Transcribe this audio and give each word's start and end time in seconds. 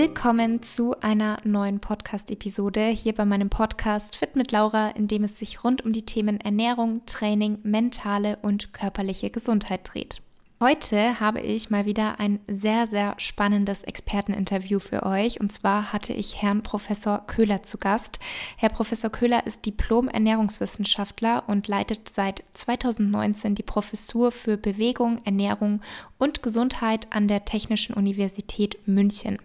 Willkommen 0.00 0.62
zu 0.62 0.94
einer 1.00 1.38
neuen 1.42 1.80
Podcast-Episode 1.80 2.82
hier 2.82 3.16
bei 3.16 3.24
meinem 3.24 3.50
Podcast 3.50 4.14
Fit 4.14 4.36
mit 4.36 4.52
Laura, 4.52 4.90
in 4.90 5.08
dem 5.08 5.24
es 5.24 5.38
sich 5.38 5.64
rund 5.64 5.84
um 5.84 5.92
die 5.92 6.06
Themen 6.06 6.40
Ernährung, 6.40 7.04
Training, 7.04 7.58
mentale 7.64 8.38
und 8.40 8.72
körperliche 8.72 9.30
Gesundheit 9.30 9.80
dreht. 9.82 10.22
Heute 10.60 11.20
habe 11.20 11.40
ich 11.40 11.70
mal 11.70 11.84
wieder 11.84 12.18
ein 12.18 12.40
sehr, 12.48 12.88
sehr 12.88 13.14
spannendes 13.18 13.84
Experteninterview 13.84 14.80
für 14.80 15.04
euch. 15.04 15.40
Und 15.40 15.52
zwar 15.52 15.92
hatte 15.92 16.12
ich 16.12 16.42
Herrn 16.42 16.64
Professor 16.64 17.24
Köhler 17.28 17.62
zu 17.62 17.78
Gast. 17.78 18.18
Herr 18.56 18.68
Professor 18.68 19.08
Köhler 19.08 19.46
ist 19.46 19.66
Diplom-Ernährungswissenschaftler 19.66 21.44
und 21.46 21.68
leitet 21.68 22.08
seit 22.08 22.42
2019 22.54 23.54
die 23.54 23.62
Professur 23.62 24.32
für 24.32 24.56
Bewegung, 24.56 25.20
Ernährung 25.24 25.80
und 26.18 26.42
Gesundheit 26.42 27.06
an 27.10 27.28
der 27.28 27.44
Technischen 27.44 27.94
Universität 27.94 28.78
München. 28.86 29.38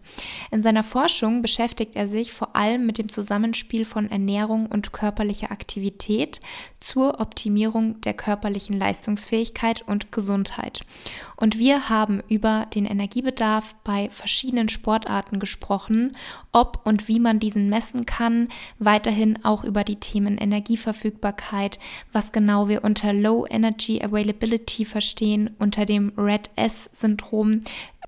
In 0.52 0.63
seiner 0.63 0.84
Forschung 0.84 1.41
beschäftigt 1.41 1.96
er 1.96 2.08
sich 2.08 2.34
vor 2.34 2.55
allem 2.55 2.86
mit 2.86 2.98
dem 2.98 3.09
Zusammenspiel 3.09 3.86
von 3.86 4.09
Ernährung 4.09 4.66
und 4.66 4.91
körperlicher 4.91 5.52
Aktivität 5.52 6.41
zur 6.80 7.20
Optimierung 7.20 8.02
der 8.02 8.13
körperlichen 8.13 8.77
Leistungsfähigkeit 8.77 9.84
und 9.88 10.12
Gesundheit. 10.12 10.82
Und 11.38 11.58
wir 11.58 11.90
haben 11.90 12.22
über 12.27 12.68
den 12.74 12.85
Energiebedarf 12.85 13.76
bei 13.84 14.10
verschiedenen 14.10 14.70
Sportarten 14.70 15.40
gesprochen, 15.40 16.16
ob 16.52 16.82
und 16.85 17.08
wie 17.08 17.20
man 17.20 17.40
diesen 17.40 17.70
messen 17.70 18.05
kann, 18.05 18.48
weiterhin 18.79 19.44
auch 19.44 19.63
über 19.63 19.84
die 19.84 19.98
Themen 19.98 20.38
Energieverfügbarkeit, 20.38 21.79
was 22.12 22.32
genau 22.32 22.68
wir 22.68 22.84
unter 22.84 23.13
Low 23.13 23.46
Energy 23.49 24.01
Availability 24.01 24.85
verstehen, 24.85 25.55
unter 25.60 25.85
dem 25.85 26.13
Red 26.18 26.49
S-Syndrom, 26.64 27.62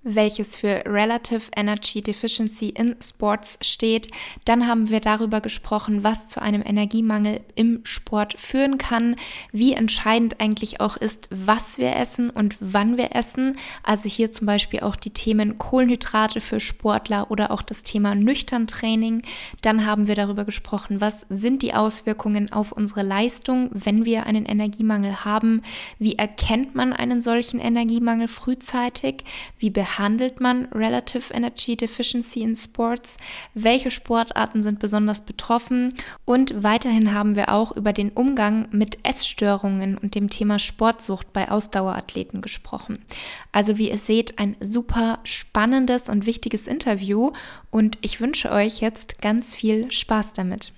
welches 0.06 0.56
für 0.56 0.84
Relative 0.86 1.50
Energy 1.56 2.00
Deficiency 2.00 2.70
in 2.70 2.96
Sports 3.04 3.58
steht. 3.62 4.08
Dann 4.46 4.68
haben 4.68 4.92
wir 4.92 5.00
darüber 5.00 5.42
gesprochen, 5.42 6.04
was 6.04 6.28
zu 6.28 6.42
einem 6.42 6.62
Energiemangel 6.64 7.42
im 7.56 7.82
Sport 7.84 8.36
führen 8.38 8.78
kann, 8.78 9.16
wie 9.52 9.74
entscheidend 9.74 10.40
eigentlich 10.40 10.80
auch 10.80 10.96
ist, 10.96 11.28
was 11.32 11.80
wir 11.80 11.96
essen 11.96 12.30
und 12.30 12.56
wann 12.60 12.98
wir 12.98 13.16
essen. 13.16 13.58
Also 13.82 14.08
hier 14.08 14.32
zum 14.32 14.46
Beispiel 14.46 14.82
auch 14.82 14.96
die 14.96 15.10
Themen 15.10 15.58
Kohlenhydrate 15.58 16.40
für 16.40 16.60
Sportler 16.60 17.32
oder 17.32 17.50
auch 17.50 17.64
das 17.64 17.82
Thema 17.82 18.14
nüchtern 18.14 18.68
Training. 18.68 19.24
Dann 19.64 19.88
haben 19.88 20.08
wir 20.08 20.16
darüber 20.16 20.46
gesprochen, 20.46 21.02
was 21.02 21.26
sind 21.30 21.64
die 21.64 21.74
Auswirkungen 21.74 22.52
auf 22.52 22.72
unsere 22.72 23.02
Leistung, 23.02 23.72
wenn 23.74 24.06
wir 24.06 24.28
einen 24.28 24.46
Energiemangel 24.46 25.26
haben. 25.26 25.64
Wie 25.98 26.16
erkennt 26.16 26.76
man 26.76 26.94
einen 26.94 27.22
solchen 27.22 27.60
Energiemangel 27.60 28.28
frühzeitig? 28.28 29.24
Wie 29.58 29.72
behandelt 29.72 29.95
behandelt 29.96 30.42
man 30.42 30.66
Relative 30.74 31.34
Energy 31.34 31.78
Deficiency 31.78 32.42
in 32.42 32.58
Sports? 32.58 33.16
Welche 33.54 33.92
Sportarten 33.92 34.62
sind 34.62 34.80
besonders 34.80 35.22
betroffen? 35.24 35.94
Und 36.26 36.64
weiterhin 36.64 37.14
haben 37.14 37.38
wir 37.38 37.48
auch 37.48 37.72
über 37.72 37.94
den 37.94 38.10
Umgang 38.10 38.68
mit 38.72 38.98
Essstörungen 39.04 39.98
und 39.98 40.16
dem 40.16 40.30
Thema 40.30 40.60
Sportsucht 40.60 41.32
bei 41.32 41.50
Ausdauerathleten 41.50 42.42
gesprochen. 42.42 43.06
Also 43.54 43.78
wie 43.78 43.90
ihr 43.90 43.98
seht, 43.98 44.38
ein 44.38 44.58
super 44.60 45.20
spannendes 45.24 46.10
und 46.10 46.26
wichtiges 46.26 46.68
Interview 46.68 47.32
und 47.72 47.98
ich 48.02 48.20
wünsche 48.20 48.52
euch 48.52 48.82
jetzt 48.82 49.22
ganz 49.22 49.56
viel 49.56 49.90
Spaß 49.94 50.34
damit. 50.34 50.74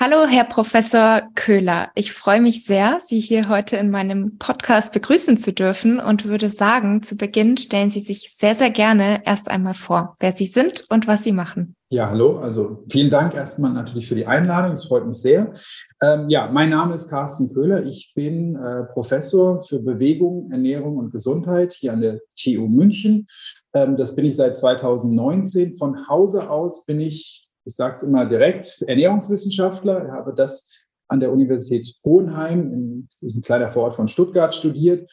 Hallo, 0.00 0.26
Herr 0.28 0.44
Professor 0.44 1.22
Köhler. 1.34 1.90
Ich 1.96 2.12
freue 2.12 2.40
mich 2.40 2.64
sehr, 2.64 3.00
Sie 3.04 3.18
hier 3.18 3.48
heute 3.48 3.78
in 3.78 3.90
meinem 3.90 4.38
Podcast 4.38 4.92
begrüßen 4.92 5.38
zu 5.38 5.52
dürfen 5.52 5.98
und 5.98 6.24
würde 6.24 6.50
sagen, 6.50 7.02
zu 7.02 7.16
Beginn 7.16 7.56
stellen 7.56 7.90
Sie 7.90 7.98
sich 7.98 8.32
sehr, 8.32 8.54
sehr 8.54 8.70
gerne 8.70 9.22
erst 9.26 9.50
einmal 9.50 9.74
vor, 9.74 10.14
wer 10.20 10.30
Sie 10.30 10.46
sind 10.46 10.84
und 10.88 11.08
was 11.08 11.24
Sie 11.24 11.32
machen. 11.32 11.74
Ja, 11.90 12.08
hallo. 12.10 12.38
Also 12.38 12.84
vielen 12.88 13.10
Dank 13.10 13.34
erstmal 13.34 13.72
natürlich 13.72 14.06
für 14.06 14.14
die 14.14 14.26
Einladung. 14.26 14.74
Es 14.74 14.86
freut 14.86 15.04
mich 15.04 15.16
sehr. 15.16 15.52
Ähm, 16.00 16.28
ja, 16.28 16.48
mein 16.48 16.70
Name 16.70 16.94
ist 16.94 17.10
Carsten 17.10 17.52
Köhler. 17.52 17.82
Ich 17.82 18.12
bin 18.14 18.54
äh, 18.54 18.84
Professor 18.92 19.64
für 19.64 19.80
Bewegung, 19.80 20.48
Ernährung 20.52 20.96
und 20.98 21.10
Gesundheit 21.10 21.72
hier 21.72 21.92
an 21.92 22.02
der 22.02 22.20
TU 22.40 22.68
München. 22.68 23.26
Ähm, 23.74 23.96
das 23.96 24.14
bin 24.14 24.26
ich 24.26 24.36
seit 24.36 24.54
2019. 24.54 25.72
Von 25.72 26.08
Hause 26.08 26.48
aus 26.48 26.84
bin 26.84 27.00
ich 27.00 27.47
ich 27.68 27.76
sage 27.76 27.96
es 27.96 28.02
immer 28.02 28.24
direkt, 28.24 28.82
Ernährungswissenschaftler. 28.86 30.06
Ich 30.06 30.10
habe 30.10 30.34
das 30.34 30.86
an 31.08 31.20
der 31.20 31.30
Universität 31.30 31.94
Hohenheim, 32.02 32.72
in, 32.72 33.08
diesem 33.20 33.42
kleinen 33.42 33.70
Vorort 33.70 33.94
von 33.94 34.08
Stuttgart, 34.08 34.54
studiert, 34.54 35.10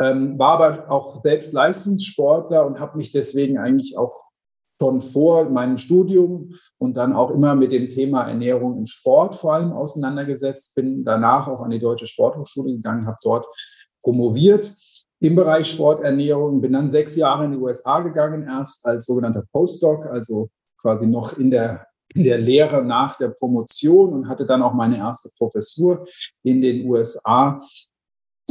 ähm, 0.00 0.38
war 0.38 0.58
aber 0.60 0.90
auch 0.90 1.22
selbst 1.22 1.52
Leistungssportler 1.52 2.66
und 2.66 2.80
habe 2.80 2.96
mich 2.96 3.10
deswegen 3.12 3.58
eigentlich 3.58 3.98
auch 3.98 4.18
schon 4.80 5.02
vor 5.02 5.50
meinem 5.50 5.76
Studium 5.76 6.54
und 6.78 6.96
dann 6.96 7.12
auch 7.12 7.30
immer 7.30 7.54
mit 7.54 7.70
dem 7.70 7.90
Thema 7.90 8.22
Ernährung 8.22 8.78
im 8.78 8.86
Sport 8.86 9.36
vor 9.36 9.52
allem 9.52 9.72
auseinandergesetzt. 9.72 10.74
Bin 10.74 11.04
danach 11.04 11.48
auch 11.48 11.60
an 11.60 11.70
die 11.70 11.80
Deutsche 11.80 12.06
Sporthochschule 12.06 12.72
gegangen, 12.72 13.06
habe 13.06 13.18
dort 13.22 13.46
promoviert 14.02 14.72
im 15.20 15.36
Bereich 15.36 15.68
Sporternährung, 15.68 16.62
bin 16.62 16.72
dann 16.72 16.90
sechs 16.90 17.14
Jahre 17.14 17.44
in 17.44 17.52
die 17.52 17.58
USA 17.58 18.00
gegangen, 18.00 18.44
erst 18.48 18.86
als 18.86 19.04
sogenannter 19.04 19.44
Postdoc, 19.52 20.06
also 20.06 20.48
quasi 20.80 21.06
noch 21.06 21.36
in 21.36 21.50
der 21.50 21.86
in 22.14 22.24
der 22.24 22.38
Lehre 22.38 22.84
nach 22.84 23.16
der 23.18 23.28
Promotion 23.28 24.12
und 24.12 24.28
hatte 24.28 24.46
dann 24.46 24.62
auch 24.62 24.74
meine 24.74 24.98
erste 24.98 25.30
Professur 25.36 26.06
in 26.42 26.60
den 26.60 26.86
USA. 26.86 27.60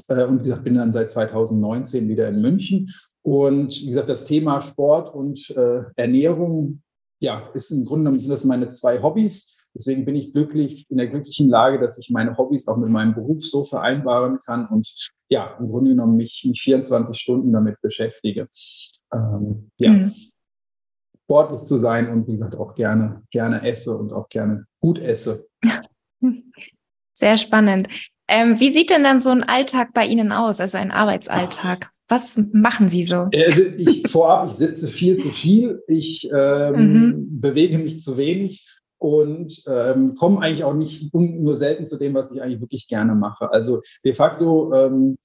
Äh, 0.08 0.26
und 0.26 0.40
wie 0.40 0.44
gesagt, 0.44 0.64
bin 0.64 0.76
dann 0.76 0.92
seit 0.92 1.10
2019 1.10 2.08
wieder 2.08 2.28
in 2.28 2.42
München. 2.42 2.90
Und 3.22 3.82
wie 3.82 3.88
gesagt, 3.88 4.10
das 4.10 4.26
Thema 4.26 4.62
Sport 4.62 5.14
und 5.14 5.50
äh, 5.52 5.84
Ernährung, 5.96 6.82
ja, 7.22 7.50
ist 7.54 7.72
im 7.72 7.86
Grunde 7.86 8.04
genommen 8.04 8.20
sind 8.20 8.32
das 8.32 8.46
meine 8.46 8.70
zwei 8.70 9.02
Hobbys. 9.02 9.58
Deswegen 9.76 10.06
bin 10.06 10.16
ich 10.16 10.34
glücklich, 10.34 10.88
in 10.90 10.98
der 10.98 11.08
glücklichen 11.08 11.50
Lage, 11.50 11.80
dass 11.80 11.98
ich 11.98 12.10
meine 12.10 12.38
Hobbys 12.38 12.68
auch 12.68 12.78
mit 12.78 12.90
meinem 12.90 13.14
Beruf 13.14 13.44
so 13.44 13.64
vereinbaren 13.64 14.40
kann 14.40 14.68
und 14.68 15.12
ja, 15.30 15.56
im 15.60 15.68
Grunde 15.68 15.92
genommen 15.92 16.18
mich, 16.18 16.44
mich 16.48 16.62
24 16.62 17.16
Stunden 17.16 17.54
damit 17.54 17.80
beschäftige. 17.82 18.48
Ähm, 19.14 19.70
ja. 19.80 19.92
Mhm 19.92 20.29
sportlich 21.30 21.64
zu 21.66 21.80
sein 21.80 22.10
und 22.10 22.28
wie 22.28 22.38
gesagt 22.38 22.56
auch 22.56 22.74
gerne, 22.74 23.22
gerne 23.30 23.62
esse 23.62 23.96
und 23.96 24.12
auch 24.12 24.30
gerne 24.30 24.66
gut 24.80 24.98
esse. 24.98 25.46
Sehr 27.14 27.38
spannend. 27.38 27.88
Ähm, 28.28 28.60
wie 28.60 28.72
sieht 28.72 28.90
denn 28.90 29.04
dann 29.04 29.22
so 29.22 29.30
ein 29.30 29.44
Alltag 29.44 29.94
bei 29.94 30.08
Ihnen 30.08 30.32
aus, 30.32 30.60
also 30.60 30.80
ein 30.80 30.90
Arbeitsalltag? 30.90 31.92
Was 32.08 32.42
machen 32.52 32.90
Sie 32.90 33.04
so? 33.04 33.28
Also 33.32 33.62
ich 33.78 34.04
vorab, 34.08 34.48
ich 34.50 34.54
sitze 34.54 34.88
viel 34.88 35.18
zu 35.18 35.30
viel, 35.30 35.84
ich 35.88 36.28
ähm, 36.34 36.94
mhm. 36.94 37.40
bewege 37.40 37.78
mich 37.78 38.00
zu 38.00 38.18
wenig 38.18 38.68
und 38.98 39.64
ähm, 39.68 40.16
komme 40.16 40.42
eigentlich 40.42 40.64
auch 40.64 40.74
nicht 40.74 41.14
nur 41.14 41.56
selten 41.56 41.86
zu 41.86 41.98
dem, 41.98 42.16
was 42.16 42.32
ich 42.32 42.42
eigentlich 42.42 42.62
wirklich 42.62 42.88
gerne 42.88 43.14
mache. 43.14 43.52
Also 43.54 43.84
de 44.04 44.14
facto 44.14 44.74
ähm, 44.74 45.18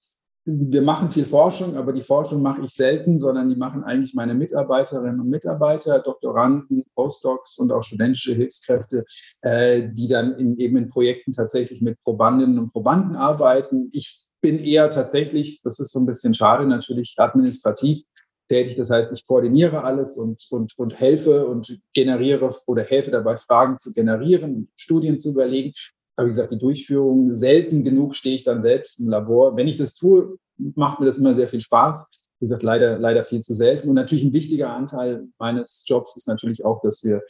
wir 0.47 0.83
machen 0.83 1.11
viel 1.11 1.25
Forschung, 1.25 1.77
aber 1.77 1.93
die 1.93 2.03
Forschung 2.03 2.43
mache 2.43 2.63
ich 2.63 2.71
selten, 2.71 3.19
sondern 3.19 3.49
die 3.49 3.57
machen 3.57 3.83
eigentlich 3.83 4.15
meine 4.15 4.35
Mitarbeiterinnen 4.35 5.21
und 5.21 5.31
Mitarbeiter, 5.31 6.01
Doktoranden, 6.01 6.85
Postdocs 6.95 7.59
und 7.59 7.73
auch 7.73 7.83
studentische 7.83 8.35
Hilfskräfte, 8.35 9.05
äh, 9.41 9.89
die 9.91 10.09
dann 10.09 10.35
in, 10.35 10.59
eben 10.59 10.77
in 10.77 10.89
Projekten 10.89 11.33
tatsächlich 11.33 11.81
mit 11.81 11.99
Probandinnen 12.01 12.59
und 12.59 12.73
Probanden 12.73 13.17
arbeiten. 13.17 13.89
Ich 13.93 14.27
bin 14.43 14.59
eher 14.59 14.91
tatsächlich, 14.91 15.63
das 15.63 15.79
ist 15.79 15.93
so 15.93 16.01
ein 16.01 16.07
bisschen 16.07 16.35
schade 16.35 16.67
natürlich, 16.67 17.15
administrativ 17.17 18.03
tätig. 18.51 18.75
Das 18.75 18.91
heißt, 18.91 19.09
ich 19.15 19.27
koordiniere 19.27 19.83
alles 19.83 20.19
und, 20.19 20.47
und, 20.51 20.79
und 20.79 21.01
helfe 21.01 21.47
und 21.47 21.79
generiere 21.95 22.55
oder 22.67 22.83
helfe 22.83 23.11
dabei, 23.11 23.39
Fragen 23.39 23.79
zu 23.79 23.95
generieren, 23.95 24.69
Studien 24.77 25.19
zu 25.19 25.31
überlegen. 25.31 25.73
Aber 26.17 26.27
wie 26.27 26.31
gesagt, 26.31 26.53
die 26.53 26.59
Durchführung, 26.59 27.35
selten 27.35 27.85
genug 27.85 28.17
stehe 28.17 28.37
ich 28.37 28.45
dann 28.45 28.63
selbst 28.63 29.01
im 29.01 29.09
Labor. 29.09 29.57
Wenn 29.57 29.69
ich 29.69 29.77
das 29.77 29.95
tue, 29.95 30.37
macht 30.57 31.01
mir 31.01 31.07
das 31.07 31.19
immer 31.19 31.35
sehr 31.35 31.49
viel 31.49 31.61
Spaß. 31.61 32.09
Wie 32.41 32.47
gesagt, 32.47 32.63
leider, 32.63 32.99
leider 32.99 33.25
viel 33.25 33.41
zu 33.41 33.55
selten. 33.55 33.89
Und 33.89 33.95
natürlich 33.95 34.25
ein 34.25 34.33
wichtiger 34.33 34.75
Anteil 34.75 35.27
meines 35.39 35.85
Jobs 35.87 36.17
ist 36.17 36.29
natürlich 36.29 36.65
auch, 36.65 36.81
dass 36.83 37.03
wir 37.05 37.23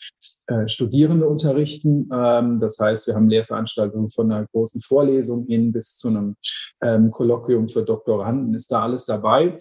äh, 0.47 0.67
Studierende 0.67 1.29
unterrichten. 1.29 2.09
Ähm, 2.13 2.59
das 2.59 2.79
heißt, 2.79 3.07
wir 3.07 3.15
haben 3.15 3.29
Lehrveranstaltungen 3.29 4.09
von 4.09 4.33
einer 4.33 4.47
großen 4.47 4.81
Vorlesung 4.81 5.45
hin 5.45 5.73
bis 5.73 5.97
zu 5.97 6.09
einem 6.09 6.37
ähm, 6.83 7.11
Kolloquium 7.11 7.69
für 7.69 7.85
Doktoranden, 7.85 8.55
ist 8.55 8.73
da 8.73 8.83
alles 8.83 9.07
dabei. 9.07 9.57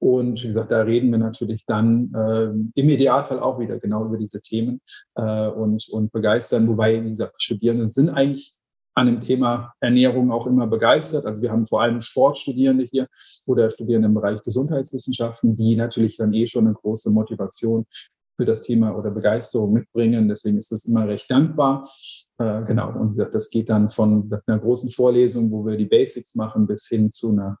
Und 0.00 0.42
wie 0.42 0.46
gesagt, 0.46 0.70
da 0.72 0.80
reden 0.80 1.10
wir 1.10 1.18
natürlich 1.18 1.66
dann 1.66 2.10
äh, 2.14 2.80
im 2.80 2.88
Idealfall 2.88 3.38
auch 3.38 3.60
wieder 3.60 3.78
genau 3.78 4.06
über 4.06 4.16
diese 4.16 4.40
Themen 4.40 4.80
äh, 5.14 5.48
und, 5.48 5.88
und 5.90 6.10
begeistern. 6.10 6.66
Wobei, 6.68 7.04
wie 7.04 7.10
gesagt, 7.10 7.42
Studierende 7.42 7.86
sind 7.86 8.08
eigentlich 8.08 8.54
an 9.00 9.06
dem 9.06 9.20
Thema 9.20 9.72
Ernährung 9.80 10.30
auch 10.30 10.46
immer 10.46 10.66
begeistert. 10.66 11.26
Also 11.26 11.42
wir 11.42 11.50
haben 11.50 11.66
vor 11.66 11.82
allem 11.82 12.00
Sportstudierende 12.00 12.86
hier 12.90 13.06
oder 13.46 13.70
Studierende 13.70 14.08
im 14.08 14.14
Bereich 14.14 14.42
Gesundheitswissenschaften, 14.42 15.54
die 15.54 15.74
natürlich 15.74 16.16
dann 16.16 16.32
eh 16.34 16.46
schon 16.46 16.66
eine 16.66 16.74
große 16.74 17.10
Motivation 17.10 17.86
für 18.36 18.44
das 18.44 18.62
Thema 18.62 18.96
oder 18.96 19.10
Begeisterung 19.10 19.72
mitbringen. 19.72 20.28
Deswegen 20.28 20.58
ist 20.58 20.70
das 20.70 20.84
immer 20.84 21.06
recht 21.06 21.30
dankbar. 21.30 21.88
Äh, 22.38 22.62
genau. 22.64 22.90
Und 22.98 23.18
das 23.18 23.50
geht 23.50 23.68
dann 23.68 23.88
von 23.88 24.30
einer 24.46 24.58
großen 24.58 24.90
Vorlesung, 24.90 25.50
wo 25.50 25.64
wir 25.66 25.76
die 25.76 25.86
Basics 25.86 26.34
machen, 26.34 26.66
bis 26.66 26.86
hin 26.88 27.10
zu 27.10 27.32
einer 27.32 27.58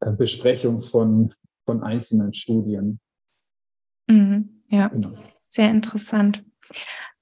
äh, 0.00 0.12
Besprechung 0.12 0.80
von, 0.80 1.32
von 1.66 1.82
einzelnen 1.82 2.32
Studien. 2.32 3.00
Mhm, 4.08 4.62
ja. 4.68 4.88
Genau. 4.88 5.10
Sehr 5.48 5.70
interessant. 5.70 6.44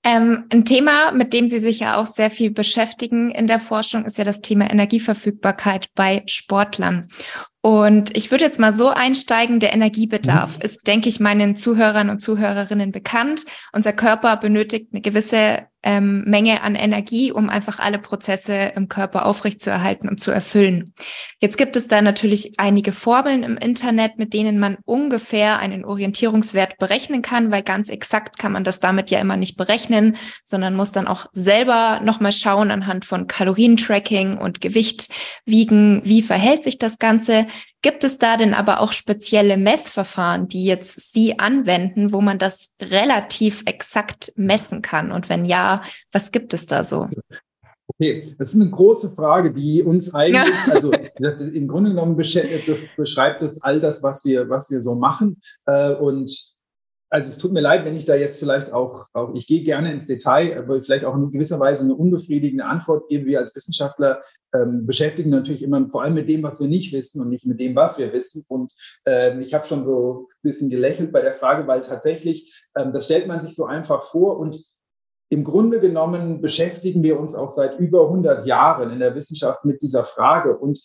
Ähm, 0.09 0.45
ein 0.51 0.65
Thema, 0.65 1.13
mit 1.13 1.35
dem 1.35 1.49
Sie 1.49 1.59
sich 1.59 1.81
ja 1.81 1.99
auch 1.99 2.07
sehr 2.07 2.31
viel 2.31 2.51
beschäftigen 2.51 3.31
in 3.31 3.47
der 3.47 3.61
Forschung, 3.61 4.07
ist 4.07 4.17
ja 4.17 4.25
das 4.25 4.41
Thema 4.41 4.71
Energieverfügbarkeit 4.71 5.89
bei 5.95 6.23
Sportlern. 6.25 7.09
Und 7.61 8.17
ich 8.17 8.31
würde 8.31 8.45
jetzt 8.45 8.59
mal 8.59 8.73
so 8.73 8.89
einsteigen, 8.89 9.61
der 9.61 9.75
Energiebedarf 9.75 10.57
mhm. 10.57 10.63
ist, 10.63 10.87
denke 10.87 11.11
ich, 11.11 11.21
meinen 11.21 11.57
Zuhörern 11.57 12.09
und 12.09 12.21
Zuhörerinnen 12.21 12.91
bekannt. 12.91 13.45
Unser 13.75 13.93
Körper 13.93 14.39
benötigt 14.39 14.89
eine 14.93 15.03
gewisse 15.03 15.67
ähm, 15.83 16.25
Menge 16.27 16.63
an 16.63 16.75
Energie, 16.75 17.31
um 17.31 17.49
einfach 17.49 17.79
alle 17.79 17.99
Prozesse 17.99 18.73
im 18.75 18.89
Körper 18.89 19.27
aufrechtzuerhalten 19.27 20.09
und 20.09 20.21
zu 20.21 20.31
erfüllen. 20.31 20.93
Jetzt 21.41 21.57
gibt 21.57 21.77
es 21.77 21.87
da 21.87 22.03
natürlich 22.03 22.59
einige 22.59 22.93
Formeln 22.93 23.45
im 23.45 23.57
Internet, 23.57 24.19
mit 24.19 24.35
denen 24.35 24.59
man 24.59 24.79
ungefähr 24.85 25.61
einen 25.61 25.85
Orientierungswert 25.85 26.79
berechnen 26.79 27.23
kann, 27.23 27.53
weil 27.53 27.63
ganz 27.63 27.89
exakt 27.89 28.39
kann 28.39 28.53
man 28.53 28.65
das 28.65 28.81
damit 28.81 29.11
ja 29.11 29.21
immer 29.21 29.37
nicht 29.37 29.57
berechnen, 29.57 30.17
sondern 30.43 30.75
muss 30.75 30.93
dann 30.93 31.07
auch 31.07 31.27
selber 31.33 32.01
nochmal 32.03 32.33
schauen 32.33 32.71
anhand 32.71 33.05
von 33.05 33.29
Kalorientracking 33.29 34.37
und 34.37 34.61
Gewicht 34.61 35.09
wiegen, 35.45 36.03
wie 36.05 36.23
verhält 36.23 36.65
sich 36.65 36.79
das 36.79 36.99
Ganze. 36.99 37.47
Gibt 37.81 38.03
es 38.03 38.19
da 38.19 38.37
denn 38.37 38.55
aber 38.55 38.81
auch 38.81 38.93
spezielle 38.93 39.57
Messverfahren, 39.57 40.49
die 40.49 40.65
jetzt 40.65 41.13
Sie 41.13 41.39
anwenden, 41.39 42.13
wo 42.13 42.21
man 42.21 42.39
das 42.39 42.71
relativ 42.81 43.63
exakt 43.67 44.33
messen 44.37 44.83
kann? 44.83 45.13
Und 45.13 45.29
wenn 45.29 45.45
ja, 45.45 45.83
was 46.11 46.33
gibt 46.33 46.55
es 46.55 46.67
da 46.67 46.83
so? 46.83 47.09
Okay, 47.87 48.35
das 48.39 48.55
ist 48.55 48.61
eine 48.61 48.71
große 48.71 49.11
Frage, 49.11 49.53
die 49.53 49.83
uns 49.83 50.15
eigentlich, 50.15 50.55
ja. 50.67 50.73
also 50.73 50.93
im 50.93 51.69
Grunde 51.69 51.91
genommen 51.91 52.17
beschreibt 52.17 53.43
das 53.43 53.63
all 53.63 53.81
das, 53.81 54.03
was 54.03 54.25
wir, 54.25 54.49
was 54.49 54.71
wir 54.71 54.81
so 54.81 54.97
machen. 54.97 55.41
Äh, 55.67 55.95
und 55.95 56.58
also 57.11 57.31
es 57.31 57.39
tut 57.39 57.53
mir 57.53 57.61
leid, 57.61 57.85
wenn 57.85 57.97
ich 57.97 58.05
da 58.05 58.15
jetzt 58.15 58.39
vielleicht 58.39 58.73
auch, 58.73 59.07
auch, 59.15 59.33
ich 59.35 59.47
gehe 59.47 59.65
gerne 59.65 59.91
ins 59.91 60.07
Detail, 60.07 60.59
aber 60.59 60.83
vielleicht 60.83 61.05
auch 61.05 61.17
in 61.17 61.31
gewisser 61.31 61.59
Weise 61.59 61.85
eine 61.85 61.95
unbefriedigende 61.95 62.67
Antwort 62.67 63.09
geben. 63.09 63.27
Wir 63.27 63.39
als 63.39 63.57
Wissenschaftler 63.57 64.21
ähm, 64.55 64.87
beschäftigen 64.87 65.31
natürlich 65.31 65.63
immer 65.63 65.89
vor 65.89 66.03
allem 66.03 66.15
mit 66.15 66.29
dem, 66.29 66.43
was 66.43 66.61
wir 66.61 66.69
nicht 66.69 66.93
wissen 66.93 67.23
und 67.23 67.31
nicht 67.31 67.47
mit 67.47 67.61
dem, 67.61 67.75
was 67.75 67.99
wir 67.99 68.13
wissen. 68.13 68.45
Und 68.49 68.73
ähm, 69.07 69.41
ich 69.41 69.55
habe 69.55 69.67
schon 69.67 69.83
so 69.83 70.27
ein 70.29 70.43
bisschen 70.43 70.69
gelächelt 70.69 71.13
bei 71.13 71.23
der 71.23 71.33
Frage, 71.33 71.67
weil 71.67 71.81
tatsächlich, 71.81 72.53
ähm, 72.77 72.93
das 72.93 73.07
stellt 73.07 73.27
man 73.27 73.41
sich 73.41 73.57
so 73.57 73.65
einfach 73.65 74.03
vor 74.03 74.39
und 74.39 74.63
im 75.31 75.45
Grunde 75.45 75.79
genommen 75.81 76.41
beschäftigen 76.41 77.03
wir 77.03 77.19
uns 77.19 77.35
auch 77.35 77.51
seit 77.51 77.79
über 77.79 78.05
100 78.05 78.47
Jahren 78.47 78.91
in 78.91 78.99
der 78.99 79.15
Wissenschaft 79.15 79.65
mit 79.65 79.83
dieser 79.83 80.05
Frage. 80.05 80.57
Und 80.57 80.81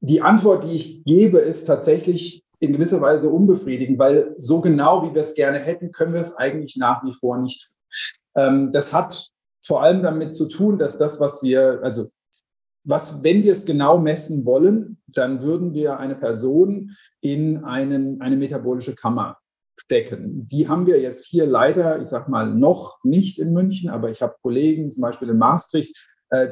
die 0.00 0.20
Antwort, 0.20 0.64
die 0.64 0.74
ich 0.74 1.04
gebe, 1.04 1.38
ist 1.38 1.64
tatsächlich 1.64 2.41
in 2.62 2.72
gewisser 2.72 3.00
Weise 3.00 3.28
unbefriedigend, 3.28 3.98
weil 3.98 4.34
so 4.38 4.60
genau, 4.60 5.02
wie 5.02 5.14
wir 5.14 5.20
es 5.20 5.34
gerne 5.34 5.58
hätten, 5.58 5.90
können 5.90 6.12
wir 6.12 6.20
es 6.20 6.36
eigentlich 6.36 6.76
nach 6.76 7.04
wie 7.04 7.12
vor 7.12 7.38
nicht. 7.38 7.72
Ähm, 8.36 8.72
das 8.72 8.92
hat 8.92 9.30
vor 9.64 9.82
allem 9.82 10.02
damit 10.02 10.32
zu 10.32 10.48
tun, 10.48 10.78
dass 10.78 10.96
das, 10.96 11.20
was 11.20 11.42
wir, 11.42 11.80
also 11.82 12.08
was, 12.84 13.22
wenn 13.24 13.42
wir 13.42 13.52
es 13.52 13.64
genau 13.64 13.98
messen 13.98 14.44
wollen, 14.44 15.02
dann 15.08 15.42
würden 15.42 15.74
wir 15.74 15.98
eine 15.98 16.14
Person 16.14 16.92
in 17.20 17.64
einen, 17.64 18.20
eine 18.20 18.36
metabolische 18.36 18.94
Kammer 18.94 19.38
stecken. 19.76 20.46
Die 20.46 20.68
haben 20.68 20.86
wir 20.86 21.00
jetzt 21.00 21.26
hier 21.26 21.46
leider, 21.46 22.00
ich 22.00 22.06
sag 22.06 22.28
mal, 22.28 22.46
noch 22.46 23.02
nicht 23.02 23.40
in 23.40 23.52
München, 23.52 23.90
aber 23.90 24.10
ich 24.10 24.22
habe 24.22 24.36
Kollegen, 24.40 24.92
zum 24.92 25.00
Beispiel 25.00 25.30
in 25.30 25.38
Maastricht, 25.38 25.96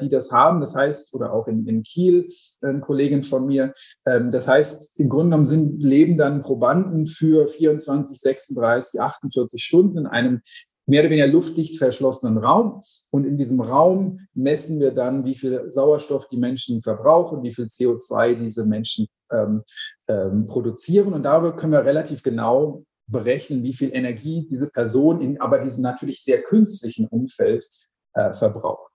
die 0.01 0.09
das 0.09 0.31
haben. 0.31 0.61
Das 0.61 0.75
heißt, 0.75 1.15
oder 1.15 1.33
auch 1.33 1.47
in, 1.49 1.67
in 1.67 1.83
Kiel, 1.83 2.29
eine 2.61 2.81
Kollegin 2.81 3.23
von 3.23 3.47
mir. 3.47 3.73
Ähm, 4.07 4.31
das 4.31 4.49
heißt, 4.49 5.01
im 5.01 5.09
Grunde 5.09 5.31
genommen 5.31 5.47
sind, 5.47 5.83
leben 5.83 6.17
dann 6.17 6.41
Probanden 6.41 7.07
für 7.07 7.49
24, 7.49 8.19
36, 8.19 9.01
48 9.01 9.63
Stunden 9.63 9.99
in 9.99 10.07
einem 10.07 10.43
mehr 10.87 11.03
oder 11.03 11.11
weniger 11.11 11.29
luftdicht 11.29 11.79
verschlossenen 11.79 12.39
Raum. 12.39 12.83
Und 13.11 13.25
in 13.25 13.37
diesem 13.37 13.61
Raum 13.61 14.27
messen 14.35 14.81
wir 14.81 14.91
dann, 14.91 15.25
wie 15.25 15.35
viel 15.37 15.71
Sauerstoff 15.71 16.29
die 16.29 16.37
Menschen 16.37 16.83
verbrauchen, 16.83 17.43
wie 17.45 17.53
viel 17.53 17.67
CO2 17.67 18.35
diese 18.35 18.67
Menschen 18.67 19.07
ähm, 19.31 19.63
ähm, 20.09 20.47
produzieren. 20.47 21.13
Und 21.13 21.23
darüber 21.23 21.55
können 21.55 21.73
wir 21.73 21.85
relativ 21.85 22.23
genau 22.23 22.85
berechnen, 23.07 23.63
wie 23.63 23.73
viel 23.73 23.91
Energie 23.95 24.47
diese 24.51 24.69
Person 24.69 25.21
in 25.21 25.41
aber 25.41 25.61
diesem 25.61 25.83
natürlich 25.83 26.23
sehr 26.23 26.43
künstlichen 26.43 27.07
Umfeld 27.09 27.67
äh, 28.15 28.33
verbraucht. 28.33 28.90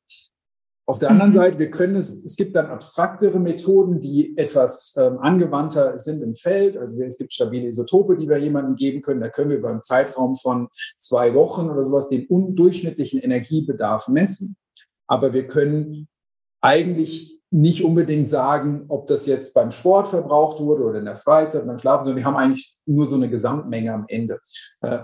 Auf 0.88 1.00
der 1.00 1.10
anderen 1.10 1.32
mhm. 1.32 1.36
Seite, 1.36 1.60
wir 1.60 1.72
können 1.72 1.96
es, 1.96 2.24
es 2.24 2.36
gibt 2.36 2.56
dann 2.56 2.68
abstraktere 2.68 3.40
Methoden, 3.40 4.00
die 4.00 4.38
etwas 4.38 4.96
ähm, 5.00 5.18
angewandter 5.18 5.98
sind 5.98 6.22
im 6.22 6.36
Feld. 6.36 6.78
Also 6.78 7.00
es 7.02 7.18
gibt 7.18 7.34
stabile 7.34 7.68
Isotope, 7.68 8.18
die 8.18 8.30
wir 8.30 8.38
jemandem 8.38 8.76
geben 8.76 9.02
können. 9.02 9.22
Da 9.22 9.30
können 9.30 9.50
wir 9.50 9.58
über 9.58 9.72
einen 9.72 9.82
Zeitraum 9.82 10.36
von 10.36 10.68
zwei 11.00 11.34
Wochen 11.34 11.70
oder 11.72 11.82
sowas 11.82 12.10
den 12.10 12.28
undurchschnittlichen 12.28 13.20
Energiebedarf 13.20 14.08
messen. 14.10 14.58
Aber 15.08 15.34
wir 15.34 15.48
können 15.48 16.08
eigentlich 16.62 17.40
nicht 17.50 17.84
unbedingt 17.84 18.30
sagen, 18.30 18.86
ob 18.90 19.08
das 19.08 19.26
jetzt 19.26 19.54
beim 19.54 19.72
Sport 19.72 20.10
verbraucht 20.10 20.60
wurde 20.60 20.84
oder 20.84 21.00
in 21.00 21.06
der 21.06 21.16
Freizeit, 21.16 21.66
beim 21.66 21.80
Schlafen, 21.80 22.06
sondern 22.06 22.18
wir 22.18 22.26
haben 22.26 22.38
eigentlich 22.38 22.76
nur 22.86 23.08
so 23.08 23.16
eine 23.16 23.30
Gesamtmenge 23.30 23.94
am 23.94 24.06
Ende. 24.08 24.40
Äh, 24.82 25.00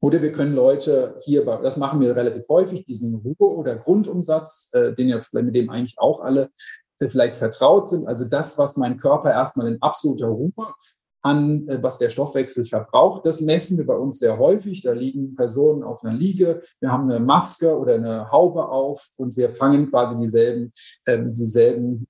oder 0.00 0.22
wir 0.22 0.32
können 0.32 0.54
Leute 0.54 1.16
hier, 1.24 1.44
das 1.44 1.76
machen 1.76 2.00
wir 2.00 2.16
relativ 2.16 2.48
häufig, 2.48 2.86
diesen 2.86 3.14
Ruhe- 3.16 3.54
oder 3.54 3.76
Grundumsatz, 3.76 4.70
äh, 4.72 4.94
den 4.94 5.08
ja 5.08 5.20
mit 5.32 5.54
dem 5.54 5.70
eigentlich 5.70 5.98
auch 5.98 6.20
alle 6.20 6.50
äh, 6.98 7.08
vielleicht 7.08 7.36
vertraut 7.36 7.88
sind. 7.88 8.06
Also 8.06 8.24
das, 8.24 8.58
was 8.58 8.76
mein 8.76 8.96
Körper 8.96 9.30
erstmal 9.30 9.68
in 9.68 9.82
absoluter 9.82 10.28
Ruhe 10.28 10.74
an, 11.22 11.68
äh, 11.68 11.82
was 11.82 11.98
der 11.98 12.08
Stoffwechsel 12.08 12.64
verbraucht, 12.64 13.26
das 13.26 13.42
messen 13.42 13.76
wir 13.76 13.86
bei 13.86 13.96
uns 13.96 14.18
sehr 14.18 14.38
häufig. 14.38 14.82
Da 14.82 14.92
liegen 14.92 15.34
Personen 15.34 15.82
auf 15.82 16.02
einer 16.02 16.16
Liege, 16.16 16.62
wir 16.80 16.90
haben 16.90 17.10
eine 17.10 17.20
Maske 17.20 17.76
oder 17.76 17.94
eine 17.94 18.30
Haube 18.30 18.68
auf 18.68 19.06
und 19.18 19.36
wir 19.36 19.50
fangen 19.50 19.88
quasi 19.88 20.18
dieselben, 20.18 20.70
ähm, 21.06 21.34
dieselben 21.34 22.06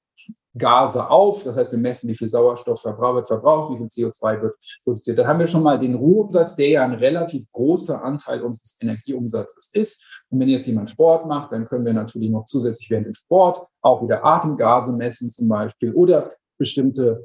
Gase 0.56 1.08
auf. 1.08 1.44
Das 1.44 1.56
heißt, 1.56 1.70
wir 1.70 1.78
messen, 1.78 2.10
wie 2.10 2.14
viel 2.14 2.28
Sauerstoff 2.28 2.84
wird 2.84 3.26
verbraucht, 3.26 3.72
wie 3.72 3.78
viel 3.78 3.86
CO2 3.86 4.42
wird 4.42 4.54
produziert. 4.84 5.18
Dann 5.18 5.26
haben 5.26 5.38
wir 5.38 5.46
schon 5.46 5.62
mal 5.62 5.78
den 5.78 5.94
Ruheumsatz, 5.94 6.56
der 6.56 6.68
ja 6.68 6.84
ein 6.84 6.94
relativ 6.94 7.50
großer 7.52 8.02
Anteil 8.02 8.42
unseres 8.42 8.78
Energieumsatzes 8.80 9.70
ist. 9.74 10.24
Und 10.30 10.40
wenn 10.40 10.48
jetzt 10.48 10.66
jemand 10.66 10.90
Sport 10.90 11.26
macht, 11.26 11.52
dann 11.52 11.66
können 11.66 11.84
wir 11.84 11.92
natürlich 11.92 12.30
noch 12.30 12.44
zusätzlich 12.44 12.90
während 12.90 13.06
dem 13.06 13.14
Sport 13.14 13.66
auch 13.80 14.02
wieder 14.02 14.24
Atemgase 14.24 14.92
messen 14.96 15.30
zum 15.30 15.48
Beispiel 15.48 15.92
oder 15.94 16.32
bestimmte 16.58 17.22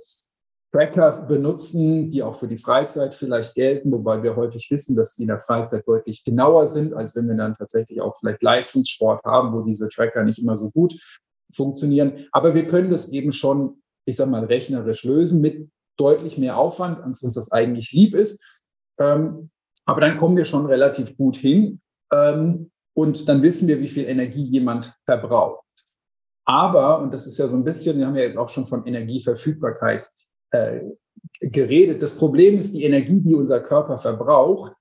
Tracker 0.71 1.21
benutzen, 1.21 2.09
die 2.09 2.21
auch 2.21 2.35
für 2.35 2.49
die 2.49 2.57
Freizeit 2.57 3.15
vielleicht 3.15 3.55
gelten, 3.55 3.91
wobei 3.93 4.21
wir 4.21 4.35
häufig 4.35 4.67
wissen, 4.69 4.95
dass 4.95 5.15
die 5.15 5.21
in 5.21 5.29
der 5.29 5.39
Freizeit 5.39 5.87
deutlich 5.87 6.25
genauer 6.25 6.67
sind, 6.67 6.93
als 6.93 7.15
wenn 7.15 7.29
wir 7.29 7.35
dann 7.35 7.55
tatsächlich 7.55 8.01
auch 8.01 8.17
vielleicht 8.19 8.43
Leistungssport 8.43 9.23
haben, 9.23 9.53
wo 9.53 9.61
diese 9.61 9.87
Tracker 9.87 10.23
nicht 10.23 10.39
immer 10.39 10.57
so 10.57 10.71
gut 10.71 10.93
funktionieren. 11.53 12.27
Aber 12.31 12.53
wir 12.53 12.67
können 12.67 12.91
das 12.91 13.11
eben 13.11 13.31
schon, 13.31 13.81
ich 14.05 14.15
sage 14.15 14.31
mal, 14.31 14.45
rechnerisch 14.45 15.03
lösen 15.03 15.41
mit 15.41 15.69
deutlich 15.97 16.37
mehr 16.37 16.57
Aufwand, 16.57 17.01
als 17.01 17.23
uns 17.23 17.35
das 17.35 17.51
eigentlich 17.51 17.91
lieb 17.91 18.13
ist. 18.15 18.61
Ähm, 18.99 19.49
aber 19.85 20.01
dann 20.01 20.17
kommen 20.17 20.37
wir 20.37 20.45
schon 20.45 20.65
relativ 20.65 21.15
gut 21.17 21.37
hin 21.37 21.81
ähm, 22.11 22.71
und 22.93 23.29
dann 23.29 23.43
wissen 23.43 23.67
wir, 23.67 23.79
wie 23.79 23.87
viel 23.87 24.05
Energie 24.05 24.43
jemand 24.43 24.95
verbraucht. 25.05 25.63
Aber, 26.45 26.99
und 26.99 27.13
das 27.13 27.27
ist 27.27 27.37
ja 27.37 27.47
so 27.47 27.57
ein 27.57 27.63
bisschen, 27.63 27.97
wir 27.97 28.05
haben 28.05 28.15
ja 28.15 28.23
jetzt 28.23 28.37
auch 28.37 28.49
schon 28.49 28.65
von 28.65 28.85
Energieverfügbarkeit 28.85 30.09
äh, 30.51 30.81
geredet. 31.41 32.01
Das 32.03 32.17
Problem 32.17 32.57
ist 32.57 32.73
die 32.73 32.83
Energie, 32.83 33.19
die 33.19 33.33
unser 33.33 33.59
Körper 33.59 33.97
verbraucht. 33.97 34.73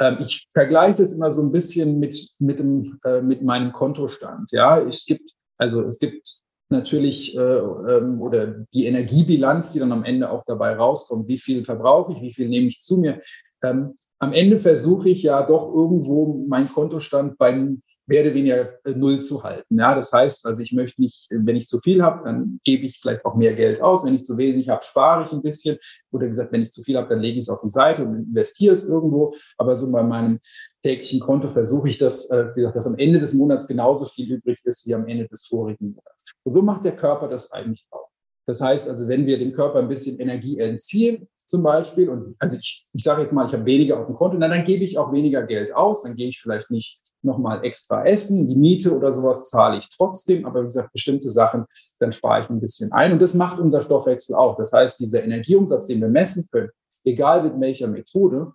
Ähm, 0.00 0.16
ich 0.20 0.48
vergleiche 0.52 0.96
das 0.96 1.12
immer 1.12 1.30
so 1.30 1.42
ein 1.42 1.52
bisschen 1.52 1.98
mit, 1.98 2.30
mit, 2.38 2.58
dem, 2.58 2.98
äh, 3.04 3.22
mit 3.22 3.42
meinem 3.42 3.72
Kontostand. 3.72 4.50
Ja, 4.50 4.80
es 4.80 5.04
gibt 5.04 5.34
also 5.58 5.82
es 5.82 5.98
gibt 5.98 6.44
natürlich 6.70 7.36
äh, 7.36 7.40
ähm, 7.40 8.20
oder 8.20 8.46
die 8.72 8.86
Energiebilanz, 8.86 9.72
die 9.72 9.78
dann 9.78 9.92
am 9.92 10.04
Ende 10.04 10.30
auch 10.30 10.44
dabei 10.46 10.74
rauskommt. 10.74 11.28
Wie 11.28 11.38
viel 11.38 11.64
verbrauche 11.64 12.12
ich, 12.12 12.22
wie 12.22 12.32
viel 12.32 12.48
nehme 12.48 12.68
ich 12.68 12.80
zu 12.80 12.98
mir? 12.98 13.20
Ähm, 13.62 13.94
am 14.18 14.32
Ende 14.32 14.58
versuche 14.58 15.08
ich 15.08 15.22
ja 15.22 15.42
doch 15.42 15.72
irgendwo 15.72 16.46
meinen 16.48 16.68
Kontostand 16.68 17.36
beim 17.38 17.82
mehr 18.06 18.22
oder 18.22 18.34
weniger 18.34 18.78
äh, 18.84 18.94
null 18.94 19.20
zu 19.20 19.42
halten. 19.42 19.78
Ja, 19.78 19.94
das 19.94 20.12
heißt, 20.12 20.46
also 20.46 20.62
ich 20.62 20.72
möchte 20.72 21.00
nicht, 21.00 21.28
wenn 21.30 21.56
ich 21.56 21.68
zu 21.68 21.78
viel 21.78 22.02
habe, 22.02 22.22
dann 22.24 22.60
gebe 22.64 22.84
ich 22.84 22.98
vielleicht 23.00 23.24
auch 23.24 23.34
mehr 23.34 23.54
Geld 23.54 23.82
aus. 23.82 24.04
Wenn 24.04 24.14
ich 24.14 24.24
zu 24.24 24.36
wenig 24.36 24.68
habe, 24.68 24.84
spare 24.84 25.24
ich 25.24 25.32
ein 25.32 25.42
bisschen. 25.42 25.78
Oder 26.10 26.26
gesagt, 26.26 26.52
wenn 26.52 26.62
ich 26.62 26.70
zu 26.70 26.82
viel 26.82 26.96
habe, 26.96 27.08
dann 27.08 27.20
lege 27.20 27.38
ich 27.38 27.44
es 27.44 27.50
auf 27.50 27.60
die 27.62 27.70
Seite 27.70 28.04
und 28.04 28.14
investiere 28.14 28.74
es 28.74 28.84
irgendwo. 28.84 29.34
Aber 29.56 29.74
so 29.74 29.90
bei 29.90 30.02
meinem 30.02 30.38
täglichen 30.82 31.20
Konto 31.20 31.48
versuche 31.48 31.88
ich 31.88 31.98
das, 31.98 32.30
äh, 32.30 32.48
wie 32.54 32.60
gesagt, 32.60 32.76
dass 32.76 32.86
am 32.86 32.98
Ende 32.98 33.20
des 33.20 33.32
Monats 33.34 33.66
genauso 33.66 34.04
viel 34.04 34.30
übrig 34.30 34.60
ist 34.64 34.86
wie 34.86 34.94
am 34.94 35.06
Ende 35.06 35.26
des 35.26 35.46
vorigen 35.46 35.90
Monats. 35.90 36.32
Und 36.42 36.54
so 36.54 36.62
macht 36.62 36.84
der 36.84 36.96
Körper 36.96 37.28
das 37.28 37.50
eigentlich 37.52 37.86
auch. 37.90 38.08
Das 38.46 38.60
heißt 38.60 38.90
also, 38.90 39.08
wenn 39.08 39.24
wir 39.24 39.38
dem 39.38 39.52
Körper 39.52 39.78
ein 39.78 39.88
bisschen 39.88 40.18
Energie 40.18 40.58
entziehen, 40.58 41.26
zum 41.46 41.62
Beispiel, 41.62 42.08
und 42.08 42.36
also 42.38 42.56
ich, 42.56 42.86
ich 42.92 43.02
sage 43.02 43.22
jetzt 43.22 43.32
mal, 43.32 43.46
ich 43.46 43.52
habe 43.52 43.64
weniger 43.64 44.00
auf 44.00 44.06
dem 44.06 44.16
Konto, 44.16 44.36
na, 44.38 44.48
dann 44.48 44.64
gebe 44.64 44.84
ich 44.84 44.98
auch 44.98 45.12
weniger 45.12 45.42
Geld 45.42 45.74
aus, 45.74 46.02
dann 46.02 46.16
gehe 46.16 46.28
ich 46.28 46.40
vielleicht 46.40 46.70
nicht 46.70 47.00
nochmal 47.24 47.64
extra 47.64 48.04
essen, 48.04 48.48
die 48.48 48.56
Miete 48.56 48.96
oder 48.96 49.10
sowas 49.10 49.48
zahle 49.48 49.78
ich 49.78 49.88
trotzdem, 49.88 50.44
aber 50.46 50.60
wie 50.60 50.66
gesagt, 50.66 50.92
bestimmte 50.92 51.30
Sachen, 51.30 51.64
dann 51.98 52.12
spare 52.12 52.40
ich 52.40 52.50
ein 52.50 52.60
bisschen 52.60 52.92
ein. 52.92 53.12
Und 53.12 53.22
das 53.22 53.34
macht 53.34 53.58
unser 53.58 53.82
Stoffwechsel 53.82 54.34
auch. 54.36 54.56
Das 54.56 54.72
heißt, 54.72 55.00
dieser 55.00 55.24
Energieumsatz, 55.24 55.86
den 55.86 56.00
wir 56.00 56.08
messen 56.08 56.46
können, 56.50 56.70
egal 57.04 57.42
mit 57.42 57.60
welcher 57.60 57.88
Methode, 57.88 58.52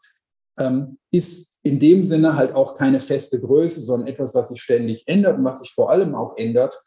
ähm, 0.59 0.97
ist 1.11 1.59
in 1.63 1.79
dem 1.79 2.03
Sinne 2.03 2.35
halt 2.35 2.53
auch 2.53 2.77
keine 2.77 2.99
feste 2.99 3.39
Größe, 3.39 3.81
sondern 3.81 4.07
etwas, 4.07 4.35
was 4.35 4.49
sich 4.49 4.61
ständig 4.61 5.07
ändert 5.07 5.37
und 5.37 5.43
was 5.43 5.59
sich 5.59 5.71
vor 5.71 5.89
allem 5.89 6.15
auch 6.15 6.37
ändert, 6.37 6.81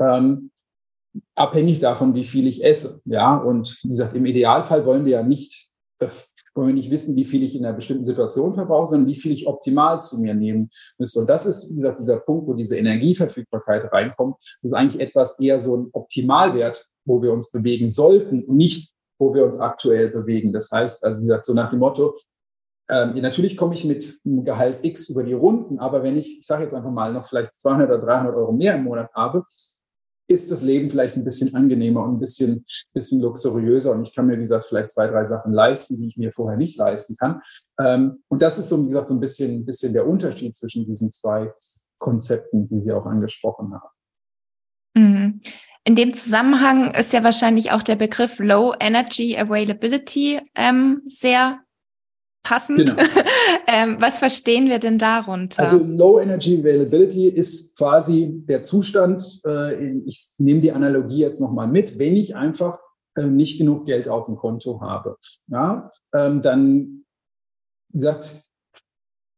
ähm, 0.00 0.50
abhängig 1.34 1.80
davon, 1.80 2.14
wie 2.14 2.24
viel 2.24 2.46
ich 2.46 2.64
esse. 2.64 3.00
Ja, 3.04 3.36
und 3.36 3.78
wie 3.82 3.88
gesagt, 3.88 4.14
im 4.14 4.26
Idealfall 4.26 4.84
wollen 4.86 5.04
wir 5.04 5.12
ja 5.12 5.22
nicht, 5.22 5.70
äh, 6.00 6.08
wollen 6.56 6.68
wir 6.68 6.74
nicht 6.74 6.90
wissen, 6.90 7.16
wie 7.16 7.24
viel 7.24 7.42
ich 7.42 7.54
in 7.54 7.64
einer 7.64 7.76
bestimmten 7.76 8.04
Situation 8.04 8.54
verbrauche, 8.54 8.88
sondern 8.88 9.08
wie 9.08 9.14
viel 9.14 9.32
ich 9.32 9.46
optimal 9.46 10.00
zu 10.00 10.20
mir 10.20 10.34
nehmen 10.34 10.70
müsste. 10.98 11.20
Und 11.20 11.28
das 11.28 11.46
ist, 11.46 11.70
wie 11.70 11.76
gesagt, 11.76 12.00
dieser 12.00 12.18
Punkt, 12.18 12.46
wo 12.46 12.54
diese 12.54 12.76
Energieverfügbarkeit 12.76 13.92
reinkommt. 13.92 14.36
Das 14.62 14.70
ist 14.70 14.74
eigentlich 14.74 15.02
etwas 15.02 15.38
eher 15.38 15.60
so 15.60 15.76
ein 15.76 15.88
Optimalwert, 15.92 16.86
wo 17.04 17.22
wir 17.22 17.32
uns 17.32 17.50
bewegen 17.50 17.88
sollten 17.88 18.44
und 18.44 18.56
nicht, 18.56 18.94
wo 19.18 19.34
wir 19.34 19.44
uns 19.44 19.58
aktuell 19.58 20.10
bewegen. 20.10 20.52
Das 20.52 20.70
heißt, 20.70 21.04
also 21.04 21.20
wie 21.20 21.26
gesagt, 21.26 21.44
so 21.44 21.54
nach 21.54 21.70
dem 21.70 21.78
Motto, 21.78 22.14
ähm, 22.88 23.14
natürlich 23.20 23.56
komme 23.56 23.74
ich 23.74 23.84
mit 23.84 24.20
einem 24.24 24.44
Gehalt 24.44 24.78
X 24.82 25.10
über 25.10 25.24
die 25.24 25.32
Runden, 25.32 25.78
aber 25.78 26.02
wenn 26.02 26.16
ich, 26.16 26.40
ich 26.40 26.46
sage 26.46 26.62
jetzt 26.62 26.74
einfach 26.74 26.90
mal, 26.90 27.12
noch 27.12 27.26
vielleicht 27.26 27.54
200 27.56 27.88
oder 27.88 27.98
300 27.98 28.34
Euro 28.34 28.52
mehr 28.52 28.76
im 28.76 28.84
Monat 28.84 29.10
habe, 29.14 29.44
ist 30.28 30.50
das 30.50 30.62
Leben 30.62 30.90
vielleicht 30.90 31.16
ein 31.16 31.24
bisschen 31.24 31.54
angenehmer 31.54 32.02
und 32.02 32.14
ein 32.14 32.20
bisschen, 32.20 32.64
bisschen 32.92 33.20
luxuriöser. 33.20 33.92
Und 33.92 34.02
ich 34.02 34.14
kann 34.14 34.26
mir, 34.26 34.36
wie 34.36 34.40
gesagt, 34.40 34.64
vielleicht 34.64 34.90
zwei, 34.90 35.06
drei 35.06 35.24
Sachen 35.24 35.52
leisten, 35.52 35.96
die 35.98 36.08
ich 36.08 36.16
mir 36.16 36.32
vorher 36.32 36.56
nicht 36.56 36.76
leisten 36.78 37.16
kann. 37.16 37.40
Ähm, 37.80 38.22
und 38.28 38.42
das 38.42 38.58
ist 38.58 38.68
so, 38.68 38.82
wie 38.82 38.88
gesagt, 38.88 39.08
so 39.08 39.14
ein 39.14 39.20
bisschen, 39.20 39.64
bisschen 39.64 39.92
der 39.92 40.06
Unterschied 40.06 40.56
zwischen 40.56 40.86
diesen 40.86 41.10
zwei 41.10 41.52
Konzepten, 41.98 42.68
die 42.68 42.82
Sie 42.82 42.92
auch 42.92 43.06
angesprochen 43.06 43.72
haben. 43.72 43.96
Mhm. 44.94 45.40
In 45.84 45.94
dem 45.94 46.12
Zusammenhang 46.14 46.92
ist 46.94 47.12
ja 47.12 47.22
wahrscheinlich 47.22 47.70
auch 47.70 47.82
der 47.82 47.94
Begriff 47.94 48.40
Low 48.40 48.74
Energy 48.80 49.38
Availability 49.38 50.40
ähm, 50.56 51.02
sehr 51.06 51.60
passend. 52.46 52.78
Genau. 52.78 53.02
ähm, 53.66 53.96
was 53.98 54.18
verstehen 54.18 54.68
wir 54.68 54.78
denn 54.78 54.98
darunter? 54.98 55.62
Also 55.62 55.78
Low 55.78 56.20
Energy 56.20 56.58
Availability 56.60 57.28
ist 57.28 57.76
quasi 57.76 58.42
der 58.48 58.62
Zustand, 58.62 59.40
äh, 59.46 60.00
ich 60.04 60.34
nehme 60.38 60.60
die 60.60 60.72
Analogie 60.72 61.20
jetzt 61.20 61.40
nochmal 61.40 61.66
mit, 61.66 61.98
wenn 61.98 62.14
ich 62.16 62.36
einfach 62.36 62.78
äh, 63.16 63.24
nicht 63.24 63.58
genug 63.58 63.86
Geld 63.86 64.08
auf 64.08 64.26
dem 64.26 64.36
Konto 64.36 64.80
habe. 64.80 65.16
Ja, 65.48 65.90
ähm, 66.14 66.42
dann, 66.42 67.04
gesagt, 67.92 68.42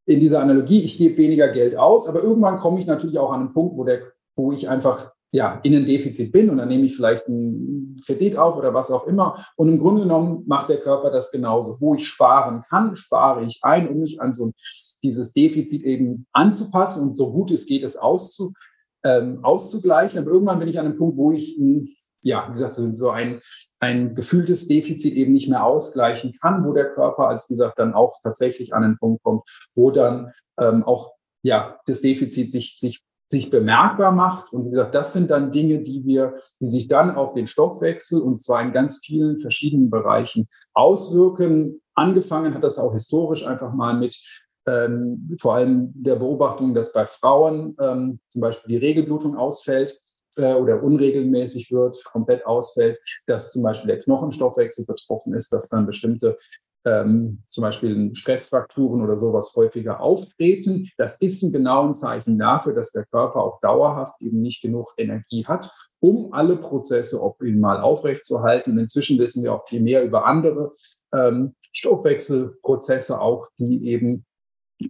in 0.06 0.20
dieser 0.20 0.40
Analogie, 0.40 0.82
ich 0.82 0.98
gebe 0.98 1.18
weniger 1.18 1.48
Geld 1.48 1.76
aus, 1.76 2.08
aber 2.08 2.22
irgendwann 2.22 2.58
komme 2.58 2.78
ich 2.78 2.86
natürlich 2.86 3.18
auch 3.18 3.32
an 3.32 3.40
einen 3.40 3.52
Punkt, 3.52 3.76
wo, 3.76 3.84
der, 3.84 4.00
wo 4.36 4.52
ich 4.52 4.68
einfach 4.68 5.12
ja, 5.30 5.60
in 5.62 5.74
ein 5.74 5.86
Defizit 5.86 6.32
bin 6.32 6.48
und 6.48 6.56
dann 6.56 6.68
nehme 6.68 6.86
ich 6.86 6.96
vielleicht 6.96 7.26
einen 7.26 8.00
Kredit 8.04 8.36
auf 8.36 8.56
oder 8.56 8.72
was 8.72 8.90
auch 8.90 9.06
immer. 9.06 9.44
Und 9.56 9.68
im 9.68 9.78
Grunde 9.78 10.02
genommen 10.02 10.44
macht 10.46 10.70
der 10.70 10.80
Körper 10.80 11.10
das 11.10 11.30
genauso. 11.30 11.76
Wo 11.80 11.94
ich 11.94 12.06
sparen 12.06 12.62
kann, 12.68 12.96
spare 12.96 13.44
ich 13.44 13.60
ein, 13.62 13.88
um 13.88 13.98
mich 14.00 14.20
an 14.20 14.32
so 14.32 14.52
dieses 15.02 15.34
Defizit 15.34 15.82
eben 15.82 16.26
anzupassen 16.32 17.08
und 17.08 17.16
so 17.16 17.30
gut 17.32 17.50
es 17.50 17.66
geht, 17.66 17.82
es 17.82 17.98
auszu, 17.98 18.54
ähm, 19.04 19.44
auszugleichen. 19.44 20.18
Aber 20.18 20.30
irgendwann 20.30 20.60
bin 20.60 20.68
ich 20.68 20.78
an 20.78 20.86
einem 20.86 20.96
Punkt, 20.96 21.18
wo 21.18 21.30
ich, 21.30 21.58
ja, 22.22 22.46
wie 22.46 22.52
gesagt, 22.52 22.74
so 22.74 23.10
ein, 23.10 23.40
ein 23.80 24.14
gefühltes 24.14 24.66
Defizit 24.66 25.14
eben 25.14 25.32
nicht 25.32 25.48
mehr 25.48 25.64
ausgleichen 25.64 26.32
kann, 26.40 26.64
wo 26.64 26.72
der 26.72 26.94
Körper, 26.94 27.28
als 27.28 27.46
gesagt, 27.48 27.78
dann 27.78 27.92
auch 27.92 28.18
tatsächlich 28.22 28.72
an 28.72 28.82
einen 28.82 28.98
Punkt 28.98 29.22
kommt, 29.22 29.42
wo 29.74 29.90
dann 29.90 30.32
ähm, 30.58 30.82
auch 30.84 31.12
ja, 31.42 31.78
das 31.86 32.00
Defizit 32.00 32.50
sich, 32.50 32.78
sich 32.78 33.04
sich 33.28 33.50
bemerkbar 33.50 34.10
macht. 34.10 34.52
Und 34.52 34.64
wie 34.64 34.70
gesagt, 34.70 34.94
das 34.94 35.12
sind 35.12 35.30
dann 35.30 35.52
Dinge, 35.52 35.80
die 35.80 36.04
wir, 36.04 36.34
die 36.60 36.68
sich 36.68 36.88
dann 36.88 37.14
auf 37.14 37.34
den 37.34 37.46
Stoffwechsel 37.46 38.20
und 38.20 38.42
zwar 38.42 38.62
in 38.62 38.72
ganz 38.72 38.98
vielen 39.04 39.36
verschiedenen 39.36 39.90
Bereichen 39.90 40.48
auswirken. 40.72 41.80
Angefangen 41.94 42.54
hat 42.54 42.64
das 42.64 42.78
auch 42.78 42.92
historisch 42.92 43.44
einfach 43.44 43.72
mal 43.74 43.94
mit 43.94 44.16
ähm, 44.66 45.36
vor 45.38 45.54
allem 45.54 45.92
der 45.94 46.16
Beobachtung, 46.16 46.74
dass 46.74 46.92
bei 46.92 47.06
Frauen 47.06 47.76
ähm, 47.80 48.20
zum 48.28 48.42
Beispiel 48.42 48.78
die 48.78 48.86
Regelblutung 48.86 49.36
ausfällt 49.36 49.98
äh, 50.36 50.54
oder 50.54 50.82
unregelmäßig 50.82 51.70
wird, 51.70 52.02
komplett 52.04 52.46
ausfällt, 52.46 52.98
dass 53.26 53.52
zum 53.52 53.62
Beispiel 53.62 53.88
der 53.88 54.00
Knochenstoffwechsel 54.00 54.86
betroffen 54.86 55.34
ist, 55.34 55.52
dass 55.52 55.68
dann 55.68 55.86
bestimmte 55.86 56.36
ähm, 56.88 57.42
zum 57.46 57.62
Beispiel 57.62 58.14
Stressfrakturen 58.14 59.02
oder 59.02 59.18
sowas 59.18 59.52
häufiger 59.56 60.00
auftreten. 60.00 60.88
Das 60.96 61.20
ist 61.20 61.42
ein 61.42 61.52
genaues 61.52 62.00
Zeichen 62.00 62.38
dafür, 62.38 62.72
dass 62.72 62.92
der 62.92 63.04
Körper 63.06 63.42
auch 63.42 63.60
dauerhaft 63.60 64.14
eben 64.20 64.40
nicht 64.40 64.62
genug 64.62 64.94
Energie 64.96 65.44
hat, 65.46 65.70
um 66.00 66.32
alle 66.32 66.56
Prozesse 66.56 67.22
optimal 67.22 67.80
aufrechtzuerhalten. 67.80 68.72
Und 68.72 68.78
inzwischen 68.78 69.18
wissen 69.18 69.42
wir 69.42 69.54
auch 69.54 69.66
viel 69.66 69.80
mehr 69.80 70.04
über 70.04 70.26
andere 70.26 70.72
ähm, 71.14 71.54
Stoffwechselprozesse 71.72 73.20
auch, 73.20 73.48
die 73.58 73.86
eben 73.88 74.24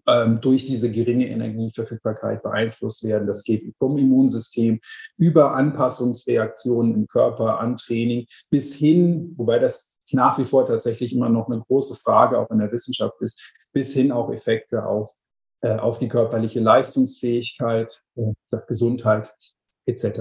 ähm, 0.07 0.41
durch 0.41 0.65
diese 0.65 0.91
geringe 0.91 1.29
Energieverfügbarkeit 1.29 2.43
beeinflusst 2.43 3.05
werden. 3.05 3.27
Das 3.27 3.43
geht 3.45 3.75
vom 3.79 3.97
Immunsystem 3.97 4.81
über 5.17 5.55
Anpassungsreaktionen 5.55 6.95
im 6.95 7.07
Körper 7.07 7.59
an 7.61 7.77
Training 7.77 8.27
bis 8.51 8.75
hin, 8.75 9.33
wobei 9.37 9.59
das 9.59 9.98
nach 10.15 10.39
wie 10.39 10.45
vor 10.45 10.67
tatsächlich 10.67 11.13
immer 11.13 11.29
noch 11.29 11.49
eine 11.49 11.61
große 11.61 11.97
Frage 11.97 12.39
auch 12.39 12.51
in 12.51 12.59
der 12.59 12.73
Wissenschaft 12.73 13.21
ist, 13.21 13.55
bis 13.73 13.95
hin 13.95 14.13
auch 14.13 14.31
Effekte 14.31 14.87
auf, 14.87 15.15
äh, 15.61 15.77
auf 15.77 15.99
die 15.99 16.09
körperliche 16.09 16.61
Leistungsfähigkeit, 16.61 18.03
äh, 18.17 18.33
Gesundheit 18.67 19.35
etc. 19.87 20.21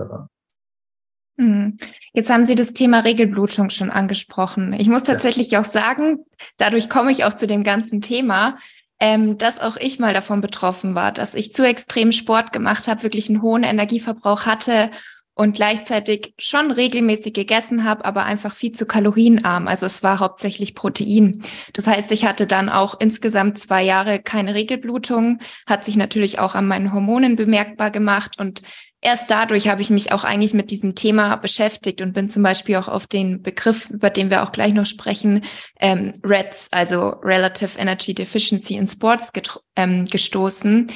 Mhm. 1.38 1.78
Jetzt 2.14 2.30
haben 2.30 2.46
Sie 2.46 2.56
das 2.56 2.74
Thema 2.74 3.02
Regelblutung 3.02 3.70
schon 3.70 3.92
angesprochen. 3.92 4.74
Ich 4.74 4.90
muss 4.90 5.04
tatsächlich 5.04 5.52
ja. 5.52 5.62
auch 5.62 5.66
sagen, 5.66 6.26
dadurch 6.58 6.90
komme 6.90 7.12
ich 7.12 7.26
auch 7.26 7.34
zu 7.34 7.48
dem 7.48 7.64
ganzen 7.64 8.02
Thema, 8.02 8.58
ähm, 9.00 9.38
dass 9.38 9.60
auch 9.60 9.78
ich 9.78 10.00
mal 10.00 10.14
davon 10.14 10.42
betroffen 10.42 10.96
war, 10.96 11.12
dass 11.12 11.36
ich 11.36 11.54
zu 11.54 11.64
extrem 11.64 12.12
Sport 12.12 12.52
gemacht 12.52 12.88
habe, 12.88 13.04
wirklich 13.04 13.30
einen 13.30 13.44
hohen 13.44 13.64
Energieverbrauch 13.64 14.48
hatte 14.48 14.90
und 15.38 15.56
gleichzeitig 15.56 16.34
schon 16.40 16.72
regelmäßig 16.72 17.34
gegessen 17.34 17.84
habe, 17.84 18.06
aber 18.06 18.26
einfach 18.26 18.56
viel 18.56 18.72
zu 18.72 18.88
kalorienarm. 18.88 19.68
Also 19.68 19.86
es 19.86 20.02
war 20.02 20.20
hauptsächlich 20.20 20.74
Protein. 20.74 21.44
Das 21.74 21.86
heißt, 21.86 22.12
ich 22.12 22.26
hatte 22.26 22.48
dann 22.48 22.70
auch 22.70 23.00
insgesamt 23.00 23.60
zwei 23.60 23.84
Jahre 23.84 24.20
keine 24.20 24.56
Regelblutung, 24.56 25.40
hat 25.68 25.86
sich 25.86 25.96
natürlich 25.96 26.40
auch 26.40 26.56
an 26.56 26.68
meinen 26.68 26.92
Hormonen 26.92 27.36
bemerkbar 27.36 27.92
gemacht 27.92 28.40
und 28.40 28.64
erst 29.00 29.30
dadurch 29.30 29.68
habe 29.68 29.82
ich 29.84 29.92
mich 29.92 30.12
auch 30.12 30.24
eigentlich 30.24 30.56
mit 30.56 30.72
diesem 30.72 30.96
Thema 30.96 31.36
beschäftigt 31.36 32.02
und 32.02 32.14
bin 32.14 32.30
zum 32.30 32.42
Beispiel 32.42 32.76
auch 32.78 32.88
auf 32.88 33.06
den 33.06 33.44
Begriff, 33.44 33.92
über 33.92 34.10
den 34.10 34.32
wir 34.32 34.42
auch 34.42 34.52
gleich 34.52 34.74
noch 34.74 34.88
sprechen, 34.88 35.44
ähm, 35.80 36.14
REDS, 36.26 36.70
also 36.72 37.10
Relative 37.22 37.78
Energy 37.78 38.16
Deficiency 38.16 38.76
in 38.76 38.88
Sports 38.88 39.32
ähm, 39.76 40.06
gestoßen 40.06 40.88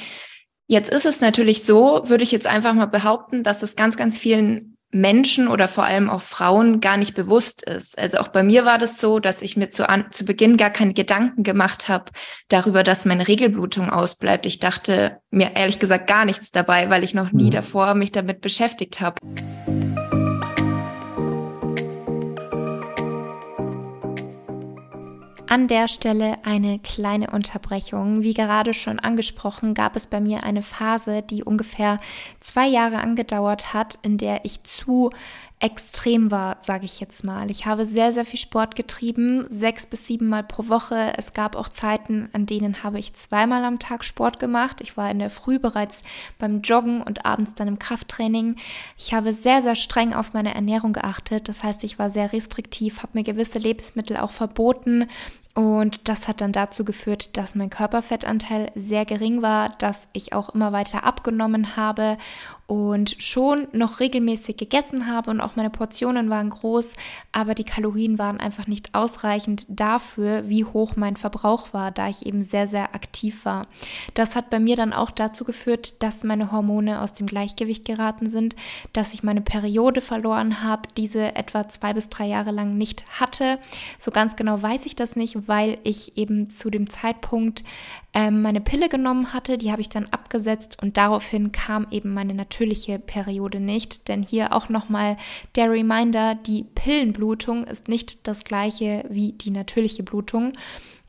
Jetzt 0.72 0.90
ist 0.90 1.06
es 1.06 1.20
natürlich 1.20 1.66
so, 1.66 2.04
würde 2.06 2.24
ich 2.24 2.32
jetzt 2.32 2.48
einfach 2.48 2.74
mal 2.74 2.86
behaupten, 2.86 3.44
dass 3.44 3.62
es 3.62 3.76
ganz, 3.76 3.98
ganz 3.98 4.18
vielen 4.18 4.78
Menschen 4.94 5.50
oder 5.50 5.68
vor 5.68 5.84
allem 5.84 6.10
auch 6.10 6.22
Frauen 6.22 6.80
gar 6.80 6.96
nicht 6.96 7.14
bewusst 7.14 7.64
ist. 7.64 8.00
Also 8.00 8.20
auch 8.20 8.30
bei 8.30 8.42
mir 8.42 8.64
war 8.64 8.78
das 8.78 8.98
so, 8.98 9.20
dass 9.20 9.42
ich 9.42 9.58
mir 9.58 9.70
zu, 9.70 9.90
an, 9.90 10.06
zu 10.12 10.24
Beginn 10.24 10.56
gar 10.56 10.70
keine 10.70 10.94
Gedanken 10.94 11.44
gemacht 11.44 11.90
habe 11.90 12.06
darüber, 12.48 12.84
dass 12.84 13.04
meine 13.04 13.28
Regelblutung 13.28 13.90
ausbleibt. 13.90 14.46
Ich 14.46 14.60
dachte 14.60 15.18
mir 15.30 15.58
ehrlich 15.58 15.80
gesagt 15.80 16.08
gar 16.08 16.24
nichts 16.24 16.52
dabei, 16.52 16.90
weil 16.90 17.04
ich 17.04 17.14
noch 17.14 17.34
nie 17.34 17.48
mhm. 17.48 17.52
davor 17.52 17.94
mich 17.94 18.14
damit 18.14 18.40
beschäftigt 18.40 19.02
habe. 19.02 19.18
An 25.52 25.68
der 25.68 25.90
Stelle 25.90 26.38
eine 26.46 26.80
kleine 26.80 27.32
Unterbrechung. 27.32 28.22
Wie 28.22 28.34
gerade 28.34 28.74
schon 28.74 29.00
angesprochen, 29.00 29.74
gab 29.74 29.98
es 29.98 30.08
bei 30.08 30.22
mir 30.22 30.46
eine 30.46 30.62
Phase, 30.62 31.24
die 31.24 31.44
ungefähr 31.44 32.00
zwei 32.40 32.68
Jahre 32.68 33.00
angedauert 33.00 33.74
hat, 33.74 34.00
in 34.02 34.18
der 34.18 34.46
ich 34.46 34.64
zu 34.64 35.10
extrem 35.60 36.32
war, 36.32 36.58
sage 36.60 36.86
ich 36.86 37.00
jetzt 37.00 37.24
mal. 37.24 37.52
Ich 37.52 37.68
habe 37.68 37.86
sehr, 37.86 38.12
sehr 38.14 38.26
viel 38.26 38.40
Sport 38.40 38.76
getrieben, 38.76 39.46
sechs 39.48 39.86
bis 39.86 40.08
sieben 40.08 40.28
Mal 40.28 40.44
pro 40.44 40.70
Woche. 40.70 41.14
Es 41.18 41.34
gab 41.34 41.56
auch 41.56 41.70
Zeiten, 41.70 42.30
an 42.34 42.48
denen 42.48 42.82
habe 42.82 42.98
ich 42.98 43.14
zweimal 43.14 43.64
am 43.64 43.78
Tag 43.78 44.04
Sport 44.04 44.40
gemacht. 44.40 44.82
Ich 44.82 44.98
war 44.98 45.12
in 45.12 45.20
der 45.20 45.30
Früh 45.30 45.60
bereits 45.60 46.04
beim 46.40 46.62
Joggen 46.62 47.04
und 47.04 47.26
abends 47.26 47.54
dann 47.54 47.68
im 47.68 47.78
Krafttraining. 47.78 48.56
Ich 48.98 49.14
habe 49.14 49.34
sehr, 49.34 49.62
sehr 49.62 49.76
streng 49.76 50.14
auf 50.14 50.34
meine 50.34 50.56
Ernährung 50.56 50.94
geachtet. 50.94 51.48
Das 51.48 51.62
heißt, 51.62 51.84
ich 51.84 52.00
war 52.00 52.10
sehr 52.10 52.34
restriktiv, 52.34 53.04
habe 53.04 53.12
mir 53.14 53.24
gewisse 53.24 53.60
Lebensmittel 53.60 54.18
auch 54.18 54.32
verboten 54.32 55.08
und 55.54 56.08
das 56.08 56.28
hat 56.28 56.40
dann 56.40 56.54
dazu 56.54 56.86
geführt, 56.86 57.36
dass 57.36 57.56
mein 57.56 57.70
Körperfettanteil 57.70 58.72
sehr 58.76 59.06
gering 59.06 59.42
war, 59.42 59.70
dass 59.70 60.08
ich 60.14 60.34
auch 60.34 60.50
immer 60.50 60.72
weiter 60.72 61.04
abgenommen 61.04 61.76
habe 61.76 62.18
und 62.72 63.18
schon 63.22 63.68
noch 63.74 64.00
regelmäßig 64.00 64.56
gegessen 64.56 65.06
habe 65.06 65.30
und 65.30 65.42
auch 65.42 65.58
meine 65.58 65.70
Portionen 65.70 66.30
waren 66.30 66.50
groß, 66.50 66.94
aber 67.34 67.54
die 67.54 67.66
Kalorien 67.66 68.18
waren 68.18 68.40
einfach 68.40 68.66
nicht 68.66 68.96
ausreichend 68.96 69.66
dafür, 69.68 70.48
wie 70.48 70.64
hoch 70.64 70.96
mein 70.96 71.18
Verbrauch 71.18 71.74
war, 71.74 71.92
da 71.92 72.08
ich 72.08 72.26
eben 72.26 72.46
sehr, 72.46 72.68
sehr 72.68 72.96
aktiv 72.96 73.44
war. 73.44 73.68
Das 74.14 74.38
hat 74.38 74.50
bei 74.50 74.62
mir 74.62 74.78
dann 74.78 74.94
auch 74.94 75.12
dazu 75.12 75.44
geführt, 75.44 76.02
dass 76.02 76.24
meine 76.24 76.54
Hormone 76.54 77.02
aus 77.02 77.12
dem 77.12 77.28
Gleichgewicht 77.28 77.84
geraten 77.84 78.30
sind, 78.30 78.56
dass 78.94 79.14
ich 79.14 79.22
meine 79.22 79.42
Periode 79.42 80.00
verloren 80.00 80.64
habe, 80.64 80.84
diese 80.96 81.36
etwa 81.36 81.68
zwei 81.68 81.92
bis 81.92 82.08
drei 82.08 82.28
Jahre 82.28 82.52
lang 82.52 82.78
nicht 82.78 83.04
hatte. 83.20 83.60
So 84.00 84.12
ganz 84.12 84.38
genau 84.38 84.62
weiß 84.62 84.86
ich 84.86 84.96
das 84.96 85.18
nicht, 85.18 85.46
weil 85.50 85.78
ich 85.84 86.18
eben 86.18 86.50
zu 86.50 86.70
dem 86.70 86.90
Zeitpunkt 86.90 87.66
ähm, 88.14 88.42
meine 88.42 88.62
Pille 88.62 88.90
genommen 88.90 89.34
hatte. 89.34 89.58
Die 89.58 89.72
habe 89.72 89.82
ich 89.82 89.90
dann 89.90 90.08
abgesetzt 90.12 90.78
und 90.82 90.98
daraufhin 90.98 91.52
kam 91.52 91.88
eben 91.92 92.14
meine 92.14 92.34
natürliche 92.34 93.00
Periode 93.00 93.60
nicht. 93.60 94.08
Denn 94.08 94.24
hier 94.24 94.54
auch 94.54 94.70
nochmal 94.70 95.18
der 95.56 95.72
Reminder, 95.72 96.36
die 96.36 96.64
Pillenblutung 96.64 97.66
ist 97.66 97.88
nicht 97.88 98.28
das 98.28 98.44
gleiche 98.44 99.06
wie 99.10 99.34
die 99.34 99.52
natürliche 99.52 100.04
Blutung. 100.04 100.54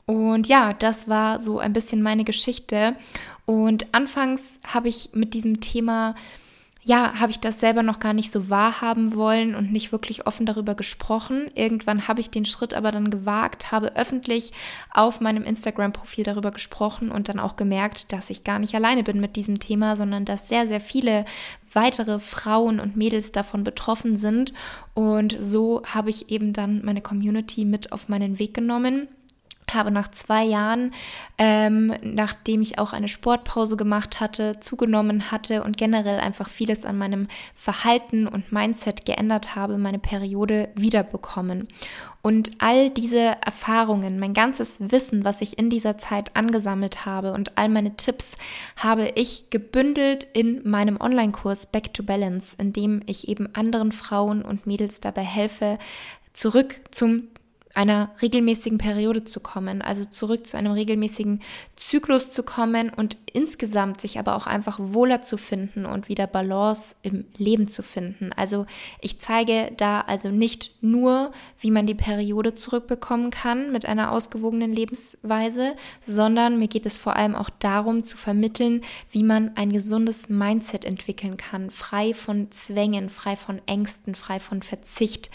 Und 0.06 0.48
ja, 0.48 0.72
das 0.72 1.08
war 1.08 1.38
so 1.38 1.58
ein 1.58 1.72
bisschen 1.72 2.02
meine 2.02 2.24
Geschichte. 2.24 2.96
Und 3.46 3.92
anfangs 3.92 4.60
habe 4.66 4.88
ich 4.88 5.10
mit 5.12 5.34
diesem 5.34 5.60
Thema 5.60 6.14
ja, 6.84 7.20
habe 7.20 7.30
ich 7.30 7.38
das 7.38 7.60
selber 7.60 7.84
noch 7.84 8.00
gar 8.00 8.12
nicht 8.12 8.32
so 8.32 8.50
wahrhaben 8.50 9.14
wollen 9.14 9.54
und 9.54 9.70
nicht 9.70 9.92
wirklich 9.92 10.26
offen 10.26 10.46
darüber 10.46 10.74
gesprochen. 10.74 11.48
Irgendwann 11.54 12.08
habe 12.08 12.20
ich 12.20 12.30
den 12.30 12.44
Schritt 12.44 12.74
aber 12.74 12.90
dann 12.90 13.10
gewagt, 13.10 13.70
habe 13.70 13.94
öffentlich 13.94 14.52
auf 14.90 15.20
meinem 15.20 15.44
Instagram-Profil 15.44 16.24
darüber 16.24 16.50
gesprochen 16.50 17.12
und 17.12 17.28
dann 17.28 17.38
auch 17.38 17.54
gemerkt, 17.54 18.12
dass 18.12 18.30
ich 18.30 18.42
gar 18.42 18.58
nicht 18.58 18.74
alleine 18.74 19.04
bin 19.04 19.20
mit 19.20 19.36
diesem 19.36 19.60
Thema, 19.60 19.96
sondern 19.96 20.24
dass 20.24 20.48
sehr, 20.48 20.66
sehr 20.66 20.80
viele 20.80 21.24
weitere 21.72 22.18
Frauen 22.18 22.80
und 22.80 22.96
Mädels 22.96 23.30
davon 23.30 23.62
betroffen 23.62 24.16
sind. 24.16 24.52
Und 24.92 25.36
so 25.40 25.82
habe 25.86 26.10
ich 26.10 26.30
eben 26.30 26.52
dann 26.52 26.84
meine 26.84 27.00
Community 27.00 27.64
mit 27.64 27.92
auf 27.92 28.08
meinen 28.08 28.40
Weg 28.40 28.54
genommen 28.54 29.06
habe 29.74 29.90
nach 29.90 30.10
zwei 30.10 30.44
Jahren, 30.44 30.92
ähm, 31.38 31.94
nachdem 32.02 32.62
ich 32.62 32.78
auch 32.78 32.92
eine 32.92 33.08
Sportpause 33.08 33.76
gemacht 33.76 34.20
hatte, 34.20 34.60
zugenommen 34.60 35.30
hatte 35.30 35.62
und 35.62 35.76
generell 35.76 36.20
einfach 36.20 36.48
vieles 36.48 36.84
an 36.84 36.98
meinem 36.98 37.28
Verhalten 37.54 38.26
und 38.26 38.52
Mindset 38.52 39.04
geändert 39.04 39.56
habe, 39.56 39.78
meine 39.78 39.98
Periode 39.98 40.68
wiederbekommen. 40.74 41.68
Und 42.22 42.52
all 42.58 42.88
diese 42.90 43.18
Erfahrungen, 43.18 44.20
mein 44.20 44.32
ganzes 44.32 44.76
Wissen, 44.78 45.24
was 45.24 45.40
ich 45.40 45.58
in 45.58 45.70
dieser 45.70 45.98
Zeit 45.98 46.36
angesammelt 46.36 47.04
habe 47.04 47.32
und 47.32 47.58
all 47.58 47.68
meine 47.68 47.96
Tipps 47.96 48.36
habe 48.76 49.10
ich 49.16 49.50
gebündelt 49.50 50.28
in 50.32 50.60
meinem 50.68 51.00
Online-Kurs 51.00 51.66
Back 51.66 51.92
to 51.94 52.04
Balance, 52.04 52.54
in 52.58 52.72
dem 52.72 53.00
ich 53.06 53.26
eben 53.28 53.52
anderen 53.56 53.90
Frauen 53.90 54.42
und 54.42 54.68
Mädels 54.68 55.00
dabei 55.00 55.22
helfe, 55.22 55.78
zurück 56.32 56.80
zum 56.92 57.24
einer 57.74 58.10
regelmäßigen 58.20 58.78
Periode 58.78 59.24
zu 59.24 59.40
kommen, 59.40 59.82
also 59.82 60.04
zurück 60.04 60.46
zu 60.46 60.56
einem 60.56 60.72
regelmäßigen 60.72 61.40
Zyklus 61.76 62.30
zu 62.30 62.42
kommen 62.42 62.90
und 62.90 63.16
insgesamt 63.32 64.00
sich 64.00 64.18
aber 64.18 64.36
auch 64.36 64.46
einfach 64.46 64.78
wohler 64.80 65.22
zu 65.22 65.36
finden 65.36 65.86
und 65.86 66.08
wieder 66.08 66.26
Balance 66.26 66.94
im 67.02 67.24
Leben 67.36 67.68
zu 67.68 67.82
finden. 67.82 68.32
Also 68.34 68.66
ich 69.00 69.18
zeige 69.18 69.72
da 69.76 70.02
also 70.02 70.28
nicht 70.28 70.82
nur, 70.82 71.32
wie 71.58 71.70
man 71.70 71.86
die 71.86 71.94
Periode 71.94 72.54
zurückbekommen 72.54 73.30
kann 73.30 73.72
mit 73.72 73.86
einer 73.86 74.12
ausgewogenen 74.12 74.72
Lebensweise, 74.72 75.74
sondern 76.06 76.58
mir 76.58 76.68
geht 76.68 76.86
es 76.86 76.98
vor 76.98 77.16
allem 77.16 77.34
auch 77.34 77.50
darum 77.50 78.04
zu 78.04 78.16
vermitteln, 78.16 78.82
wie 79.10 79.22
man 79.22 79.56
ein 79.56 79.72
gesundes 79.72 80.28
Mindset 80.28 80.84
entwickeln 80.84 81.36
kann, 81.36 81.70
frei 81.70 82.12
von 82.14 82.50
Zwängen, 82.50 83.08
frei 83.08 83.36
von 83.36 83.60
Ängsten, 83.66 84.14
frei 84.14 84.40
von 84.40 84.62
Verzicht. 84.62 85.30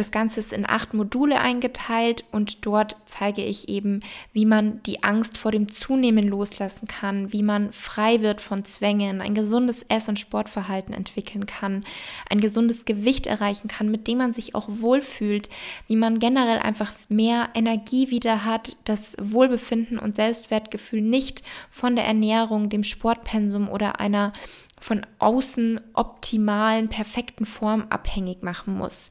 Das 0.00 0.12
Ganze 0.12 0.40
ist 0.40 0.54
in 0.54 0.66
acht 0.66 0.94
Module 0.94 1.38
eingeteilt 1.38 2.24
und 2.32 2.64
dort 2.64 2.96
zeige 3.04 3.44
ich 3.44 3.68
eben, 3.68 4.00
wie 4.32 4.46
man 4.46 4.82
die 4.84 5.02
Angst 5.02 5.36
vor 5.36 5.52
dem 5.52 5.68
Zunehmen 5.68 6.26
loslassen 6.26 6.88
kann, 6.88 7.34
wie 7.34 7.42
man 7.42 7.70
frei 7.70 8.22
wird 8.22 8.40
von 8.40 8.64
Zwängen, 8.64 9.20
ein 9.20 9.34
gesundes 9.34 9.82
Ess- 9.90 10.08
und 10.08 10.18
Sportverhalten 10.18 10.94
entwickeln 10.94 11.44
kann, 11.44 11.84
ein 12.30 12.40
gesundes 12.40 12.86
Gewicht 12.86 13.26
erreichen 13.26 13.68
kann, 13.68 13.90
mit 13.90 14.08
dem 14.08 14.16
man 14.16 14.32
sich 14.32 14.54
auch 14.54 14.68
wohlfühlt, 14.70 15.50
wie 15.86 15.96
man 15.96 16.18
generell 16.18 16.60
einfach 16.60 16.92
mehr 17.10 17.50
Energie 17.52 18.08
wieder 18.08 18.46
hat, 18.46 18.78
das 18.84 19.16
Wohlbefinden 19.20 19.98
und 19.98 20.16
Selbstwertgefühl 20.16 21.02
nicht 21.02 21.42
von 21.68 21.94
der 21.94 22.06
Ernährung, 22.06 22.70
dem 22.70 22.84
Sportpensum 22.84 23.68
oder 23.68 24.00
einer 24.00 24.32
von 24.80 25.06
außen 25.18 25.78
optimalen, 25.92 26.88
perfekten 26.88 27.44
Form 27.44 27.84
abhängig 27.90 28.42
machen 28.42 28.78
muss. 28.78 29.10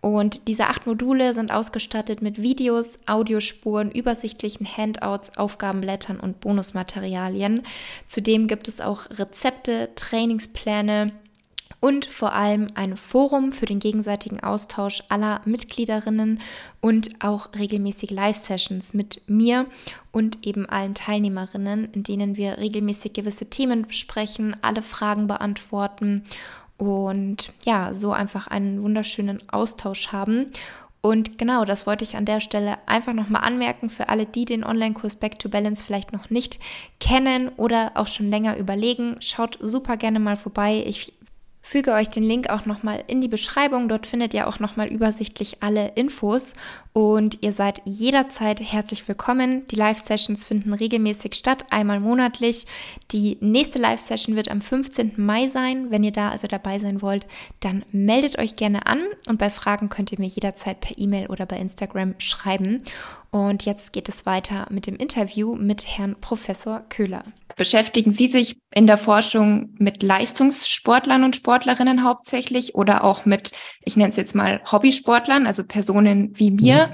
Und 0.00 0.48
diese 0.48 0.66
acht 0.66 0.86
Module 0.86 1.34
sind 1.34 1.52
ausgestattet 1.52 2.22
mit 2.22 2.40
Videos, 2.40 3.00
Audiospuren, 3.06 3.90
übersichtlichen 3.90 4.66
Handouts, 4.66 5.36
Aufgabenblättern 5.36 6.18
und 6.18 6.40
Bonusmaterialien. 6.40 7.62
Zudem 8.06 8.48
gibt 8.48 8.66
es 8.68 8.80
auch 8.80 9.10
Rezepte, 9.10 9.90
Trainingspläne, 9.94 11.12
und 11.80 12.04
vor 12.04 12.34
allem 12.34 12.68
ein 12.74 12.96
Forum 12.96 13.52
für 13.52 13.64
den 13.64 13.78
gegenseitigen 13.78 14.40
Austausch 14.40 15.02
aller 15.08 15.40
Mitgliederinnen 15.46 16.40
und 16.80 17.24
auch 17.24 17.48
regelmäßig 17.58 18.10
Live-Sessions 18.10 18.92
mit 18.92 19.22
mir 19.26 19.64
und 20.12 20.46
eben 20.46 20.66
allen 20.66 20.94
Teilnehmerinnen, 20.94 21.88
in 21.92 22.02
denen 22.02 22.36
wir 22.36 22.58
regelmäßig 22.58 23.14
gewisse 23.14 23.48
Themen 23.48 23.86
besprechen, 23.86 24.54
alle 24.60 24.82
Fragen 24.82 25.26
beantworten 25.26 26.22
und 26.80 27.52
ja, 27.66 27.92
so 27.92 28.12
einfach 28.12 28.46
einen 28.46 28.82
wunderschönen 28.82 29.42
Austausch 29.50 30.08
haben. 30.08 30.46
Und 31.02 31.38
genau, 31.38 31.64
das 31.64 31.86
wollte 31.86 32.04
ich 32.04 32.16
an 32.16 32.24
der 32.24 32.40
Stelle 32.40 32.76
einfach 32.86 33.12
nochmal 33.12 33.42
anmerken 33.44 33.90
für 33.90 34.08
alle, 34.08 34.26
die 34.26 34.46
den 34.46 34.64
Online-Kurs 34.64 35.16
Back 35.16 35.38
to 35.38 35.48
Balance 35.48 35.84
vielleicht 35.84 36.12
noch 36.12 36.30
nicht 36.30 36.58
kennen 36.98 37.50
oder 37.56 37.92
auch 37.94 38.08
schon 38.08 38.30
länger 38.30 38.56
überlegen. 38.56 39.16
Schaut 39.20 39.58
super 39.60 39.96
gerne 39.96 40.20
mal 40.20 40.36
vorbei. 40.36 40.82
Ich 40.86 41.12
füge 41.70 41.92
euch 41.92 42.08
den 42.08 42.24
Link 42.24 42.50
auch 42.50 42.66
nochmal 42.66 43.04
in 43.06 43.20
die 43.20 43.28
Beschreibung. 43.28 43.88
Dort 43.88 44.08
findet 44.08 44.34
ihr 44.34 44.48
auch 44.48 44.58
nochmal 44.58 44.88
übersichtlich 44.88 45.58
alle 45.62 45.92
Infos 45.94 46.54
und 46.92 47.44
ihr 47.44 47.52
seid 47.52 47.80
jederzeit 47.84 48.60
herzlich 48.60 49.06
willkommen. 49.06 49.68
Die 49.68 49.76
Live-Sessions 49.76 50.44
finden 50.44 50.72
regelmäßig 50.72 51.36
statt, 51.36 51.66
einmal 51.70 52.00
monatlich. 52.00 52.66
Die 53.12 53.38
nächste 53.40 53.78
Live-Session 53.78 54.34
wird 54.34 54.50
am 54.50 54.62
15. 54.62 55.12
Mai 55.18 55.46
sein. 55.46 55.92
Wenn 55.92 56.02
ihr 56.02 56.10
da 56.10 56.30
also 56.30 56.48
dabei 56.48 56.80
sein 56.80 57.02
wollt, 57.02 57.28
dann 57.60 57.84
meldet 57.92 58.40
euch 58.40 58.56
gerne 58.56 58.86
an 58.86 59.02
und 59.28 59.38
bei 59.38 59.48
Fragen 59.48 59.90
könnt 59.90 60.10
ihr 60.10 60.18
mir 60.18 60.26
jederzeit 60.26 60.80
per 60.80 60.98
E-Mail 60.98 61.28
oder 61.28 61.46
bei 61.46 61.58
Instagram 61.58 62.16
schreiben. 62.18 62.82
Und 63.32 63.64
jetzt 63.64 63.92
geht 63.92 64.08
es 64.08 64.26
weiter 64.26 64.66
mit 64.70 64.86
dem 64.86 64.96
Interview 64.96 65.54
mit 65.54 65.86
Herrn 65.86 66.16
Professor 66.20 66.82
Köhler. 66.88 67.22
Beschäftigen 67.56 68.10
Sie 68.10 68.26
sich 68.26 68.58
in 68.74 68.88
der 68.88 68.98
Forschung 68.98 69.74
mit 69.78 70.02
Leistungssportlern 70.02 71.22
und 71.22 71.36
Sportlerinnen 71.36 72.02
hauptsächlich 72.02 72.74
oder 72.74 73.04
auch 73.04 73.24
mit, 73.26 73.52
ich 73.84 73.96
nenne 73.96 74.10
es 74.10 74.16
jetzt 74.16 74.34
mal 74.34 74.60
Hobbysportlern, 74.70 75.46
also 75.46 75.62
Personen 75.64 76.32
wie 76.34 76.50
mir? 76.50 76.88
Mhm. 76.88 76.92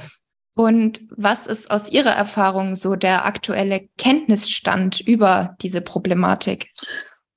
Und 0.58 1.00
was 1.10 1.46
ist 1.46 1.70
aus 1.70 1.90
Ihrer 1.90 2.12
Erfahrung 2.12 2.76
so 2.76 2.96
der 2.96 3.24
aktuelle 3.26 3.88
Kenntnisstand 3.96 5.00
über 5.00 5.54
diese 5.62 5.80
Problematik? 5.80 6.70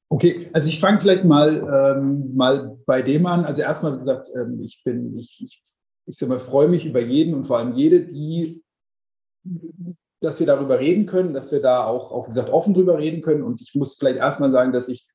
Okay, 0.09 0.49
also 0.53 0.67
ich 0.69 0.79
fange 0.79 0.99
vielleicht 0.99 1.23
mal, 1.23 1.95
ähm, 1.97 2.35
mal 2.35 2.77
bei 2.85 3.01
dem 3.01 3.25
an. 3.27 3.45
Also 3.45 3.62
erstmal, 3.62 3.93
wie 3.93 3.97
gesagt, 3.97 4.27
ähm, 4.35 4.59
ich 4.62 4.81
bin, 4.83 5.13
ich, 5.15 5.39
ich, 5.43 5.62
ich 6.05 6.17
sag 6.17 6.29
mal, 6.29 6.39
freue 6.39 6.67
mich 6.67 6.85
über 6.85 6.99
jeden 6.99 7.33
und 7.33 7.45
vor 7.45 7.59
allem 7.59 7.73
jede, 7.73 8.01
die 8.01 8.63
dass 10.21 10.39
wir 10.39 10.47
darüber 10.47 10.80
reden 10.80 11.06
können, 11.06 11.34
dass 11.34 11.52
wir 11.52 11.62
da 11.62 11.86
auch, 11.86 12.12
auch 12.12 12.28
gesagt, 12.28 12.49
offen 12.49 12.73
drüber 12.73 12.97
reden 12.97 13.21
können. 13.21 13.43
Und 13.43 13.62
ich 13.62 13.73
muss 13.75 13.95
vielleicht 13.95 14.17
erstmal 14.17 14.52
sagen, 14.52 14.73
dass 14.73 14.89
ich 14.89 15.08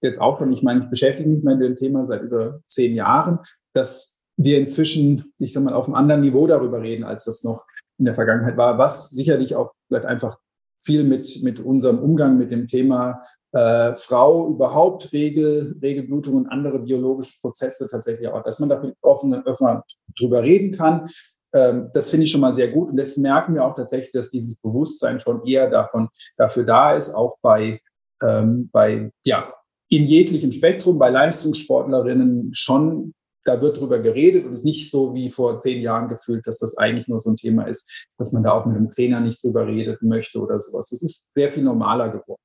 jetzt 0.00 0.20
auch 0.20 0.38
schon, 0.38 0.52
ich 0.52 0.62
meine, 0.62 0.84
ich 0.84 0.90
beschäftige 0.90 1.28
mich 1.28 1.42
mit 1.42 1.60
dem 1.60 1.74
Thema 1.74 2.06
seit 2.06 2.22
über 2.22 2.60
zehn 2.66 2.94
Jahren, 2.94 3.38
dass 3.74 4.22
wir 4.36 4.58
inzwischen, 4.58 5.32
ich 5.38 5.52
sag 5.52 5.64
mal, 5.64 5.74
auf 5.74 5.86
einem 5.86 5.94
anderen 5.94 6.20
Niveau 6.20 6.46
darüber 6.46 6.80
reden, 6.80 7.04
als 7.04 7.24
das 7.24 7.44
noch 7.44 7.66
in 7.98 8.04
der 8.04 8.14
Vergangenheit 8.14 8.56
war, 8.56 8.78
was 8.78 9.10
sicherlich 9.10 9.54
auch 9.54 9.72
vielleicht 9.88 10.06
einfach 10.06 10.36
viel 10.84 11.04
mit, 11.04 11.42
mit 11.42 11.60
unserem 11.60 11.98
Umgang 11.98 12.38
mit 12.38 12.50
dem 12.50 12.66
Thema 12.66 13.22
äh, 13.52 13.94
Frau 13.94 14.48
überhaupt 14.48 15.12
Regel, 15.12 15.76
Regelblutung 15.82 16.34
und 16.34 16.46
andere 16.48 16.80
biologische 16.80 17.38
Prozesse 17.40 17.86
tatsächlich 17.88 18.28
auch, 18.28 18.42
dass 18.42 18.58
man 18.58 18.68
da 18.68 18.82
offen, 19.02 19.34
offen 19.44 19.82
drüber 20.18 20.42
reden 20.42 20.72
kann, 20.72 21.08
das 21.52 22.10
finde 22.10 22.24
ich 22.24 22.30
schon 22.30 22.40
mal 22.40 22.54
sehr 22.54 22.68
gut. 22.68 22.90
Und 22.90 22.96
das 22.96 23.18
merken 23.18 23.54
wir 23.54 23.64
auch 23.64 23.74
tatsächlich, 23.74 24.12
dass 24.12 24.30
dieses 24.30 24.56
Bewusstsein 24.56 25.20
schon 25.20 25.44
eher 25.46 25.68
davon, 25.68 26.08
dafür 26.36 26.64
da 26.64 26.94
ist, 26.94 27.14
auch 27.14 27.36
bei, 27.42 27.80
ähm, 28.22 28.70
bei, 28.72 29.10
ja, 29.24 29.52
in 29.90 30.04
jeglichem 30.04 30.52
Spektrum, 30.52 30.98
bei 30.98 31.10
Leistungssportlerinnen 31.10 32.54
schon, 32.54 33.12
da 33.44 33.60
wird 33.60 33.78
drüber 33.78 33.98
geredet 33.98 34.46
und 34.46 34.52
es 34.52 34.60
ist 34.60 34.64
nicht 34.64 34.90
so 34.90 35.14
wie 35.14 35.28
vor 35.28 35.58
zehn 35.58 35.82
Jahren 35.82 36.08
gefühlt, 36.08 36.46
dass 36.46 36.58
das 36.58 36.78
eigentlich 36.78 37.08
nur 37.08 37.20
so 37.20 37.30
ein 37.30 37.36
Thema 37.36 37.64
ist, 37.64 38.06
dass 38.16 38.32
man 38.32 38.42
da 38.42 38.52
auch 38.52 38.64
mit 38.64 38.76
einem 38.76 38.90
Trainer 38.90 39.20
nicht 39.20 39.42
drüber 39.44 39.66
reden 39.66 39.98
möchte 40.00 40.38
oder 40.38 40.58
sowas. 40.60 40.88
Das 40.88 41.02
ist 41.02 41.20
sehr 41.34 41.50
viel 41.50 41.62
normaler 41.62 42.08
geworden. 42.08 42.40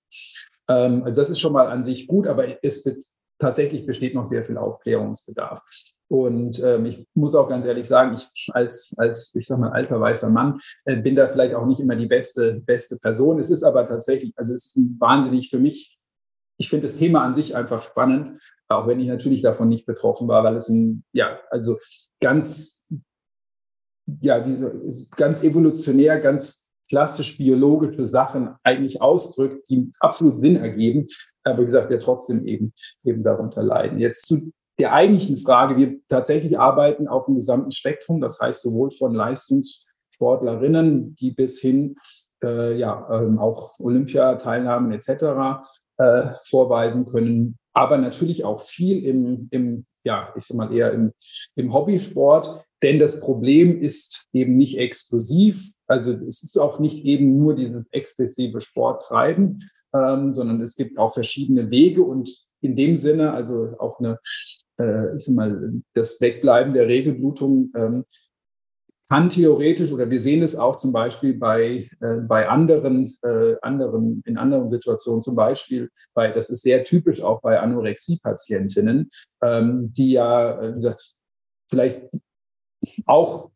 Ähm, 0.70 1.04
also 1.04 1.22
das 1.22 1.30
ist 1.30 1.40
schon 1.40 1.54
mal 1.54 1.68
an 1.68 1.84
sich 1.84 2.08
gut, 2.08 2.28
aber 2.28 2.62
es 2.64 2.86
wird 2.86 3.06
tatsächlich 3.40 3.86
besteht 3.86 4.16
noch 4.16 4.30
sehr 4.30 4.44
viel 4.44 4.58
Aufklärungsbedarf. 4.58 5.62
Und 6.10 6.64
ähm, 6.64 6.86
ich 6.86 7.06
muss 7.16 7.36
auch 7.36 7.50
ganz 7.50 7.66
ehrlich 7.66 7.88
sagen, 7.88 8.16
ich 8.16 8.50
als, 8.54 8.94
als 8.98 9.36
ich 9.36 9.46
sag 9.46 9.60
mal, 9.60 9.72
alter 9.72 10.00
weißer 10.00 10.30
Mann 10.30 10.60
äh, 10.86 10.96
bin 10.96 11.16
da 11.16 11.28
vielleicht 11.28 11.54
auch 11.54 11.66
nicht 11.66 11.82
immer 11.82 11.96
die 11.96 12.08
beste, 12.08 12.62
beste 12.66 12.98
Person. 12.98 13.40
Es 13.40 13.52
ist 13.52 13.64
aber 13.64 13.88
tatsächlich, 13.88 14.34
also 14.38 14.54
es 14.54 14.68
ist 14.68 14.78
wahnsinnig 15.00 15.50
für 15.50 15.60
mich, 15.60 15.98
ich 16.58 16.70
finde 16.70 16.88
das 16.88 16.98
Thema 16.98 17.24
an 17.24 17.34
sich 17.34 17.56
einfach 17.56 17.84
spannend, 17.84 18.42
auch 18.68 18.88
wenn 18.88 19.00
ich 19.00 19.08
natürlich 19.08 19.42
davon 19.42 19.70
nicht 19.70 19.86
betroffen 19.86 20.28
war, 20.28 20.44
weil 20.44 20.58
es 20.58 20.70
ein, 20.70 21.04
ja, 21.12 21.40
also 21.52 21.78
ganz, 22.20 22.80
ja, 24.22 24.46
wie, 24.46 25.08
ganz 25.16 25.44
evolutionär, 25.44 26.20
ganz 26.20 26.72
klassisch 26.90 27.38
biologische 27.38 28.06
Sachen 28.06 28.56
eigentlich 28.64 29.02
ausdrückt, 29.02 29.70
die 29.70 29.92
absolut 30.00 30.40
Sinn 30.40 30.56
ergeben, 30.56 31.06
aber 31.48 31.62
wie 31.62 31.66
gesagt, 31.66 31.90
wir 31.90 32.00
trotzdem 32.00 32.46
eben, 32.46 32.74
eben 33.04 33.24
darunter 33.24 33.64
leiden. 33.64 34.00
Jetzt 34.00 34.28
zu 34.28 34.52
der 34.80 34.94
eigentlichen 34.94 35.38
Frage, 35.38 35.78
wir 35.78 36.00
tatsächlich 36.08 36.60
arbeiten 36.60 37.08
auf 37.08 37.26
dem 37.26 37.36
gesamten 37.36 37.72
Spektrum, 37.72 38.22
das 38.22 38.40
heißt 38.40 38.62
sowohl 38.62 38.92
von 38.92 39.14
Leistungssportlerinnen, 39.14 41.16
die 41.16 41.32
bis 41.32 41.60
hin 41.60 41.96
äh, 42.44 42.78
ja 42.78 43.08
ähm, 43.12 43.40
auch 43.40 43.80
Olympiateilnahmen 43.80 44.92
etc. 44.92 45.64
Äh, 45.98 46.24
vorweisen 46.44 47.08
können, 47.08 47.58
aber 47.74 47.98
natürlich 47.98 48.46
auch 48.46 48.62
viel 48.62 49.04
im, 49.04 49.48
im 49.52 49.86
ja, 50.04 50.34
ich 50.38 50.46
sag 50.46 50.58
mal 50.58 50.74
eher 50.74 50.94
im, 50.94 51.12
im 51.56 51.74
Hobbysport, 51.74 52.64
denn 52.84 53.00
das 53.00 53.20
Problem 53.20 53.80
ist 53.80 54.28
eben 54.32 54.56
nicht 54.56 54.78
exklusiv. 54.78 55.72
Also 55.88 56.12
es 56.12 56.44
ist 56.44 56.60
auch 56.60 56.80
nicht 56.80 57.04
eben 57.04 57.38
nur 57.38 57.56
dieses 57.56 57.84
exzessive 57.92 58.62
Sporttreiben, 58.62 59.70
ähm, 59.98 60.34
sondern 60.34 60.62
es 60.62 60.76
gibt 60.76 60.98
auch 60.98 61.14
verschiedene 61.14 61.72
Wege 61.72 62.04
und 62.04 62.30
in 62.62 62.76
dem 62.76 62.96
Sinne, 62.96 63.34
also 63.34 63.76
auch 63.80 64.00
eine 64.00 64.20
äh, 64.80 65.16
ich 65.18 65.26
sag 65.26 65.36
mal, 65.36 65.74
das 65.94 66.20
Wegbleiben 66.22 66.74
der 66.74 66.88
Regelblutung 66.88 67.72
ähm, 67.76 68.04
kann 69.10 69.30
theoretisch 69.30 69.92
oder 69.92 70.10
wir 70.10 70.20
sehen 70.20 70.44
es 70.44 70.58
auch 70.58 70.76
zum 70.76 70.92
Beispiel 70.92 71.34
bei, 71.34 71.90
äh, 72.02 72.16
bei 72.28 72.50
anderen, 72.50 73.18
äh, 73.24 73.56
anderen, 73.62 74.22
in 74.26 74.38
anderen 74.38 74.68
Situationen, 74.68 75.22
zum 75.22 75.36
Beispiel 75.36 75.90
bei, 76.14 76.30
das 76.30 76.50
ist 76.50 76.62
sehr 76.62 76.84
typisch 76.84 77.22
auch 77.22 77.42
bei 77.42 77.60
Anorexie-Patientinnen, 77.60 79.10
ähm, 79.42 79.94
die 79.94 80.12
ja, 80.12 80.62
äh, 80.62 80.70
wie 80.72 80.76
gesagt, 80.76 81.16
vielleicht 81.70 82.02
auch 83.06 83.52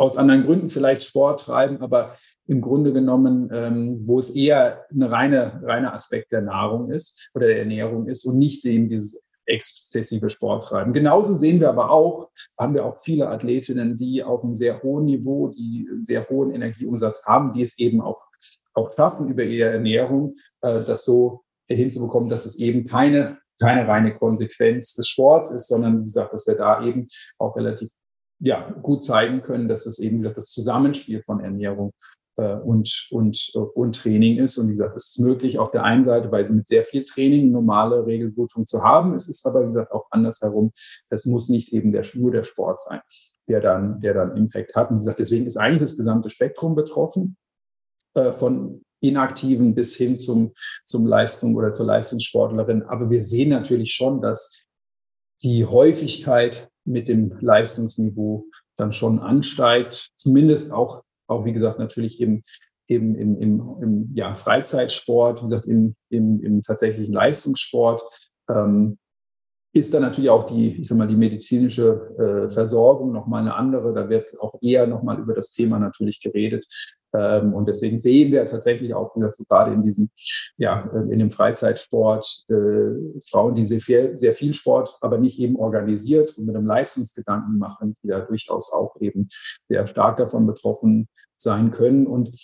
aus 0.00 0.16
anderen 0.16 0.44
Gründen 0.44 0.70
vielleicht 0.70 1.02
Sport 1.02 1.40
treiben, 1.40 1.82
aber 1.82 2.16
im 2.46 2.62
Grunde 2.62 2.94
genommen, 2.94 3.50
ähm, 3.52 4.02
wo 4.06 4.18
es 4.18 4.30
eher 4.30 4.86
eine 4.90 5.10
reine, 5.10 5.60
reine 5.62 5.92
Aspekt 5.92 6.32
der 6.32 6.40
Nahrung 6.40 6.90
ist 6.90 7.30
oder 7.34 7.48
der 7.48 7.58
Ernährung 7.58 8.08
ist 8.08 8.24
und 8.24 8.38
nicht 8.38 8.64
eben 8.64 8.86
dieses 8.86 9.20
exzessive 9.44 10.30
Sport 10.30 10.64
treiben. 10.64 10.94
Genauso 10.94 11.38
sehen 11.38 11.60
wir 11.60 11.68
aber 11.68 11.90
auch, 11.90 12.30
haben 12.58 12.72
wir 12.72 12.86
auch 12.86 12.96
viele 12.96 13.28
Athletinnen, 13.28 13.98
die 13.98 14.24
auf 14.24 14.42
einem 14.42 14.54
sehr 14.54 14.82
hohen 14.82 15.04
Niveau, 15.04 15.48
die 15.48 15.86
einen 15.90 16.02
sehr 16.02 16.26
hohen 16.30 16.54
Energieumsatz 16.54 17.26
haben, 17.26 17.52
die 17.52 17.62
es 17.62 17.78
eben 17.78 18.00
auch, 18.00 18.26
auch 18.72 18.94
schaffen, 18.94 19.28
über 19.28 19.42
ihre 19.42 19.68
Ernährung 19.68 20.36
äh, 20.62 20.82
das 20.82 21.04
so 21.04 21.42
hinzubekommen, 21.68 22.30
dass 22.30 22.46
es 22.46 22.58
eben 22.58 22.84
keine, 22.84 23.36
keine 23.60 23.86
reine 23.86 24.16
Konsequenz 24.16 24.94
des 24.94 25.08
Sports 25.08 25.50
ist, 25.50 25.68
sondern 25.68 26.00
wie 26.00 26.04
gesagt, 26.04 26.32
dass 26.32 26.46
wir 26.46 26.54
da 26.54 26.82
eben 26.82 27.06
auch 27.38 27.54
relativ 27.54 27.90
ja, 28.40 28.70
gut 28.82 29.04
zeigen 29.04 29.42
können, 29.42 29.68
dass 29.68 29.86
es 29.86 29.98
eben 29.98 30.22
das 30.22 30.46
Zusammenspiel 30.46 31.22
von 31.22 31.40
Ernährung 31.40 31.92
äh, 32.36 32.54
und, 32.54 33.06
und, 33.10 33.52
und 33.74 33.94
Training 33.94 34.38
ist. 34.38 34.56
Und 34.58 34.68
wie 34.68 34.72
gesagt, 34.72 34.96
es 34.96 35.10
ist 35.10 35.20
möglich 35.20 35.58
auf 35.58 35.70
der 35.70 35.84
einen 35.84 36.04
Seite, 36.04 36.32
weil 36.32 36.48
mit 36.50 36.66
sehr 36.66 36.84
viel 36.84 37.04
Training 37.04 37.50
normale 37.50 38.06
Regelblutung 38.06 38.66
zu 38.66 38.82
haben. 38.82 39.14
Es 39.14 39.28
ist 39.28 39.46
aber, 39.46 39.62
wie 39.62 39.72
gesagt, 39.72 39.92
auch 39.92 40.06
andersherum. 40.10 40.72
Es 41.10 41.26
muss 41.26 41.48
nicht 41.50 41.72
eben 41.72 41.92
der, 41.92 42.04
nur 42.14 42.30
der 42.30 42.44
Sport 42.44 42.80
sein, 42.80 43.00
der 43.48 43.60
dann, 43.60 44.00
der 44.00 44.14
dann 44.14 44.36
Impact 44.36 44.74
hat. 44.74 44.90
Und 44.90 44.96
wie 44.96 45.00
gesagt, 45.00 45.20
deswegen 45.20 45.46
ist 45.46 45.58
eigentlich 45.58 45.82
das 45.82 45.98
gesamte 45.98 46.30
Spektrum 46.30 46.74
betroffen, 46.74 47.36
äh, 48.14 48.32
von 48.32 48.82
Inaktiven 49.02 49.74
bis 49.74 49.96
hin 49.96 50.18
zum, 50.18 50.52
zum 50.84 51.06
Leistung 51.06 51.56
oder 51.56 51.72
zur 51.72 51.86
Leistungssportlerin. 51.86 52.82
Aber 52.84 53.10
wir 53.10 53.22
sehen 53.22 53.50
natürlich 53.50 53.92
schon, 53.92 54.20
dass 54.22 54.66
die 55.42 55.64
Häufigkeit 55.64 56.69
mit 56.84 57.08
dem 57.08 57.36
Leistungsniveau 57.40 58.46
dann 58.76 58.92
schon 58.92 59.18
ansteigt, 59.18 60.10
zumindest 60.16 60.72
auch 60.72 61.02
auch 61.30 61.44
wie 61.44 61.52
gesagt 61.52 61.78
natürlich 61.78 62.20
im, 62.20 62.42
im, 62.88 63.14
im, 63.14 63.36
im, 63.40 63.76
im 63.80 64.10
ja, 64.14 64.34
Freizeitsport, 64.34 65.40
wie 65.40 65.46
gesagt, 65.46 65.66
im, 65.66 65.94
im, 66.10 66.42
im 66.42 66.62
tatsächlichen 66.62 67.14
Leistungssport. 67.14 68.02
Ähm, 68.50 68.98
ist 69.72 69.94
dann 69.94 70.02
natürlich 70.02 70.30
auch 70.30 70.46
die, 70.46 70.80
ich 70.80 70.88
sag 70.88 70.98
mal, 70.98 71.06
die 71.06 71.16
medizinische 71.16 71.92
äh, 72.18 72.52
Versorgung 72.52 73.12
nochmal 73.12 73.42
eine 73.42 73.54
andere. 73.54 73.94
Da 73.94 74.08
wird 74.08 74.38
auch 74.40 74.56
eher 74.60 74.88
nochmal 74.88 75.20
über 75.20 75.32
das 75.32 75.52
Thema 75.52 75.78
natürlich 75.78 76.20
geredet. 76.20 76.66
Ähm, 77.14 77.54
und 77.54 77.68
deswegen 77.68 77.96
sehen 77.96 78.32
wir 78.32 78.48
tatsächlich 78.48 78.94
auch, 78.94 79.14
so 79.32 79.44
gerade 79.44 79.72
in 79.72 79.82
diesem, 79.82 80.10
ja, 80.56 80.88
äh, 80.92 81.12
in 81.12 81.18
dem 81.18 81.30
Freizeitsport, 81.30 82.44
äh, 82.48 83.20
Frauen, 83.30 83.54
die 83.54 83.64
sehr 83.64 83.80
viel, 83.80 84.16
sehr 84.16 84.34
viel 84.34 84.54
Sport, 84.54 84.96
aber 85.00 85.18
nicht 85.18 85.40
eben 85.40 85.56
organisiert 85.56 86.36
und 86.38 86.46
mit 86.46 86.56
einem 86.56 86.66
Leistungsgedanken 86.66 87.58
machen, 87.58 87.96
die 88.02 88.08
da 88.08 88.20
durchaus 88.20 88.72
auch 88.72 88.96
eben 89.00 89.28
sehr 89.68 89.86
stark 89.88 90.18
davon 90.18 90.46
betroffen 90.46 91.08
sein 91.36 91.70
können. 91.70 92.06
Und 92.06 92.36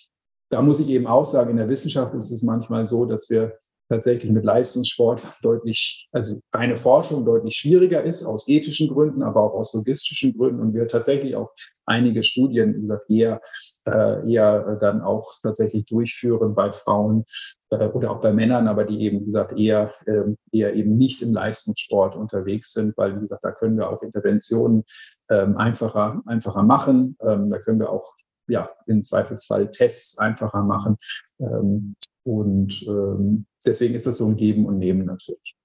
da 0.50 0.62
muss 0.62 0.80
ich 0.80 0.88
eben 0.88 1.06
auch 1.06 1.24
sagen, 1.24 1.50
in 1.50 1.56
der 1.56 1.68
Wissenschaft 1.68 2.14
ist 2.14 2.30
es 2.30 2.42
manchmal 2.42 2.86
so, 2.86 3.04
dass 3.04 3.30
wir 3.30 3.58
tatsächlich 3.88 4.30
mit 4.32 4.44
Leistungssport 4.44 5.22
deutlich, 5.42 6.08
also 6.12 6.40
reine 6.52 6.76
Forschung 6.76 7.24
deutlich 7.24 7.56
schwieriger 7.56 8.02
ist, 8.02 8.24
aus 8.24 8.48
ethischen 8.48 8.88
Gründen, 8.88 9.22
aber 9.22 9.42
auch 9.42 9.54
aus 9.54 9.72
logistischen 9.74 10.36
Gründen 10.36 10.60
und 10.60 10.74
wir 10.74 10.88
tatsächlich 10.88 11.36
auch 11.36 11.50
einige 11.86 12.22
Studien 12.22 12.90
eher, 13.08 13.40
äh, 13.86 14.32
eher 14.32 14.76
dann 14.76 15.02
auch 15.02 15.32
tatsächlich 15.42 15.86
durchführen 15.86 16.54
bei 16.54 16.72
Frauen 16.72 17.24
äh, 17.70 17.86
oder 17.88 18.10
auch 18.10 18.20
bei 18.20 18.32
Männern, 18.32 18.66
aber 18.66 18.84
die 18.84 19.00
eben, 19.02 19.20
wie 19.20 19.26
gesagt, 19.26 19.58
eher, 19.58 19.92
äh, 20.06 20.24
eher 20.50 20.74
eben 20.74 20.96
nicht 20.96 21.22
im 21.22 21.32
Leistungssport 21.32 22.16
unterwegs 22.16 22.72
sind, 22.72 22.96
weil, 22.96 23.16
wie 23.16 23.20
gesagt, 23.20 23.44
da 23.44 23.52
können 23.52 23.76
wir 23.76 23.88
auch 23.88 24.02
Interventionen 24.02 24.84
ähm, 25.30 25.56
einfacher, 25.56 26.22
einfacher 26.26 26.64
machen. 26.64 27.16
Ähm, 27.20 27.50
da 27.50 27.58
können 27.58 27.78
wir 27.78 27.90
auch 27.90 28.14
ja, 28.48 28.70
im 28.86 29.02
Zweifelsfall 29.02 29.70
Tests 29.70 30.18
einfacher 30.18 30.62
machen. 30.62 30.96
Ähm, 31.40 31.96
und 32.24 32.82
ähm, 32.88 33.46
deswegen 33.66 33.94
ist 33.94 34.06
das 34.06 34.18
so 34.18 34.26
ein 34.26 34.36
Geben 34.36 34.66
und 34.66 34.78
Nehmen 34.78 35.06
natürlich. 35.06 35.56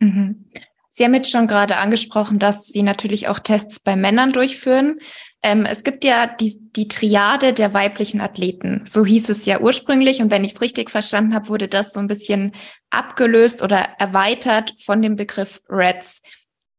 Mhm. 0.00 0.50
Sie 0.90 1.04
haben 1.04 1.14
jetzt 1.14 1.30
schon 1.30 1.46
gerade 1.46 1.76
angesprochen, 1.76 2.38
dass 2.38 2.66
Sie 2.66 2.82
natürlich 2.82 3.28
auch 3.28 3.38
Tests 3.38 3.78
bei 3.78 3.94
Männern 3.94 4.32
durchführen. 4.32 4.98
Ähm, 5.42 5.64
es 5.64 5.84
gibt 5.84 6.02
ja 6.04 6.26
die, 6.26 6.58
die 6.74 6.88
Triade 6.88 7.52
der 7.52 7.72
weiblichen 7.72 8.20
Athleten. 8.20 8.82
So 8.84 9.06
hieß 9.06 9.28
es 9.28 9.46
ja 9.46 9.60
ursprünglich. 9.60 10.20
Und 10.20 10.30
wenn 10.30 10.44
ich 10.44 10.54
es 10.54 10.60
richtig 10.60 10.90
verstanden 10.90 11.34
habe, 11.34 11.48
wurde 11.50 11.68
das 11.68 11.92
so 11.92 12.00
ein 12.00 12.08
bisschen 12.08 12.52
abgelöst 12.90 13.62
oder 13.62 13.78
erweitert 13.98 14.74
von 14.80 15.00
dem 15.00 15.14
Begriff 15.14 15.60
Reds, 15.68 16.22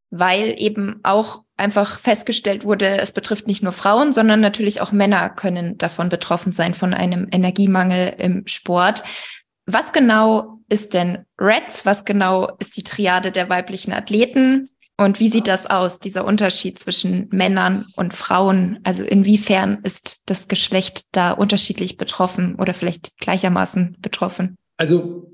weil 0.10 0.56
eben 0.58 1.00
auch 1.04 1.44
einfach 1.56 2.00
festgestellt 2.00 2.64
wurde, 2.64 3.00
es 3.00 3.12
betrifft 3.12 3.48
nicht 3.48 3.64
nur 3.64 3.74
Frauen, 3.74 4.12
sondern 4.12 4.42
natürlich 4.42 4.82
auch 4.82 4.92
Männer 4.92 5.30
können 5.30 5.78
davon 5.78 6.10
betroffen 6.10 6.52
sein, 6.52 6.74
von 6.74 6.94
einem 6.94 7.28
Energiemangel 7.32 8.16
im 8.18 8.48
Sport. 8.48 9.04
Was 9.72 9.94
genau 9.94 10.60
ist 10.68 10.96
denn 10.96 11.26
Reds? 11.40 11.86
Was 11.86 12.04
genau 12.04 12.50
ist 12.60 12.76
die 12.76 12.84
Triade 12.84 13.32
der 13.32 13.50
weiblichen 13.50 13.94
Athleten? 13.94 14.70
Und 14.98 15.20
wie 15.20 15.30
sieht 15.30 15.48
das 15.48 15.66
aus, 15.68 16.00
dieser 16.00 16.26
Unterschied 16.26 16.80
zwischen 16.80 17.30
Männern 17.32 17.86
und 17.96 18.14
Frauen? 18.14 18.80
Also 18.84 19.04
inwiefern 19.04 19.80
ist 19.84 20.24
das 20.26 20.48
Geschlecht 20.48 21.06
da 21.12 21.32
unterschiedlich 21.32 21.98
betroffen 21.98 22.56
oder 22.56 22.74
vielleicht 22.74 23.18
gleichermaßen 23.20 23.98
betroffen? 24.02 24.58
Also 24.78 25.32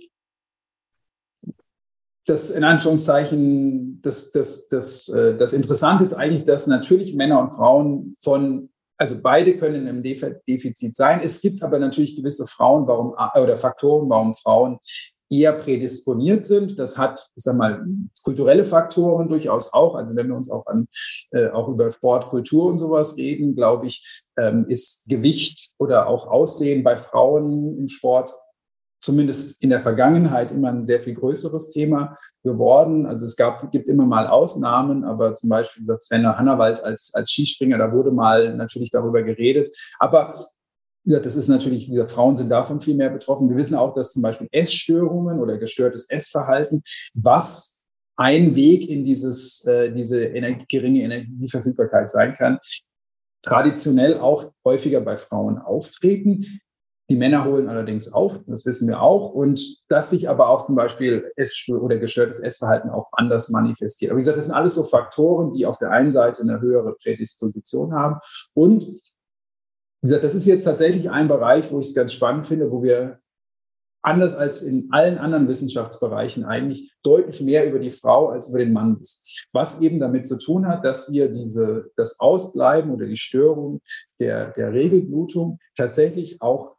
das 2.26 2.50
in 2.50 2.64
Anführungszeichen, 2.64 4.02
das, 4.02 4.32
das, 4.32 4.68
das, 4.68 5.10
äh, 5.10 5.38
das 5.38 5.54
Interessante 5.54 6.04
ist 6.04 6.14
eigentlich, 6.14 6.46
dass 6.46 6.68
natürlich 6.68 7.14
Männer 7.14 7.40
und 7.40 7.52
Frauen 7.52 8.16
von, 8.20 8.70
also 8.98 9.22
beide 9.22 9.58
können 9.58 9.88
im 9.88 10.02
Defizit 10.02 10.96
sein. 10.96 11.20
Es 11.24 11.42
gibt 11.42 11.64
aber 11.64 11.80
natürlich 11.80 12.16
gewisse 12.16 12.48
Frauen, 12.48 12.88
warum, 12.88 13.16
oder 13.42 13.58
Faktoren, 13.58 14.10
warum 14.10 14.34
Frauen 14.34 14.80
eher 15.30 15.54
prädisponiert 15.54 16.46
sind. 16.46 16.78
Das 16.78 16.98
hat, 16.98 17.30
ich 17.36 17.44
sag 17.44 17.58
mal, 17.58 17.86
kulturelle 18.24 18.64
Faktoren 18.64 19.28
durchaus 19.28 19.74
auch. 19.74 19.96
Also 19.96 20.16
wenn 20.16 20.28
wir 20.28 20.36
uns 20.36 20.52
auch 20.52 20.66
an, 20.68 20.88
äh, 21.32 21.48
auch 21.48 21.68
über 21.68 21.92
Sport, 21.92 22.30
Kultur 22.30 22.66
und 22.66 22.78
sowas 22.78 23.18
reden, 23.18 23.56
glaube 23.56 23.88
ich, 23.88 24.24
ähm, 24.38 24.66
ist 24.68 25.08
Gewicht 25.10 25.72
oder 25.78 26.08
auch 26.08 26.28
Aussehen 26.28 26.84
bei 26.84 26.96
Frauen 26.96 27.78
im 27.78 27.88
Sport 27.88 28.34
zumindest 29.00 29.62
in 29.64 29.70
der 29.70 29.82
Vergangenheit 29.82 30.52
immer 30.52 30.70
ein 30.70 30.86
sehr 30.86 31.00
viel 31.00 31.14
größeres 31.14 31.72
Thema 31.72 32.18
geworden. 32.44 33.06
Also 33.06 33.26
es 33.26 33.36
gab, 33.36 33.72
gibt 33.72 33.88
immer 33.90 34.06
mal 34.06 34.28
Ausnahmen, 34.28 35.04
aber 35.04 35.34
zum 35.34 35.50
Beispiel 35.50 35.86
Sven 36.00 36.26
Hannawald 36.28 36.84
als, 36.84 37.14
als 37.14 37.32
Skispringer, 37.32 37.78
da 37.78 37.92
wurde 37.92 38.12
mal 38.12 38.56
natürlich 38.56 38.90
darüber 38.90 39.24
geredet. 39.24 39.76
Aber 40.00 40.34
wie 41.04 41.10
gesagt, 41.10 41.26
das 41.28 41.36
ist 41.36 41.50
natürlich, 41.50 41.88
wie 41.88 41.92
gesagt, 41.92 42.12
Frauen 42.12 42.36
sind 42.36 42.50
davon 42.50 42.82
viel 42.82 42.96
mehr 42.96 43.12
betroffen. 43.12 43.48
Wir 43.48 43.58
wissen 43.58 43.76
auch, 43.76 43.94
dass 43.94 44.12
zum 44.12 44.24
Beispiel 44.24 44.48
Essstörungen 44.52 45.40
oder 45.40 45.58
gestörtes 45.58 46.10
Essverhalten, 46.10 46.82
was 47.14 47.86
ein 48.18 48.56
Weg 48.56 48.90
in 48.90 49.06
dieses, 49.06 49.66
äh, 49.66 49.92
diese 49.92 50.26
Energie, 50.26 50.66
geringe 50.68 51.02
Energieverfügbarkeit 51.02 52.10
sein 52.10 52.34
kann, 52.34 52.60
traditionell 53.44 54.18
auch 54.18 54.52
häufiger 54.66 55.02
bei 55.02 55.18
Frauen 55.18 55.60
auftreten. 55.60 56.60
Die 57.10 57.16
Männer 57.16 57.46
holen 57.46 57.70
allerdings 57.70 58.12
auf, 58.12 58.40
das 58.48 58.66
wissen 58.66 58.88
wir 58.88 59.02
auch. 59.02 59.32
Und 59.32 59.78
dass 59.90 60.10
sich 60.10 60.28
aber 60.28 60.50
auch 60.50 60.66
zum 60.66 60.76
Beispiel 60.76 61.32
Ess- 61.36 61.70
oder 61.70 61.98
gestörtes 61.98 62.40
Essverhalten 62.40 62.90
auch 62.90 63.10
anders 63.12 63.50
manifestiert. 63.50 64.12
Aber 64.12 64.18
wie 64.18 64.22
gesagt, 64.22 64.38
das 64.38 64.46
sind 64.46 64.56
alles 64.56 64.76
so 64.76 64.84
Faktoren, 64.84 65.54
die 65.54 65.68
auf 65.68 65.78
der 65.78 65.92
einen 65.92 66.12
Seite 66.12 66.42
eine 66.42 66.62
höhere 66.62 66.96
Prädisposition 66.96 67.94
haben. 67.94 68.20
Und 68.54 68.86
wie 68.86 69.02
gesagt, 70.02 70.24
das 70.24 70.34
ist 70.34 70.48
jetzt 70.48 70.64
tatsächlich 70.64 71.12
ein 71.12 71.28
Bereich, 71.28 71.72
wo 71.72 71.80
ich 71.80 71.88
es 71.88 71.96
ganz 71.96 72.12
spannend 72.12 72.48
finde, 72.48 72.72
wo 72.72 72.82
wir 72.82 73.20
anders 74.06 74.36
als 74.36 74.62
in 74.62 74.88
allen 74.92 75.18
anderen 75.18 75.48
Wissenschaftsbereichen 75.48 76.46
eigentlich 76.46 76.94
deutlich 77.02 77.42
mehr 77.42 77.68
über 77.68 77.80
die 77.80 77.90
Frau 77.90 78.30
als 78.30 78.50
über 78.50 78.60
den 78.60 78.72
Mann 78.72 79.00
ist. 79.02 79.48
Was 79.52 79.82
eben 79.82 80.00
damit 80.00 80.28
zu 80.28 80.38
tun 80.38 80.68
hat, 80.68 80.86
dass 80.86 81.12
wir 81.12 81.30
diese, 81.30 81.90
das 81.96 82.20
Ausbleiben 82.20 82.92
oder 82.92 83.08
die 83.08 83.18
Störung 83.18 83.82
der, 84.20 84.52
der 84.52 84.74
Regelblutung 84.74 85.60
tatsächlich 85.76 86.42
auch, 86.42 86.75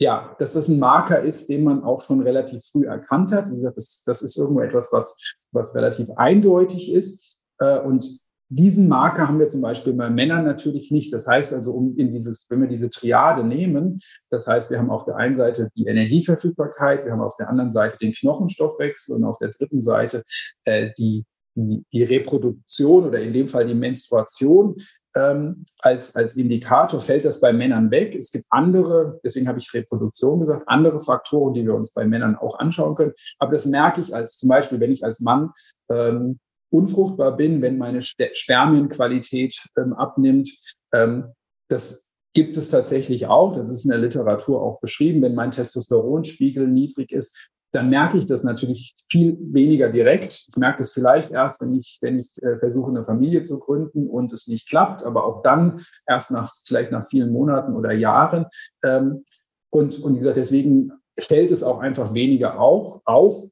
ja, 0.00 0.34
dass 0.38 0.54
das 0.54 0.68
ein 0.68 0.78
Marker 0.78 1.20
ist, 1.20 1.50
den 1.50 1.62
man 1.62 1.84
auch 1.84 2.02
schon 2.02 2.20
relativ 2.22 2.64
früh 2.64 2.86
erkannt 2.86 3.32
hat. 3.32 3.50
Wie 3.50 3.54
gesagt, 3.54 3.76
das, 3.76 4.02
das 4.06 4.22
ist 4.22 4.38
irgendwo 4.38 4.60
etwas, 4.60 4.92
was, 4.92 5.18
was 5.52 5.76
relativ 5.76 6.10
eindeutig 6.16 6.90
ist. 6.90 7.36
Äh, 7.58 7.80
und 7.80 8.18
diesen 8.48 8.88
Marker 8.88 9.28
haben 9.28 9.38
wir 9.38 9.48
zum 9.48 9.60
Beispiel 9.60 9.92
bei 9.92 10.08
Männern 10.08 10.44
natürlich 10.46 10.90
nicht. 10.90 11.12
Das 11.12 11.26
heißt 11.26 11.52
also, 11.52 11.72
um 11.74 11.96
in 11.98 12.10
dieses, 12.10 12.46
wenn 12.48 12.62
wir 12.62 12.68
diese 12.68 12.88
Triade 12.88 13.44
nehmen, 13.44 14.00
das 14.30 14.46
heißt, 14.46 14.70
wir 14.70 14.78
haben 14.78 14.90
auf 14.90 15.04
der 15.04 15.16
einen 15.16 15.34
Seite 15.34 15.68
die 15.76 15.86
Energieverfügbarkeit, 15.86 17.04
wir 17.04 17.12
haben 17.12 17.20
auf 17.20 17.36
der 17.36 17.50
anderen 17.50 17.70
Seite 17.70 17.98
den 17.98 18.14
Knochenstoffwechsel 18.14 19.16
und 19.16 19.24
auf 19.24 19.36
der 19.36 19.50
dritten 19.50 19.82
Seite 19.82 20.24
äh, 20.64 20.90
die, 20.96 21.26
die, 21.54 21.84
die 21.92 22.02
Reproduktion 22.04 23.04
oder 23.04 23.20
in 23.20 23.34
dem 23.34 23.46
Fall 23.46 23.66
die 23.66 23.74
Menstruation. 23.74 24.76
Ähm, 25.16 25.64
als, 25.80 26.14
als 26.14 26.36
Indikator 26.36 27.00
fällt 27.00 27.24
das 27.24 27.40
bei 27.40 27.52
Männern 27.52 27.90
weg. 27.90 28.14
Es 28.14 28.30
gibt 28.30 28.46
andere, 28.50 29.18
deswegen 29.24 29.48
habe 29.48 29.58
ich 29.58 29.74
Reproduktion 29.74 30.38
gesagt, 30.38 30.62
andere 30.66 31.00
Faktoren, 31.00 31.52
die 31.54 31.64
wir 31.64 31.74
uns 31.74 31.92
bei 31.92 32.04
Männern 32.04 32.36
auch 32.36 32.58
anschauen 32.58 32.94
können. 32.94 33.12
Aber 33.38 33.52
das 33.52 33.66
merke 33.66 34.00
ich 34.00 34.14
als 34.14 34.36
zum 34.36 34.48
Beispiel, 34.48 34.78
wenn 34.78 34.92
ich 34.92 35.04
als 35.04 35.20
Mann 35.20 35.50
ähm, 35.90 36.38
unfruchtbar 36.70 37.36
bin, 37.36 37.60
wenn 37.62 37.78
meine 37.78 38.02
Spermienqualität 38.02 39.60
ähm, 39.76 39.92
abnimmt. 39.92 40.48
Ähm, 40.94 41.32
das 41.68 42.14
gibt 42.32 42.56
es 42.56 42.70
tatsächlich 42.70 43.26
auch. 43.26 43.54
Das 43.54 43.68
ist 43.68 43.84
in 43.84 43.90
der 43.90 43.98
Literatur 43.98 44.62
auch 44.62 44.80
beschrieben. 44.80 45.22
Wenn 45.22 45.34
mein 45.34 45.50
Testosteronspiegel 45.50 46.68
niedrig 46.68 47.10
ist, 47.12 47.50
dann 47.72 47.88
merke 47.88 48.18
ich 48.18 48.26
das 48.26 48.42
natürlich 48.42 48.94
viel 49.10 49.36
weniger 49.40 49.90
direkt. 49.90 50.46
Ich 50.48 50.56
merke 50.56 50.78
das 50.78 50.92
vielleicht 50.92 51.30
erst, 51.30 51.60
wenn 51.60 51.74
ich, 51.74 51.98
wenn 52.00 52.18
ich 52.18 52.42
äh, 52.42 52.58
versuche, 52.58 52.90
eine 52.90 53.04
Familie 53.04 53.42
zu 53.42 53.60
gründen 53.60 54.08
und 54.08 54.32
es 54.32 54.48
nicht 54.48 54.68
klappt, 54.68 55.04
aber 55.04 55.24
auch 55.24 55.42
dann 55.42 55.84
erst 56.06 56.32
nach, 56.32 56.52
vielleicht 56.64 56.90
nach 56.90 57.06
vielen 57.06 57.32
Monaten 57.32 57.74
oder 57.74 57.92
Jahren. 57.92 58.46
Ähm, 58.82 59.24
und, 59.70 60.00
und 60.02 60.16
wie 60.16 60.18
gesagt, 60.18 60.36
deswegen 60.36 60.92
fällt 61.18 61.50
es 61.50 61.62
auch 61.62 61.78
einfach 61.78 62.12
weniger 62.12 62.58
auch 62.58 63.02
auf. 63.04 63.44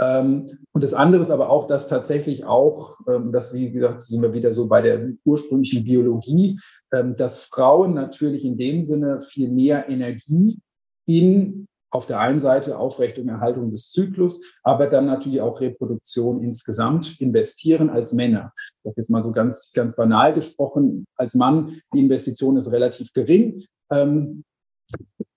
Ähm, 0.00 0.46
und 0.72 0.84
das 0.84 0.94
andere 0.94 1.20
ist 1.20 1.30
aber 1.30 1.50
auch, 1.50 1.66
dass 1.66 1.88
tatsächlich 1.88 2.44
auch, 2.44 2.98
ähm, 3.08 3.32
dass 3.32 3.54
wie 3.54 3.70
gesagt, 3.70 4.00
sind 4.00 4.22
wir 4.22 4.32
wieder 4.32 4.52
so 4.52 4.68
bei 4.68 4.80
der 4.80 5.10
ursprünglichen 5.24 5.84
Biologie, 5.84 6.58
ähm, 6.92 7.14
dass 7.14 7.44
Frauen 7.44 7.94
natürlich 7.94 8.44
in 8.44 8.56
dem 8.56 8.82
Sinne 8.82 9.20
viel 9.20 9.50
mehr 9.50 9.88
Energie 9.88 10.60
in 11.06 11.66
auf 11.90 12.06
der 12.06 12.20
einen 12.20 12.40
Seite 12.40 12.78
Aufrechtung, 12.78 13.28
Erhaltung 13.28 13.70
des 13.70 13.90
Zyklus, 13.90 14.44
aber 14.62 14.86
dann 14.86 15.06
natürlich 15.06 15.40
auch 15.40 15.60
Reproduktion 15.60 16.42
insgesamt 16.42 17.20
investieren 17.20 17.90
als 17.90 18.12
Männer. 18.12 18.52
Ich 18.82 18.90
habe 18.90 18.94
jetzt 18.96 19.10
mal 19.10 19.22
so 19.22 19.32
ganz, 19.32 19.72
ganz 19.72 19.96
banal 19.96 20.32
gesprochen. 20.34 21.04
Als 21.16 21.34
Mann, 21.34 21.80
die 21.92 22.00
Investition 22.00 22.56
ist 22.56 22.70
relativ 22.70 23.12
gering. 23.12 23.64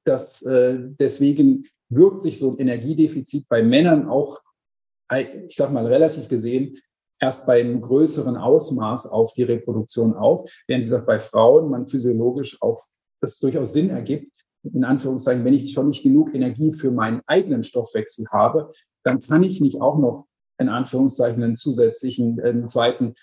Das, 0.05 0.41
äh, 0.43 0.77
deswegen 0.99 1.65
wirkt 1.89 2.25
sich 2.25 2.39
so 2.39 2.51
ein 2.51 2.59
Energiedefizit 2.59 3.47
bei 3.47 3.63
Männern 3.63 4.07
auch 4.07 4.41
ich 5.19 5.55
sag 5.55 5.71
mal 5.71 5.85
relativ 5.85 6.27
gesehen, 6.27 6.79
erst 7.19 7.45
bei 7.45 7.59
einem 7.59 7.81
größeren 7.81 8.35
Ausmaß 8.35 9.07
auf 9.07 9.33
die 9.33 9.43
Reproduktion 9.43 10.13
auf, 10.13 10.49
während 10.67 10.85
gesagt 10.85 11.05
bei 11.05 11.19
Frauen 11.19 11.69
man 11.69 11.85
physiologisch 11.85 12.61
auch 12.61 12.85
das 13.21 13.39
durchaus 13.39 13.73
Sinn 13.73 13.89
ergibt, 13.89 14.45
in 14.63 14.83
Anführungszeichen, 14.83 15.43
wenn 15.43 15.53
ich 15.53 15.71
schon 15.71 15.89
nicht 15.89 16.03
genug 16.03 16.33
Energie 16.33 16.73
für 16.73 16.91
meinen 16.91 17.21
eigenen 17.25 17.63
Stoffwechsel 17.63 18.25
habe, 18.31 18.71
dann 19.03 19.19
kann 19.19 19.43
ich 19.43 19.61
nicht 19.61 19.81
auch 19.81 19.97
noch 19.97 20.25
in 20.59 20.69
Anführungszeichen 20.69 21.43
einen 21.43 21.55
zusätzlichen 21.55 22.39
einen 22.41 22.67
zweiten, 22.67 23.15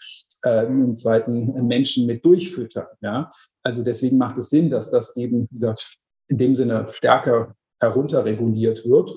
äh, 0.43 0.67
einen 0.67 0.97
zweiten 0.97 1.67
Menschen 1.67 2.07
mit 2.07 2.25
durchfüttern. 2.25 2.87
Ja? 3.01 3.31
Also 3.63 3.83
deswegen 3.83 4.19
macht 4.19 4.37
es 4.37 4.51
Sinn, 4.51 4.71
dass 4.71 4.91
das 4.91 5.17
eben 5.17 5.43
wie 5.51 5.55
gesagt, 5.55 5.99
in 6.29 6.39
dem 6.39 6.55
Sinne 6.55 6.89
stärker 6.93 7.55
herunterreguliert 7.81 8.85
wird 8.87 9.11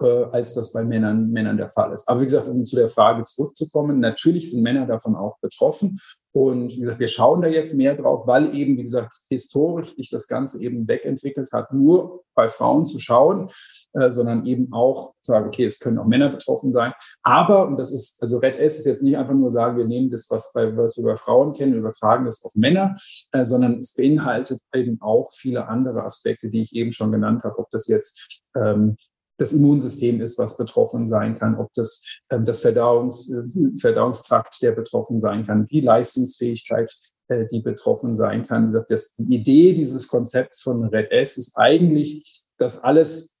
äh, 0.00 0.24
als 0.32 0.54
das 0.54 0.72
bei 0.72 0.84
Männern, 0.84 1.30
Männern 1.30 1.56
der 1.56 1.68
Fall 1.68 1.92
ist. 1.92 2.08
Aber 2.08 2.20
wie 2.20 2.24
gesagt, 2.24 2.48
um 2.48 2.64
zu 2.64 2.76
der 2.76 2.88
Frage 2.88 3.22
zurückzukommen, 3.24 4.00
natürlich 4.00 4.50
sind 4.50 4.62
Männer 4.62 4.86
davon 4.86 5.16
auch 5.16 5.38
betroffen. 5.40 5.98
Und 6.34 6.72
wie 6.72 6.80
gesagt, 6.80 6.98
wir 6.98 7.08
schauen 7.08 7.42
da 7.42 7.48
jetzt 7.48 7.74
mehr 7.74 7.94
drauf, 7.94 8.26
weil 8.26 8.54
eben, 8.54 8.78
wie 8.78 8.84
gesagt, 8.84 9.14
historisch 9.28 9.94
sich 9.94 10.08
das 10.08 10.28
Ganze 10.28 10.62
eben 10.62 10.88
wegentwickelt 10.88 11.52
hat, 11.52 11.74
nur 11.74 12.24
bei 12.34 12.48
Frauen 12.48 12.86
zu 12.86 12.98
schauen, 12.98 13.50
äh, 13.92 14.10
sondern 14.10 14.46
eben 14.46 14.72
auch 14.72 15.12
zu 15.20 15.32
sagen, 15.32 15.48
okay, 15.48 15.66
es 15.66 15.78
können 15.78 15.98
auch 15.98 16.06
Männer 16.06 16.30
betroffen 16.30 16.72
sein. 16.72 16.94
Aber, 17.22 17.66
und 17.66 17.76
das 17.76 17.92
ist, 17.92 18.22
also 18.22 18.38
Red 18.38 18.58
S 18.58 18.78
ist 18.78 18.86
jetzt 18.86 19.02
nicht 19.02 19.18
einfach 19.18 19.34
nur 19.34 19.50
sagen, 19.50 19.76
wir 19.76 19.84
nehmen 19.84 20.08
das, 20.08 20.28
was, 20.30 20.52
bei, 20.54 20.74
was 20.74 20.96
wir 20.96 21.04
bei 21.04 21.16
Frauen 21.16 21.52
kennen, 21.52 21.74
übertragen 21.74 22.24
das 22.24 22.42
auf 22.44 22.54
Männer, 22.54 22.96
äh, 23.32 23.44
sondern 23.44 23.74
es 23.74 23.94
beinhaltet 23.94 24.60
eben 24.74 25.02
auch 25.02 25.30
viele 25.32 25.68
andere 25.68 26.02
Aspekte, 26.02 26.48
die 26.48 26.62
ich 26.62 26.74
eben 26.74 26.92
schon 26.92 27.12
genannt 27.12 27.44
habe, 27.44 27.58
ob 27.58 27.68
das 27.68 27.88
jetzt 27.88 28.42
ähm, 28.56 28.96
das 29.42 29.52
Immunsystem 29.52 30.20
ist, 30.20 30.38
was 30.38 30.56
betroffen 30.56 31.08
sein 31.08 31.34
kann, 31.34 31.56
ob 31.56 31.72
das 31.74 32.20
ähm, 32.30 32.44
das 32.44 32.62
Verdauungs, 32.62 33.30
äh, 33.30 33.42
Verdauungstrakt, 33.78 34.62
der 34.62 34.72
betroffen 34.72 35.20
sein 35.20 35.44
kann, 35.44 35.66
die 35.66 35.80
Leistungsfähigkeit, 35.80 36.92
äh, 37.28 37.46
die 37.46 37.60
betroffen 37.60 38.14
sein 38.14 38.44
kann. 38.44 38.72
Das, 38.88 39.14
die 39.14 39.34
Idee 39.34 39.74
dieses 39.74 40.08
Konzepts 40.08 40.62
von 40.62 40.84
Red 40.84 41.10
S 41.10 41.36
ist 41.36 41.56
eigentlich, 41.56 42.44
dass 42.56 42.82
alles, 42.82 43.38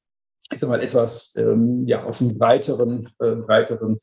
ich 0.50 0.58
sag 0.58 0.68
mal, 0.68 0.82
etwas 0.82 1.34
ähm, 1.36 1.86
ja, 1.86 2.04
auf 2.04 2.20
einen 2.20 2.36
breiteren, 2.36 3.08
äh, 3.20 3.36
breiteren 3.36 3.98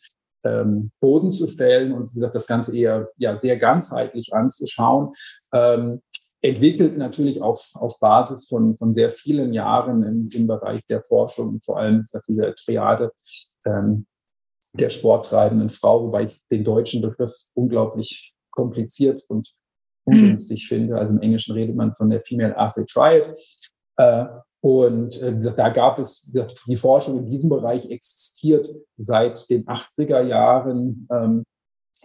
ähm, 0.45 0.91
Boden 1.01 1.29
zu 1.29 1.49
stellen 1.49 1.91
und 1.91 2.12
wie 2.12 2.15
gesagt, 2.15 2.35
das 2.35 2.47
Ganze 2.47 2.77
eher 2.77 3.09
ja, 3.17 3.35
sehr 3.35 3.57
ganzheitlich 3.57 4.33
anzuschauen. 4.33 5.13
Ähm, 5.53 6.01
entwickelt 6.41 6.97
natürlich 6.97 7.41
auf, 7.41 7.71
auf 7.75 7.99
Basis 7.99 8.47
von, 8.47 8.78
von 8.78 8.93
sehr 8.93 9.10
vielen 9.10 9.54
Jahren 9.54 10.04
im, 10.04 10.30
im 10.32 10.47
Bereich 10.47 10.82
der 10.88 11.02
Forschung 11.02 11.60
vor 11.60 11.78
allem 11.78 12.06
dieser 12.28 12.56
Triade 12.56 13.12
ähm, 13.65 14.06
der 14.73 14.89
sporttreibenden 14.89 15.69
Frau, 15.69 16.04
wobei 16.04 16.25
ich 16.25 16.41
den 16.52 16.63
deutschen 16.63 17.02
Begriff 17.02 17.34
unglaublich 17.54 18.34
kompliziert 18.52 19.23
und 19.28 19.54
ungünstig 20.06 20.63
mhm. 20.63 20.75
finde. 20.75 20.97
Also 20.97 21.13
im 21.13 21.21
Englischen 21.21 21.54
redet 21.54 21.75
man 21.75 21.93
von 21.93 22.10
der 22.10 22.21
Female 22.21 22.58
Athlete 22.58 22.91
Triad. 22.91 23.39
Äh, 23.97 24.25
und 24.62 25.21
äh, 25.21 25.38
da 25.56 25.69
gab 25.69 25.99
es, 25.99 26.34
die 26.67 26.78
Forschung 26.78 27.19
in 27.19 27.28
diesem 27.28 27.49
Bereich 27.49 27.89
existiert 27.89 28.69
seit 28.97 29.49
den 29.49 29.65
80er 29.65 30.21
Jahren. 30.21 31.08
Ähm, 31.12 31.43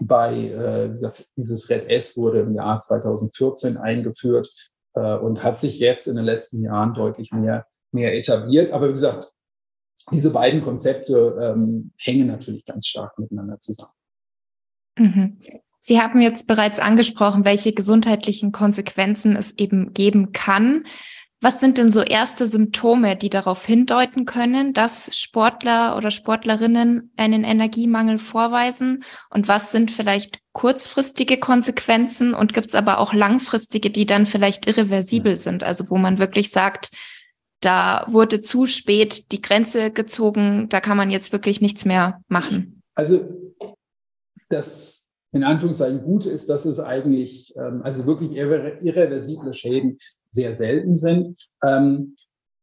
bei, 0.00 0.32
äh, 0.32 0.88
wie 0.88 0.92
gesagt, 0.92 1.24
dieses 1.36 1.68
Red 1.70 1.88
S 1.88 2.16
wurde 2.16 2.40
im 2.40 2.54
Jahr 2.54 2.78
2014 2.80 3.76
eingeführt 3.76 4.48
äh, 4.94 5.16
und 5.16 5.42
hat 5.42 5.60
sich 5.60 5.78
jetzt 5.78 6.06
in 6.06 6.16
den 6.16 6.24
letzten 6.24 6.62
Jahren 6.62 6.94
deutlich 6.94 7.32
mehr, 7.32 7.66
mehr 7.92 8.16
etabliert. 8.16 8.72
Aber 8.72 8.88
wie 8.88 8.92
gesagt, 8.92 9.32
diese 10.10 10.30
beiden 10.30 10.62
Konzepte 10.62 11.36
ähm, 11.40 11.92
hängen 11.98 12.26
natürlich 12.26 12.64
ganz 12.64 12.86
stark 12.86 13.18
miteinander 13.18 13.58
zusammen. 13.60 13.92
Mhm. 14.98 15.38
Sie 15.80 16.00
haben 16.00 16.20
jetzt 16.22 16.46
bereits 16.46 16.78
angesprochen, 16.78 17.44
welche 17.44 17.74
gesundheitlichen 17.74 18.52
Konsequenzen 18.52 19.36
es 19.36 19.52
eben 19.58 19.92
geben 19.92 20.32
kann. 20.32 20.84
Was 21.44 21.60
sind 21.60 21.76
denn 21.76 21.90
so 21.90 22.00
erste 22.00 22.46
Symptome, 22.46 23.16
die 23.16 23.28
darauf 23.28 23.66
hindeuten 23.66 24.24
können, 24.24 24.72
dass 24.72 25.10
Sportler 25.14 25.94
oder 25.94 26.10
Sportlerinnen 26.10 27.12
einen 27.18 27.44
Energiemangel 27.44 28.18
vorweisen? 28.18 29.04
Und 29.28 29.46
was 29.46 29.70
sind 29.70 29.90
vielleicht 29.90 30.38
kurzfristige 30.54 31.38
Konsequenzen? 31.38 32.32
Und 32.32 32.54
gibt 32.54 32.68
es 32.68 32.74
aber 32.74 32.98
auch 32.98 33.12
langfristige, 33.12 33.90
die 33.90 34.06
dann 34.06 34.24
vielleicht 34.24 34.66
irreversibel 34.66 35.36
sind? 35.36 35.64
Also 35.64 35.90
wo 35.90 35.98
man 35.98 36.16
wirklich 36.16 36.50
sagt, 36.50 36.92
da 37.60 38.06
wurde 38.08 38.40
zu 38.40 38.66
spät 38.66 39.30
die 39.30 39.42
Grenze 39.42 39.90
gezogen, 39.90 40.70
da 40.70 40.80
kann 40.80 40.96
man 40.96 41.10
jetzt 41.10 41.30
wirklich 41.30 41.60
nichts 41.60 41.84
mehr 41.84 42.22
machen. 42.26 42.80
Also 42.94 43.20
das 44.48 45.02
in 45.32 45.44
Anführungszeichen 45.44 46.04
Gute 46.04 46.30
ist, 46.30 46.48
dass 46.48 46.64
es 46.64 46.80
eigentlich 46.80 47.52
ähm, 47.56 47.82
also 47.82 48.06
wirklich 48.06 48.30
irreversible 48.32 49.52
Schäden 49.52 49.98
sehr 50.34 50.52
selten 50.52 50.94
sind. 50.94 51.48
Ähm, 51.62 52.16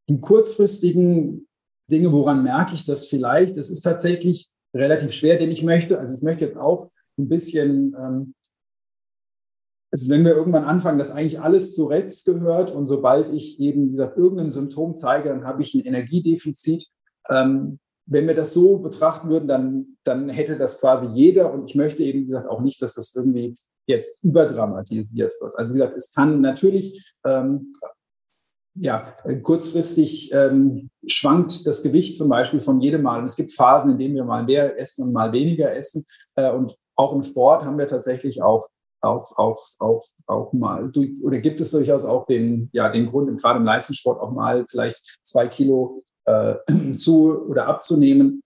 die 0.09 0.19
kurzfristigen 0.19 1.47
Dinge, 1.89 2.11
woran 2.11 2.43
merke 2.43 2.75
ich 2.75 2.85
das 2.85 3.07
vielleicht? 3.07 3.57
Es 3.57 3.69
ist 3.69 3.81
tatsächlich 3.81 4.49
relativ 4.73 5.11
schwer, 5.13 5.37
denn 5.37 5.51
ich 5.51 5.63
möchte, 5.63 5.99
also 5.99 6.15
ich 6.15 6.21
möchte 6.21 6.45
jetzt 6.45 6.57
auch 6.57 6.91
ein 7.17 7.27
bisschen, 7.27 7.95
ähm, 7.97 8.33
also 9.91 10.09
wenn 10.09 10.23
wir 10.23 10.35
irgendwann 10.35 10.63
anfangen, 10.63 10.99
dass 10.99 11.11
eigentlich 11.11 11.41
alles 11.41 11.75
zu 11.75 11.85
Rechts 11.85 12.23
gehört 12.23 12.71
und 12.71 12.87
sobald 12.87 13.31
ich 13.33 13.59
eben, 13.59 13.87
wie 13.87 13.91
gesagt, 13.91 14.17
irgendein 14.17 14.51
Symptom 14.51 14.95
zeige, 14.95 15.29
dann 15.29 15.45
habe 15.45 15.61
ich 15.61 15.73
ein 15.73 15.85
Energiedefizit. 15.85 16.87
Ähm, 17.29 17.79
wenn 18.05 18.27
wir 18.27 18.35
das 18.35 18.53
so 18.53 18.79
betrachten 18.79 19.29
würden, 19.29 19.47
dann, 19.47 19.97
dann 20.03 20.29
hätte 20.29 20.57
das 20.57 20.79
quasi 20.79 21.07
jeder 21.13 21.53
und 21.53 21.69
ich 21.69 21.75
möchte 21.75 22.03
eben, 22.03 22.21
wie 22.21 22.27
gesagt, 22.27 22.49
auch 22.49 22.61
nicht, 22.61 22.81
dass 22.81 22.95
das 22.95 23.15
irgendwie 23.15 23.55
jetzt 23.91 24.23
überdramatisiert 24.23 25.39
wird. 25.39 25.55
Also 25.55 25.73
wie 25.73 25.77
gesagt, 25.77 25.95
es 25.95 26.13
kann 26.13 26.41
natürlich 26.41 27.13
ähm, 27.25 27.73
ja, 28.75 29.15
kurzfristig 29.43 30.31
ähm, 30.33 30.89
schwankt 31.05 31.67
das 31.67 31.83
Gewicht 31.83 32.17
zum 32.17 32.29
Beispiel 32.29 32.61
von 32.61 32.79
jedem 32.81 33.03
Mal. 33.03 33.19
Und 33.19 33.25
es 33.25 33.35
gibt 33.35 33.53
Phasen, 33.53 33.91
in 33.91 33.97
denen 33.97 34.15
wir 34.15 34.23
mal 34.23 34.43
mehr 34.43 34.79
essen 34.79 35.07
und 35.07 35.13
mal 35.13 35.31
weniger 35.33 35.73
essen. 35.75 36.05
Äh, 36.35 36.51
und 36.51 36.75
auch 36.95 37.13
im 37.13 37.23
Sport 37.23 37.63
haben 37.63 37.77
wir 37.77 37.87
tatsächlich 37.87 38.41
auch 38.41 38.67
auch, 39.01 39.35
auch, 39.37 39.59
auch, 39.79 40.05
auch 40.27 40.53
mal, 40.53 40.91
oder 41.21 41.39
gibt 41.39 41.59
es 41.59 41.71
durchaus 41.71 42.05
auch 42.05 42.25
den, 42.27 42.69
ja, 42.71 42.89
den 42.89 43.07
Grund, 43.07 43.41
gerade 43.41 43.59
im 43.59 43.65
Leistungssport 43.65 44.21
auch 44.21 44.31
mal 44.31 44.65
vielleicht 44.69 45.17
zwei 45.23 45.47
Kilo 45.47 46.03
äh, 46.25 46.55
zu 46.95 47.47
oder 47.47 47.67
abzunehmen, 47.67 48.43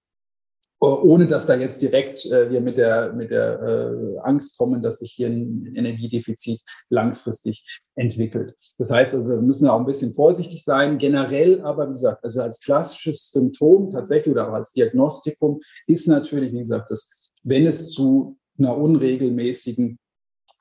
ohne 0.85 1.27
dass 1.27 1.45
da 1.45 1.55
jetzt 1.55 1.81
direkt 1.81 2.25
äh, 2.25 2.49
wir 2.49 2.61
mit 2.61 2.77
der, 2.77 3.13
mit 3.13 3.31
der 3.31 3.61
äh, 3.61 4.19
Angst 4.23 4.57
kommen, 4.57 4.81
dass 4.81 4.99
sich 4.99 5.11
hier 5.11 5.27
ein 5.27 5.73
Energiedefizit 5.75 6.61
langfristig 6.89 7.65
entwickelt. 7.95 8.55
Das 8.77 8.89
heißt, 8.89 9.13
also, 9.13 9.27
wir 9.27 9.41
müssen 9.41 9.67
auch 9.67 9.79
ein 9.79 9.85
bisschen 9.85 10.13
vorsichtig 10.13 10.63
sein. 10.63 10.97
Generell 10.97 11.61
aber, 11.61 11.87
wie 11.87 11.93
gesagt, 11.93 12.23
also 12.23 12.41
als 12.41 12.61
klassisches 12.61 13.29
Symptom 13.29 13.91
tatsächlich 13.91 14.33
oder 14.33 14.49
auch 14.49 14.53
als 14.53 14.73
Diagnostikum 14.73 15.61
ist 15.87 16.07
natürlich, 16.07 16.51
wie 16.51 16.59
gesagt, 16.59 16.91
dass 16.91 17.31
wenn 17.43 17.65
es 17.65 17.91
zu 17.91 18.37
einer 18.57 18.77
unregelmäßigen 18.77 19.99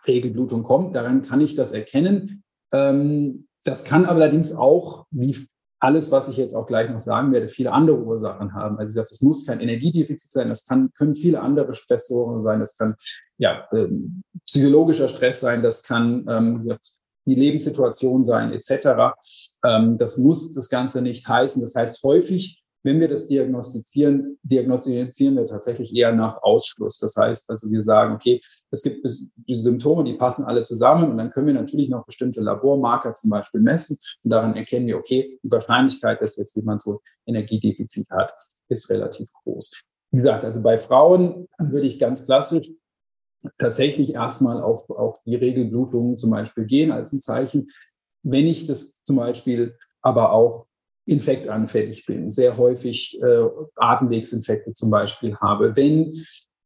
Regelblutung 0.06 0.62
kommt, 0.62 0.94
daran 0.94 1.22
kann 1.22 1.40
ich 1.40 1.54
das 1.54 1.72
erkennen. 1.72 2.44
Ähm, 2.72 3.46
das 3.64 3.84
kann 3.84 4.04
allerdings 4.04 4.54
auch, 4.54 5.06
wie 5.10 5.46
alles, 5.84 6.10
was 6.10 6.28
ich 6.28 6.38
jetzt 6.38 6.54
auch 6.54 6.66
gleich 6.66 6.90
noch 6.90 6.98
sagen 6.98 7.30
werde, 7.32 7.48
viele 7.48 7.72
andere 7.72 7.98
Ursachen 8.02 8.54
haben. 8.54 8.78
Also 8.78 9.00
es 9.02 9.20
muss 9.20 9.46
kein 9.46 9.60
Energiedefizit 9.60 10.32
sein, 10.32 10.48
das 10.48 10.64
kann, 10.66 10.90
können 10.94 11.14
viele 11.14 11.40
andere 11.40 11.74
Stressoren 11.74 12.42
sein, 12.42 12.60
das 12.60 12.76
kann 12.78 12.94
ja, 13.36 13.68
ähm, 13.72 14.22
psychologischer 14.46 15.08
Stress 15.08 15.40
sein, 15.40 15.62
das 15.62 15.82
kann 15.82 16.26
ähm, 16.28 16.78
die 17.26 17.34
Lebenssituation 17.34 18.24
sein, 18.24 18.52
etc. 18.52 19.14
Ähm, 19.62 19.98
das 19.98 20.16
muss 20.16 20.52
das 20.52 20.70
Ganze 20.70 21.02
nicht 21.02 21.28
heißen. 21.28 21.60
Das 21.60 21.74
heißt, 21.74 22.02
häufig 22.02 22.63
wenn 22.84 23.00
wir 23.00 23.08
das 23.08 23.28
diagnostizieren, 23.28 24.38
diagnostizieren 24.42 25.36
wir 25.36 25.46
tatsächlich 25.46 25.94
eher 25.94 26.12
nach 26.12 26.42
Ausschluss. 26.42 26.98
Das 26.98 27.16
heißt 27.16 27.50
also, 27.50 27.70
wir 27.70 27.82
sagen, 27.82 28.14
okay, 28.14 28.40
es 28.70 28.82
gibt 28.82 29.06
Symptome, 29.48 30.04
die 30.04 30.14
passen 30.14 30.44
alle 30.44 30.62
zusammen 30.62 31.10
und 31.10 31.16
dann 31.16 31.30
können 31.30 31.46
wir 31.46 31.54
natürlich 31.54 31.88
noch 31.88 32.04
bestimmte 32.04 32.40
Labormarker 32.40 33.14
zum 33.14 33.30
Beispiel 33.30 33.60
messen 33.60 33.96
und 34.22 34.30
daran 34.30 34.54
erkennen 34.54 34.86
wir, 34.86 34.98
okay, 34.98 35.38
die 35.42 35.50
Wahrscheinlichkeit, 35.50 36.20
dass 36.20 36.36
jetzt 36.36 36.56
jemand 36.56 36.82
so 36.82 37.00
Energiedefizit 37.26 38.10
hat, 38.10 38.34
ist 38.68 38.90
relativ 38.90 39.28
groß. 39.32 39.80
Wie 40.10 40.18
gesagt, 40.18 40.44
also 40.44 40.62
bei 40.62 40.76
Frauen 40.76 41.48
würde 41.58 41.86
ich 41.86 41.98
ganz 41.98 42.26
klassisch 42.26 42.70
tatsächlich 43.58 44.14
erstmal 44.14 44.62
auf, 44.62 44.88
auf 44.90 45.20
die 45.24 45.36
Regelblutung 45.36 46.18
zum 46.18 46.30
Beispiel 46.30 46.66
gehen 46.66 46.92
als 46.92 47.12
ein 47.12 47.20
Zeichen. 47.20 47.68
Wenn 48.22 48.46
ich 48.46 48.66
das 48.66 49.02
zum 49.04 49.16
Beispiel 49.16 49.76
aber 50.02 50.32
auch 50.32 50.66
infektanfällig 51.06 52.06
bin, 52.06 52.30
sehr 52.30 52.56
häufig 52.56 53.20
äh, 53.22 53.48
Atemwegsinfekte 53.76 54.72
zum 54.72 54.90
Beispiel 54.90 55.36
habe, 55.36 55.76
wenn 55.76 56.12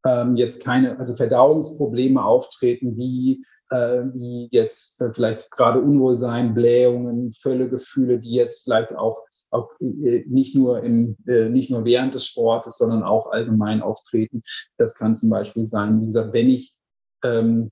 ähm, 0.07 0.37
jetzt 0.37 0.64
keine, 0.64 0.98
also 0.98 1.16
Verdauungsprobleme 1.16 2.24
auftreten, 2.24 2.96
wie, 2.96 3.44
äh, 3.70 4.03
wie 4.14 4.48
jetzt 4.53 5.03
äh, 5.03 5.12
vielleicht 5.12 5.51
gerade 5.51 5.81
Unwohlsein, 5.81 6.55
Blähungen, 6.55 7.33
Völlegefühle, 7.33 8.20
die 8.20 8.33
jetzt 8.33 8.64
vielleicht 8.64 8.94
auch, 8.94 9.22
auch 9.51 9.70
äh, 9.81 10.24
nicht, 10.29 10.55
nur 10.55 10.83
im, 10.83 11.16
äh, 11.27 11.48
nicht 11.48 11.70
nur 11.70 11.85
während 11.85 12.14
des 12.14 12.27
Sportes, 12.27 12.79
sondern 12.79 13.03
auch 13.03 13.31
allgemein 13.31 13.83
auftreten. 13.83 14.42
Das 14.77 14.94
kann 14.94 15.14
zum 15.14 15.31
Beispiel 15.31 15.64
sein, 15.64 16.01
wie 16.01 16.07
gesagt, 16.07 16.33
wenn 16.33 16.48
ich 16.48 16.77
ähm, 17.24 17.70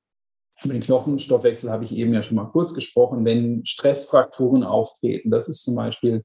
über 0.65 0.73
den 0.73 0.83
Knochenstoffwechsel 0.83 1.71
habe 1.71 1.85
ich 1.85 1.95
eben 1.95 2.15
ja 2.15 2.23
schon 2.23 2.37
mal 2.37 2.47
kurz 2.47 2.75
gesprochen. 2.75 3.25
Wenn 3.25 3.65
Stressfrakturen 3.65 4.63
auftreten, 4.63 5.31
das 5.31 5.49
ist 5.49 5.63
zum 5.63 5.77
Beispiel 5.77 6.25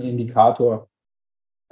Indikator 0.00 0.88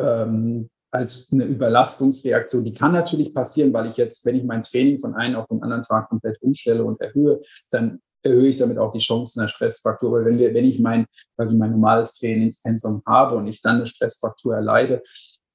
ähm, 0.00 0.68
als 0.90 1.28
eine 1.32 1.44
Überlastungsreaktion. 1.44 2.64
Die 2.64 2.74
kann 2.74 2.92
natürlich 2.92 3.34
passieren, 3.34 3.72
weil 3.72 3.90
ich 3.90 3.96
jetzt, 3.96 4.24
wenn 4.24 4.36
ich 4.36 4.44
mein 4.44 4.62
Training 4.62 4.98
von 4.98 5.14
einem 5.14 5.36
auf 5.36 5.46
den 5.46 5.62
anderen 5.62 5.82
Tag 5.82 6.08
komplett 6.08 6.40
umstelle 6.42 6.84
und 6.84 7.00
erhöhe, 7.00 7.40
dann 7.70 8.00
erhöhe 8.22 8.48
ich 8.48 8.56
damit 8.56 8.78
auch 8.78 8.92
die 8.92 8.98
Chancen 8.98 9.40
einer 9.40 9.48
Stressfraktur. 9.48 10.12
Weil 10.12 10.24
wenn, 10.24 10.38
wir, 10.38 10.54
wenn 10.54 10.64
ich 10.64 10.80
mein, 10.80 11.06
also 11.36 11.56
mein 11.56 11.72
normales 11.72 12.14
Trainingspensum 12.14 13.02
habe 13.06 13.36
und 13.36 13.46
ich 13.46 13.62
dann 13.62 13.76
eine 13.76 13.86
Stressfraktur 13.86 14.54
erleide, 14.54 15.02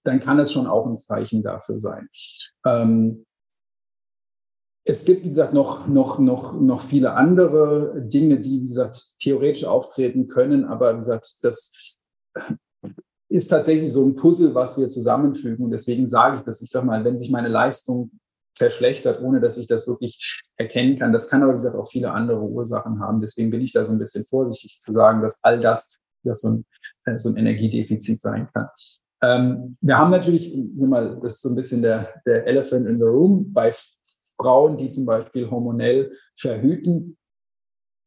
dann 0.03 0.19
kann 0.19 0.39
es 0.39 0.51
schon 0.51 0.67
auch 0.67 0.85
ein 0.85 0.97
Zeichen 0.97 1.43
dafür 1.43 1.79
sein. 1.79 2.07
Ähm, 2.65 3.25
es 4.83 5.05
gibt, 5.05 5.23
wie 5.23 5.29
gesagt, 5.29 5.53
noch, 5.53 5.87
noch, 5.87 6.17
noch, 6.17 6.53
noch 6.59 6.81
viele 6.81 7.13
andere 7.13 8.01
Dinge, 8.01 8.39
die, 8.39 8.63
wie 8.63 8.67
gesagt, 8.69 9.15
theoretisch 9.19 9.65
auftreten 9.65 10.27
können, 10.27 10.65
aber 10.65 10.93
wie 10.93 10.97
gesagt, 10.97 11.37
das 11.43 11.99
ist 13.29 13.47
tatsächlich 13.47 13.91
so 13.91 14.05
ein 14.05 14.15
Puzzle, 14.15 14.53
was 14.53 14.77
wir 14.77 14.87
zusammenfügen. 14.89 15.65
Und 15.65 15.71
deswegen 15.71 16.05
sage 16.05 16.37
ich 16.37 16.43
das. 16.43 16.61
Ich 16.61 16.69
sage 16.69 16.85
mal, 16.85 17.03
wenn 17.05 17.17
sich 17.17 17.31
meine 17.31 17.47
Leistung 17.47 18.11
verschlechtert, 18.57 19.21
ohne 19.21 19.39
dass 19.39 19.57
ich 19.57 19.67
das 19.67 19.87
wirklich 19.87 20.43
erkennen 20.57 20.97
kann, 20.97 21.13
das 21.13 21.29
kann 21.29 21.41
aber, 21.41 21.53
wie 21.53 21.57
gesagt, 21.57 21.75
auch 21.75 21.89
viele 21.89 22.11
andere 22.11 22.41
Ursachen 22.41 22.99
haben. 22.99 23.19
Deswegen 23.19 23.49
bin 23.49 23.61
ich 23.61 23.71
da 23.71 23.83
so 23.83 23.93
ein 23.93 23.99
bisschen 23.99 24.25
vorsichtig 24.25 24.79
zu 24.81 24.93
sagen, 24.93 25.21
dass 25.21 25.43
all 25.43 25.59
das 25.59 25.97
ja, 26.23 26.35
so, 26.35 26.49
ein, 26.49 26.65
äh, 27.05 27.17
so 27.17 27.29
ein 27.29 27.37
Energiedefizit 27.37 28.21
sein 28.21 28.49
kann. 28.53 28.67
Ähm, 29.23 29.77
wir 29.81 29.97
haben 29.97 30.11
natürlich, 30.11 30.53
mal, 30.75 31.19
das 31.21 31.35
ist 31.35 31.41
so 31.41 31.49
ein 31.49 31.55
bisschen 31.55 31.81
der, 31.81 32.21
der 32.25 32.45
Elephant 32.47 32.87
in 32.87 32.99
the 32.99 33.05
Room, 33.05 33.51
bei 33.53 33.71
Frauen, 34.37 34.77
die 34.77 34.91
zum 34.91 35.05
Beispiel 35.05 35.49
hormonell 35.49 36.11
verhüten, 36.35 37.17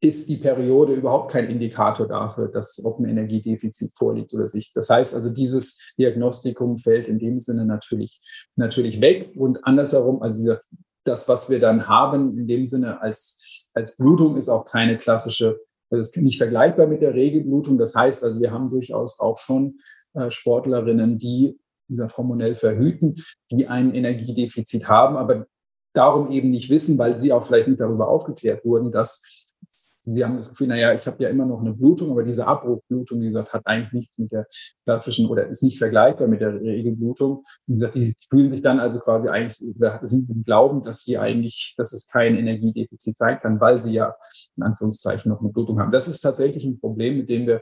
ist 0.05 0.29
die 0.29 0.37
Periode 0.37 0.93
überhaupt 0.93 1.31
kein 1.31 1.49
Indikator 1.49 2.07
dafür, 2.07 2.47
dass 2.47 2.83
ob 2.85 2.99
ein 2.99 3.05
Energiedefizit 3.05 3.91
vorliegt 3.97 4.33
oder 4.33 4.47
nicht. 4.53 4.75
Das 4.75 4.89
heißt 4.89 5.15
also, 5.15 5.29
dieses 5.29 5.93
Diagnostikum 5.97 6.77
fällt 6.77 7.07
in 7.07 7.17
dem 7.17 7.39
Sinne 7.39 7.65
natürlich, 7.65 8.21
natürlich 8.55 9.01
weg. 9.01 9.33
Und 9.37 9.65
andersherum, 9.65 10.21
also 10.21 10.55
das, 11.03 11.27
was 11.27 11.49
wir 11.49 11.59
dann 11.59 11.87
haben, 11.87 12.37
in 12.37 12.47
dem 12.47 12.65
Sinne 12.65 13.01
als, 13.01 13.67
als 13.73 13.97
Blutung, 13.97 14.37
ist 14.37 14.49
auch 14.49 14.65
keine 14.65 14.99
klassische, 14.99 15.59
das 15.89 16.09
ist 16.09 16.17
nicht 16.17 16.37
vergleichbar 16.37 16.85
mit 16.85 17.01
der 17.01 17.15
Regelblutung. 17.15 17.77
Das 17.79 17.95
heißt 17.95 18.23
also, 18.23 18.39
wir 18.39 18.51
haben 18.51 18.69
durchaus 18.69 19.19
auch 19.19 19.39
schon 19.39 19.79
äh, 20.13 20.29
Sportlerinnen, 20.29 21.17
die 21.17 21.59
gesagt, 21.87 22.17
hormonell 22.17 22.55
verhüten, 22.55 23.15
die 23.51 23.67
ein 23.67 23.93
Energiedefizit 23.93 24.87
haben, 24.87 25.17
aber 25.17 25.47
darum 25.93 26.29
eben 26.31 26.49
nicht 26.49 26.69
wissen, 26.69 26.97
weil 26.97 27.19
sie 27.19 27.31
auch 27.31 27.45
vielleicht 27.45 27.67
nicht 27.67 27.79
darüber 27.81 28.07
aufgeklärt 28.07 28.65
wurden, 28.65 28.91
dass 28.91 29.44
Sie 30.07 30.23
haben 30.23 30.37
das 30.37 30.49
Gefühl, 30.49 30.67
naja, 30.67 30.93
ich 30.93 31.05
habe 31.07 31.21
ja 31.23 31.29
immer 31.29 31.45
noch 31.45 31.61
eine 31.61 31.73
Blutung, 31.73 32.11
aber 32.11 32.23
diese 32.23 32.45
Abbruchblutung, 32.45 33.19
wie 33.21 33.25
gesagt, 33.25 33.53
hat 33.53 33.63
eigentlich 33.65 33.93
nichts 33.93 34.17
mit 34.17 34.31
der 34.31 34.45
klassischen 34.85 35.27
oder 35.27 35.47
ist 35.47 35.63
nicht 35.63 35.79
vergleichbar 35.79 36.27
mit 36.27 36.41
der 36.41 36.53
Regelblutung. 36.61 37.43
Wie 37.65 37.73
gesagt, 37.73 37.95
die 37.95 38.15
fühlen 38.29 38.51
sich 38.51 38.61
dann 38.61 38.79
also 38.79 38.99
quasi 38.99 39.29
eigentlich, 39.29 39.75
oder 39.75 39.99
sind 40.03 40.29
im 40.29 40.43
Glauben, 40.43 40.81
dass 40.81 41.03
sie 41.03 41.17
eigentlich, 41.17 41.73
dass 41.77 41.93
es 41.93 42.07
kein 42.07 42.35
Energiedefizit 42.37 43.17
sein 43.17 43.39
kann, 43.39 43.59
weil 43.59 43.81
sie 43.81 43.93
ja 43.93 44.15
in 44.55 44.63
Anführungszeichen 44.63 45.31
noch 45.31 45.41
eine 45.41 45.49
Blutung 45.49 45.79
haben. 45.79 45.91
Das 45.91 46.07
ist 46.07 46.21
tatsächlich 46.21 46.65
ein 46.65 46.79
Problem, 46.79 47.17
mit 47.17 47.29
dem 47.29 47.47
wir 47.47 47.61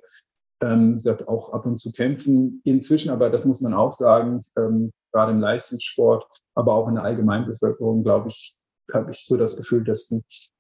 ähm, 0.62 0.94
gesagt, 0.94 1.28
auch 1.28 1.54
ab 1.54 1.66
und 1.66 1.78
zu 1.78 1.92
kämpfen. 1.92 2.62
Inzwischen, 2.66 3.12
aber 3.12 3.30
das 3.30 3.46
muss 3.46 3.62
man 3.62 3.74
auch 3.74 3.94
sagen, 3.94 4.42
ähm, 4.58 4.92
gerade 5.14 5.32
im 5.32 5.40
Leistungssport, 5.40 6.26
aber 6.56 6.74
auch 6.74 6.88
in 6.88 6.96
der 6.96 7.04
Allgemeinbevölkerung, 7.04 8.04
glaube 8.04 8.30
ich, 8.30 8.56
habe 8.94 9.12
ich 9.12 9.26
so 9.26 9.38
das 9.38 9.58
Gefühl, 9.58 9.84
dass, 9.84 10.14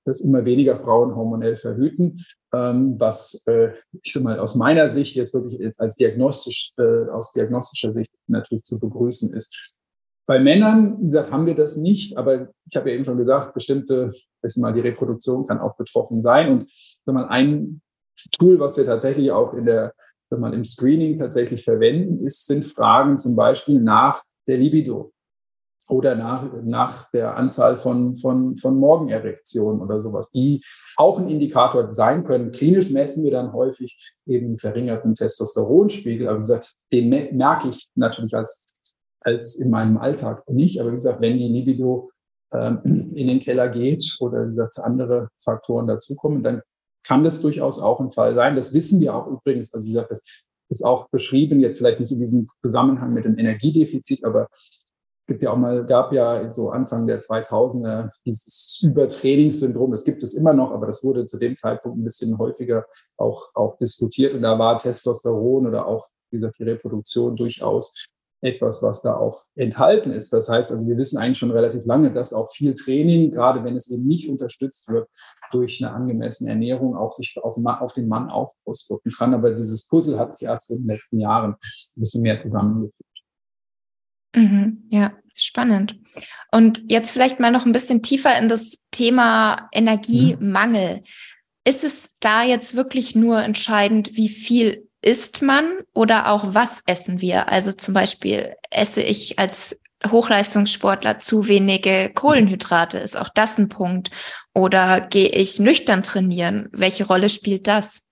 dass 0.06 0.22
immer 0.22 0.46
weniger 0.46 0.80
Frauen 0.80 1.16
hormonell 1.16 1.55
verhüten, 1.55 2.24
ähm, 2.53 2.99
was 2.99 3.43
äh, 3.47 3.74
ich 4.01 4.14
sag 4.14 4.24
mal 4.24 4.39
aus 4.39 4.55
meiner 4.55 4.89
Sicht 4.89 5.16
jetzt 5.16 5.34
wirklich 5.34 5.60
jetzt 5.60 5.80
als 5.80 5.95
diagnostisch 5.95 6.72
äh, 6.78 7.10
aus 7.10 7.34
diagnostischer 7.34 7.93
Sicht 7.93 8.12
natürlich 8.28 8.64
zu 8.64 8.80
begrüßen 8.80 9.34
ist. 9.34 9.74
Bei 10.26 10.39
Männern, 10.39 10.99
wie 10.99 11.05
gesagt, 11.05 11.32
haben 11.32 11.45
wir 11.45 11.55
das 11.55 11.76
nicht, 11.76 12.18
aber 12.18 12.49
ich 12.70 12.78
habe 12.78 12.89
ja 12.89 12.95
eben 12.95 13.03
schon 13.03 13.18
gesagt, 13.18 13.53
bestimmte, 13.53 14.12
ich 14.41 14.57
mal, 14.57 14.74
die 14.74 14.80
Reproduktion 14.80 15.45
kann 15.45 15.60
auch 15.60 15.76
betroffen 15.76 16.22
sein. 16.22 16.49
Und 16.49 16.72
sag 17.05 17.14
mal, 17.14 17.28
ein 17.28 17.82
Tool, 18.32 18.60
was 18.60 18.78
wir 18.78 18.86
tatsächlich 18.86 19.32
auch 19.32 19.53
in 19.53 19.66
der, 19.66 19.93
sag 20.30 20.39
mal, 20.39 20.53
im 20.53 20.64
Screening 20.64 21.20
tatsächlich 21.20 21.64
verwenden, 21.64 22.20
ist, 22.26 22.47
sind 22.47 22.64
Fragen 22.64 23.18
zum 23.18 23.36
Beispiel 23.36 23.82
nach 23.82 24.24
der 24.47 24.57
Libido 24.57 25.12
oder 25.89 26.15
nach, 26.15 26.49
nach 26.63 27.11
der 27.11 27.38
Anzahl 27.38 27.77
von, 27.77 28.15
von, 28.15 28.55
von 28.57 28.77
Morgenerektionen 28.77 29.81
oder 29.81 29.99
sowas, 29.99 30.29
die 30.31 30.63
auch 30.95 31.19
ein 31.19 31.29
Indikator 31.29 31.93
sein 31.93 32.23
können. 32.23 32.51
Klinisch 32.51 32.89
messen 32.89 33.23
wir 33.23 33.31
dann 33.31 33.53
häufig 33.53 33.97
eben 34.25 34.57
verringerten 34.57 35.15
Testosteronspiegel. 35.15 36.27
Aber 36.27 36.38
wie 36.38 36.43
gesagt, 36.43 36.73
den 36.91 37.09
merke 37.09 37.69
ich 37.69 37.89
natürlich 37.95 38.36
als, 38.36 38.75
als 39.21 39.55
in 39.55 39.69
meinem 39.69 39.97
Alltag 39.97 40.49
nicht. 40.49 40.79
Aber 40.79 40.91
wie 40.91 40.95
gesagt, 40.95 41.21
wenn 41.21 41.38
die 41.38 41.47
Libido 41.47 42.11
ähm, 42.53 43.11
in 43.15 43.27
den 43.27 43.39
Keller 43.39 43.69
geht 43.69 44.17
oder 44.19 44.45
wie 44.45 44.51
gesagt 44.51 44.79
andere 44.79 45.29
Faktoren 45.43 45.88
dazukommen, 45.88 46.43
dann 46.43 46.61
kann 47.05 47.23
das 47.23 47.41
durchaus 47.41 47.81
auch 47.81 47.99
ein 47.99 48.11
Fall 48.11 48.36
sein. 48.36 48.55
Das 48.55 48.73
wissen 48.73 49.01
wir 49.01 49.15
auch 49.15 49.27
übrigens. 49.27 49.73
Also 49.73 49.88
wie 49.88 49.93
gesagt, 49.93 50.11
das 50.11 50.23
ist 50.69 50.86
auch 50.86 51.09
beschrieben, 51.09 51.59
jetzt 51.59 51.77
vielleicht 51.77 51.99
nicht 51.99 52.11
in 52.11 52.19
diesem 52.19 52.47
Zusammenhang 52.63 53.13
mit 53.13 53.25
dem 53.25 53.38
Energiedefizit, 53.38 54.23
aber 54.23 54.47
gibt 55.28 55.43
ja 55.43 55.51
auch 55.51 55.57
mal, 55.57 55.86
gab 55.86 56.11
ja 56.11 56.49
so 56.49 56.69
Anfang 56.69 57.07
der 57.07 57.21
2000er 57.21 58.09
dieses 58.26 58.82
Übertrainingssyndrom. 58.84 59.91
Das 59.91 60.03
gibt 60.03 60.24
es 60.24 60.34
immer 60.34 60.53
noch, 60.53 60.71
aber 60.71 60.86
das 60.86 61.03
wurde 61.03 61.26
zu 61.26 61.38
dem 61.38 61.55
Zeitpunkt 61.55 61.97
ein 61.97 62.03
bisschen 62.03 62.38
häufiger 62.38 62.86
auch, 63.17 63.49
auch 63.53 63.78
diskutiert. 63.78 64.34
Und 64.34 64.41
da 64.41 64.59
war 64.59 64.78
Testosteron 64.78 65.67
oder 65.67 65.88
auch, 65.88 66.07
wie 66.32 66.38
gesagt, 66.38 66.59
die 66.59 66.63
Reproduktion 66.63 67.36
durchaus 67.36 68.09
etwas, 68.43 68.84
was 68.84 69.01
da 69.01 69.15
auch 69.15 69.41
enthalten 69.55 70.11
ist. 70.11 70.34
Das 70.34 70.49
heißt 70.49 70.71
also, 70.71 70.88
wir 70.88 70.97
wissen 70.97 71.17
eigentlich 71.17 71.38
schon 71.38 71.51
relativ 71.51 71.86
lange, 71.86 72.11
dass 72.11 72.34
auch 72.34 72.51
viel 72.51 72.74
Training, 72.74 73.32
gerade 73.32 73.63
wenn 73.63 73.76
es 73.76 73.89
eben 73.89 74.05
nicht 74.05 74.30
unterstützt 74.30 74.91
wird 74.91 75.07
durch 75.51 75.82
eine 75.82 75.93
angemessene 75.93 76.49
Ernährung, 76.49 76.97
auch 76.97 77.13
sich 77.13 77.38
auf, 77.41 77.55
auf 77.57 77.93
den 77.93 78.07
Mann 78.09 78.30
auch 78.30 78.53
auswirken 78.65 79.11
kann. 79.17 79.34
Aber 79.34 79.51
dieses 79.51 79.88
Puzzle 79.88 80.19
hat 80.19 80.36
sich 80.36 80.47
erst 80.47 80.71
in 80.71 80.80
den 80.80 80.88
letzten 80.88 81.19
Jahren 81.19 81.51
ein 81.53 81.99
bisschen 81.99 82.24
mehr 82.24 82.41
zusammengefügt. 82.41 83.12
Mhm, 84.36 84.84
ja, 84.89 85.13
spannend. 85.36 85.99
Und 86.51 86.84
jetzt 86.88 87.11
vielleicht 87.11 87.39
mal 87.39 87.51
noch 87.51 87.65
ein 87.65 87.71
bisschen 87.71 88.01
tiefer 88.01 88.38
in 88.38 88.49
das 88.49 88.84
Thema 88.91 89.69
Energiemangel. 89.71 90.97
Mhm. 90.97 91.03
Ist 91.65 91.84
es 91.84 92.09
da 92.19 92.43
jetzt 92.43 92.75
wirklich 92.75 93.15
nur 93.15 93.41
entscheidend, 93.41 94.15
wie 94.15 94.29
viel 94.29 94.89
isst 95.01 95.41
man 95.41 95.65
oder 95.93 96.29
auch 96.29 96.53
was 96.53 96.81
essen 96.86 97.21
wir? 97.21 97.49
Also 97.49 97.71
zum 97.71 97.93
Beispiel 97.93 98.55
esse 98.69 99.01
ich 99.01 99.39
als 99.39 99.79
Hochleistungssportler 100.09 101.19
zu 101.19 101.47
wenige 101.47 102.11
Kohlenhydrate? 102.13 102.97
Ist 102.97 103.17
auch 103.17 103.29
das 103.29 103.57
ein 103.57 103.69
Punkt? 103.69 104.11
Oder 104.53 105.01
gehe 105.01 105.29
ich 105.29 105.59
nüchtern 105.59 106.03
trainieren? 106.03 106.69
Welche 106.71 107.07
Rolle 107.07 107.29
spielt 107.29 107.67
das? 107.67 108.03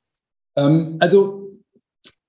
Ähm, 0.55 0.97
also 0.99 1.49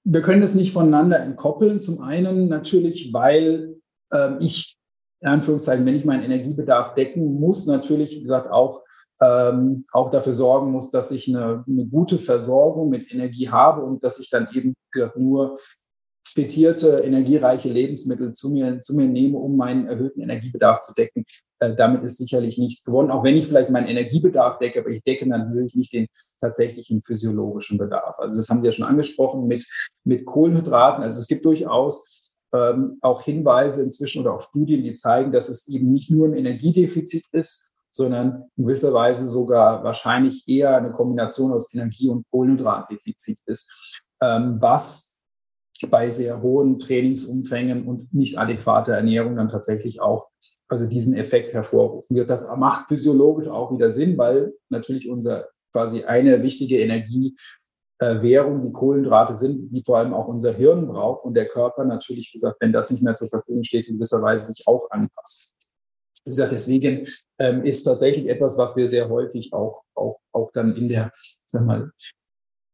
wir 0.04 0.20
können 0.20 0.40
das 0.40 0.54
nicht 0.54 0.72
voneinander 0.72 1.20
entkoppeln. 1.20 1.80
Zum 1.80 2.00
einen 2.00 2.48
natürlich, 2.48 3.12
weil 3.12 3.80
ähm, 4.12 4.36
ich, 4.40 4.76
in 5.20 5.28
Anführungszeichen, 5.28 5.84
wenn 5.86 5.96
ich 5.96 6.04
meinen 6.04 6.24
Energiebedarf 6.24 6.94
decken 6.94 7.40
muss, 7.40 7.66
natürlich, 7.66 8.16
wie 8.16 8.22
gesagt, 8.22 8.50
auch, 8.50 8.82
ähm, 9.20 9.84
auch 9.92 10.10
dafür 10.10 10.32
sorgen 10.32 10.70
muss, 10.70 10.90
dass 10.90 11.10
ich 11.10 11.28
eine, 11.28 11.64
eine, 11.66 11.86
gute 11.86 12.18
Versorgung 12.18 12.88
mit 12.88 13.12
Energie 13.12 13.48
habe 13.48 13.82
und 13.82 14.02
dass 14.02 14.18
ich 14.18 14.30
dann 14.30 14.48
eben 14.52 14.74
nur 15.16 15.58
frittierte, 16.26 17.02
energiereiche 17.04 17.68
Lebensmittel 17.68 18.32
zu 18.32 18.50
mir, 18.50 18.80
zu 18.80 18.96
mir 18.96 19.06
nehme, 19.06 19.38
um 19.38 19.56
meinen 19.56 19.86
erhöhten 19.86 20.20
Energiebedarf 20.20 20.80
zu 20.82 20.94
decken. 20.94 21.24
Äh, 21.58 21.74
damit 21.74 22.02
ist 22.02 22.16
sicherlich 22.16 22.58
nichts 22.58 22.84
gewonnen, 22.84 23.10
auch 23.10 23.22
wenn 23.24 23.36
ich 23.36 23.46
vielleicht 23.46 23.70
meinen 23.70 23.88
Energiebedarf 23.88 24.58
decke, 24.58 24.80
aber 24.80 24.90
ich 24.90 25.02
decke 25.02 25.28
natürlich 25.28 25.74
nicht 25.74 25.92
den 25.92 26.06
tatsächlichen 26.40 27.02
physiologischen 27.02 27.78
Bedarf. 27.78 28.18
Also 28.18 28.36
das 28.36 28.48
haben 28.48 28.60
Sie 28.60 28.66
ja 28.66 28.72
schon 28.72 28.86
angesprochen 28.86 29.46
mit, 29.46 29.66
mit 30.04 30.24
Kohlenhydraten. 30.24 31.04
Also 31.04 31.20
es 31.20 31.28
gibt 31.28 31.44
durchaus 31.44 32.21
ähm, 32.54 32.98
auch 33.00 33.22
Hinweise 33.22 33.82
inzwischen 33.82 34.22
oder 34.22 34.34
auch 34.34 34.48
Studien, 34.48 34.82
die 34.82 34.94
zeigen, 34.94 35.32
dass 35.32 35.48
es 35.48 35.68
eben 35.68 35.90
nicht 35.90 36.10
nur 36.10 36.28
ein 36.28 36.34
Energiedefizit 36.34 37.24
ist, 37.32 37.70
sondern 37.94 38.44
in 38.56 38.64
gewisser 38.64 38.92
Weise 38.92 39.28
sogar 39.28 39.84
wahrscheinlich 39.84 40.44
eher 40.46 40.76
eine 40.76 40.92
Kombination 40.92 41.52
aus 41.52 41.72
Energie- 41.74 42.08
und 42.08 42.24
Kohlenhydratdefizit 42.30 43.38
ist, 43.46 44.02
ähm, 44.22 44.56
was 44.60 45.24
bei 45.90 46.10
sehr 46.10 46.40
hohen 46.40 46.78
Trainingsumfängen 46.78 47.86
und 47.86 48.14
nicht 48.14 48.38
adäquater 48.38 48.94
Ernährung 48.94 49.36
dann 49.36 49.48
tatsächlich 49.48 50.00
auch 50.00 50.28
also 50.68 50.86
diesen 50.86 51.14
Effekt 51.14 51.52
hervorrufen 51.52 52.16
wird. 52.16 52.30
Das 52.30 52.48
macht 52.56 52.88
physiologisch 52.88 53.48
auch 53.48 53.72
wieder 53.72 53.90
Sinn, 53.90 54.16
weil 54.16 54.54
natürlich 54.70 55.10
unser 55.10 55.48
quasi 55.72 56.04
eine 56.04 56.42
wichtige 56.42 56.78
Energie 56.78 57.36
Währung, 58.22 58.62
die 58.62 58.72
Kohlenhydrate 58.72 59.34
sind, 59.34 59.70
die 59.72 59.82
vor 59.84 59.98
allem 59.98 60.14
auch 60.14 60.28
unser 60.28 60.52
Hirn 60.52 60.86
braucht 60.86 61.24
und 61.24 61.34
der 61.34 61.46
Körper 61.46 61.84
natürlich, 61.84 62.30
wie 62.32 62.38
gesagt, 62.38 62.56
wenn 62.60 62.72
das 62.72 62.90
nicht 62.90 63.02
mehr 63.02 63.14
zur 63.14 63.28
Verfügung 63.28 63.64
steht, 63.64 63.88
in 63.88 63.94
gewisser 63.94 64.22
Weise 64.22 64.46
sich 64.46 64.64
auch 64.66 64.90
anpasst. 64.90 65.54
Wie 66.24 66.30
gesagt, 66.30 66.52
deswegen 66.52 67.06
ähm, 67.38 67.64
ist 67.64 67.82
tatsächlich 67.82 68.28
etwas, 68.28 68.56
was 68.58 68.76
wir 68.76 68.88
sehr 68.88 69.08
häufig 69.08 69.52
auch, 69.52 69.82
auch, 69.94 70.18
auch 70.32 70.50
dann 70.52 70.76
in 70.76 70.88
der, 70.88 71.10
sag 71.46 71.64
mal, 71.64 71.90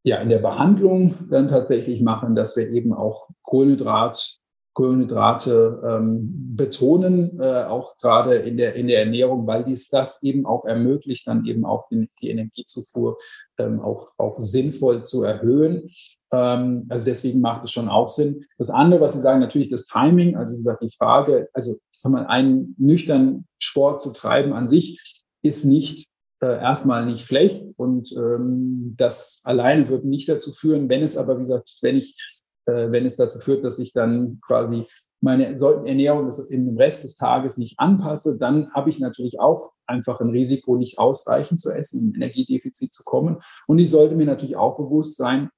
ja, 0.05 0.19
in 0.19 0.29
der 0.29 0.39
Behandlung 0.39 1.29
dann 1.31 1.49
tatsächlich 1.49 2.01
machen, 2.01 2.35
dass 2.35 2.57
wir 2.57 2.69
eben 2.69 2.93
auch 2.93 3.29
Kohlenhydrat 3.43 4.38
Kohlenhydrate 4.79 5.83
ähm, 5.85 6.55
betonen, 6.55 7.41
äh, 7.41 7.65
auch 7.65 7.97
gerade 7.97 8.37
in 8.37 8.57
der, 8.57 8.77
in 8.77 8.87
der 8.87 9.01
Ernährung, 9.01 9.45
weil 9.45 9.65
dies 9.65 9.89
das 9.89 10.23
eben 10.23 10.47
auch 10.47 10.65
ermöglicht, 10.67 11.27
dann 11.27 11.45
eben 11.47 11.65
auch 11.65 11.89
die, 11.89 12.09
die 12.23 12.31
Energiezufuhr 12.31 13.19
ähm, 13.59 13.81
auch, 13.81 14.13
auch 14.19 14.39
sinnvoll 14.39 15.03
zu 15.03 15.25
erhöhen. 15.25 15.89
Ähm, 16.31 16.87
also 16.91 17.07
deswegen 17.07 17.41
macht 17.41 17.65
es 17.65 17.73
schon 17.73 17.89
auch 17.89 18.09
Sinn. 18.09 18.45
Das 18.57 18.71
andere, 18.71 19.01
was 19.01 19.15
Sie 19.15 19.21
sagen, 19.21 19.41
natürlich 19.41 19.69
das 19.69 19.87
Timing, 19.87 20.37
also 20.37 20.55
wie 20.55 20.59
gesagt, 20.59 20.85
die 20.85 20.95
Frage, 20.97 21.49
also 21.55 21.73
ich 21.73 21.81
sag 21.91 22.13
mal, 22.13 22.27
einen 22.27 22.77
nüchternen 22.79 23.49
Sport 23.61 24.01
zu 24.01 24.13
treiben 24.13 24.53
an 24.53 24.69
sich 24.69 25.25
ist 25.43 25.65
nicht 25.65 26.07
äh, 26.41 26.57
erstmal 26.57 27.05
nicht 27.05 27.27
schlecht 27.27 27.65
und 27.77 28.13
ähm, 28.17 28.95
das 28.97 29.41
alleine 29.43 29.89
wird 29.89 30.05
nicht 30.05 30.29
dazu 30.29 30.53
führen, 30.53 30.89
wenn 30.89 31.03
es 31.03 31.17
aber, 31.17 31.37
wie 31.37 31.43
gesagt, 31.43 31.79
wenn 31.83 31.97
ich 31.97 32.38
wenn 32.69 33.07
es 33.07 33.17
dazu 33.17 33.39
führt, 33.39 33.65
dass 33.65 33.79
ich 33.79 33.93
dann 33.93 34.41
quasi 34.47 34.85
meine 35.21 35.59
Ernährung 35.59 36.29
dem 36.51 36.77
Rest 36.77 37.05
des 37.05 37.17
Tages 37.17 37.59
nicht 37.59 37.79
anpasse, 37.79 38.39
dann 38.39 38.73
habe 38.73 38.91
ich 38.91 39.01
natürlich 39.01 39.41
auch 39.41 39.73
einfach 39.87 40.21
ein 40.21 40.31
Risiko, 40.31 40.77
nicht 40.77 40.99
ausreichend 40.99 41.61
zu 41.61 41.73
essen, 41.73 42.09
in 42.09 42.15
Energiedefizit 42.15 42.93
zu 42.93 43.03
kommen. 43.05 43.39
Und 43.67 43.79
ich 43.79 43.91
sollte 43.91 44.15
mir 44.15 44.27
natürlich 44.27 44.57
auch 44.57 44.77
bewusst 44.77 45.17
sein, 45.17 45.49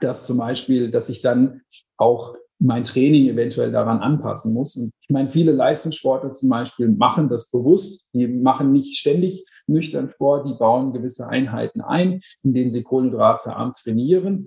dass 0.00 0.26
zum 0.26 0.38
Beispiel, 0.38 0.90
dass 0.90 1.08
ich 1.08 1.20
dann 1.20 1.62
auch 1.96 2.36
mein 2.58 2.84
Training 2.84 3.26
eventuell 3.26 3.72
daran 3.72 3.98
anpassen 3.98 4.52
muss. 4.52 4.76
Und 4.76 4.92
ich 5.00 5.10
meine, 5.10 5.30
viele 5.30 5.52
Leistungssportler 5.52 6.32
zum 6.32 6.50
Beispiel 6.50 6.88
machen 6.88 7.28
das 7.28 7.50
bewusst. 7.50 8.06
Die 8.12 8.26
machen 8.28 8.72
nicht 8.72 8.98
ständig 8.98 9.46
nüchtern 9.66 10.10
Sport, 10.10 10.48
die 10.48 10.54
bauen 10.54 10.92
gewisse 10.92 11.28
Einheiten 11.28 11.80
ein, 11.80 12.20
in 12.42 12.54
denen 12.54 12.70
sie 12.70 12.82
kohlenhydratverarmt 12.82 13.76
trainieren 13.76 14.46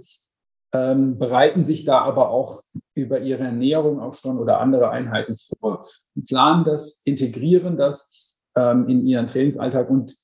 ähm, 0.73 1.17
bereiten 1.19 1.63
sich 1.63 1.85
da 1.85 1.99
aber 1.99 2.29
auch 2.29 2.61
über 2.95 3.19
ihre 3.19 3.43
Ernährung 3.43 3.99
auch 3.99 4.15
schon 4.15 4.39
oder 4.39 4.59
andere 4.59 4.89
Einheiten 4.89 5.35
vor, 5.35 5.85
planen 6.27 6.63
das, 6.63 7.01
integrieren 7.05 7.77
das 7.77 8.35
ähm, 8.55 8.87
in 8.87 9.05
ihren 9.05 9.27
Trainingsalltag 9.27 9.89
und 9.89 10.15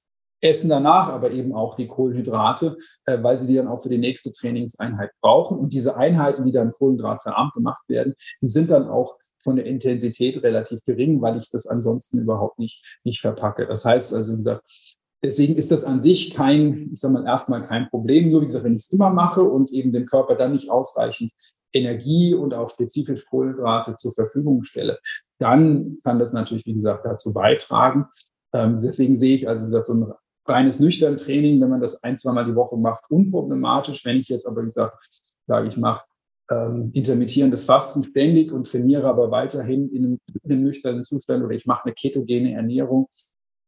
essen 0.41 0.70
danach 0.70 1.10
aber 1.10 1.32
eben 1.32 1.54
auch 1.54 1.76
die 1.76 1.88
Kohlenhydrate, 1.88 2.78
äh, 3.06 3.22
weil 3.22 3.38
sie 3.38 3.47
die 3.47 3.56
dann 3.56 3.68
auch 3.68 3.82
für 3.82 3.89
die 3.89 3.97
nächste 3.97 4.32
Trainingseinheit 4.32 5.12
brauchen. 5.22 5.60
Und 5.60 5.74
diese 5.74 5.97
Einheiten, 5.97 6.45
die 6.45 6.52
dann 6.52 6.72
kohlenhydratverarmt 6.72 7.54
gemacht 7.54 7.84
werden, 7.88 8.14
sind 8.41 8.70
dann 8.70 8.88
auch 8.88 9.18
von 9.43 9.58
der 9.58 9.66
Intensität 9.66 10.41
relativ 10.43 10.84
gering, 10.86 11.22
weil 11.22 11.38
ich 11.38 11.50
das 11.50 11.68
ansonsten 11.68 12.20
überhaupt 12.20 12.60
nicht, 12.60 13.00
nicht 13.04 13.22
verpacke. 13.22 13.68
Das 13.68 13.84
heißt 13.86 14.14
also, 14.14 14.34
wie 14.34 14.38
gesagt, 14.38 14.99
Deswegen 15.22 15.55
ist 15.55 15.72
das 15.72 15.84
an 15.84 16.01
sich 16.01 16.34
kein, 16.34 16.91
ich 16.93 16.99
sage 16.99 17.13
mal, 17.13 17.26
erstmal 17.26 17.61
kein 17.61 17.89
Problem. 17.89 18.30
Nur 18.30 18.41
wie 18.41 18.45
gesagt, 18.45 18.63
wenn 18.63 18.76
ich 18.76 18.82
es 18.82 18.93
immer 18.93 19.09
mache 19.09 19.43
und 19.43 19.72
eben 19.72 19.91
dem 19.91 20.05
Körper 20.05 20.36
dann 20.36 20.53
nicht 20.53 20.70
ausreichend 20.70 21.32
Energie 21.74 22.34
und 22.34 22.53
auch 22.53 22.72
spezifisch 22.72 23.26
Kohlenhydrate 23.26 23.95
zur 23.95 24.13
Verfügung 24.13 24.63
stelle, 24.63 24.97
dann 25.39 25.97
kann 26.03 26.20
das 26.20 26.34
natürlich, 26.34 26.65
wie 26.65 26.74
gesagt, 26.74 27.05
dazu 27.05 27.34
beitragen. 27.34 28.05
Ähm, 28.53 28.80
deswegen 28.82 29.17
sehe 29.17 29.36
ich 29.36 29.47
also 29.47 29.65
gesagt, 29.65 29.86
so 29.86 29.93
ein 29.93 30.13
reines 30.47 30.80
nüchtern 30.80 31.17
Training, 31.17 31.61
wenn 31.61 31.70
man 31.70 31.82
das 31.82 32.03
ein, 32.03 32.17
zweimal 32.17 32.45
die 32.45 32.55
Woche 32.55 32.78
macht, 32.78 33.03
unproblematisch. 33.09 34.03
Wenn 34.05 34.17
ich 34.17 34.30
jetzt 34.30 34.47
aber, 34.47 34.63
gesagt, 34.63 34.95
sage, 35.47 35.67
ich 35.67 35.78
mache 35.78 36.05
ähm, 36.49 36.91
intermittierendes 36.93 37.65
Fasten 37.65 38.03
ständig 38.03 38.51
und 38.51 38.70
trainiere 38.70 39.07
aber 39.07 39.32
weiterhin 39.32 39.89
in 39.89 40.05
einem, 40.05 40.20
in 40.43 40.51
einem 40.51 40.63
nüchternen 40.63 41.03
Zustand 41.03 41.43
oder 41.43 41.55
ich 41.55 41.65
mache 41.65 41.86
eine 41.86 41.93
ketogene 41.93 42.53
Ernährung, 42.53 43.07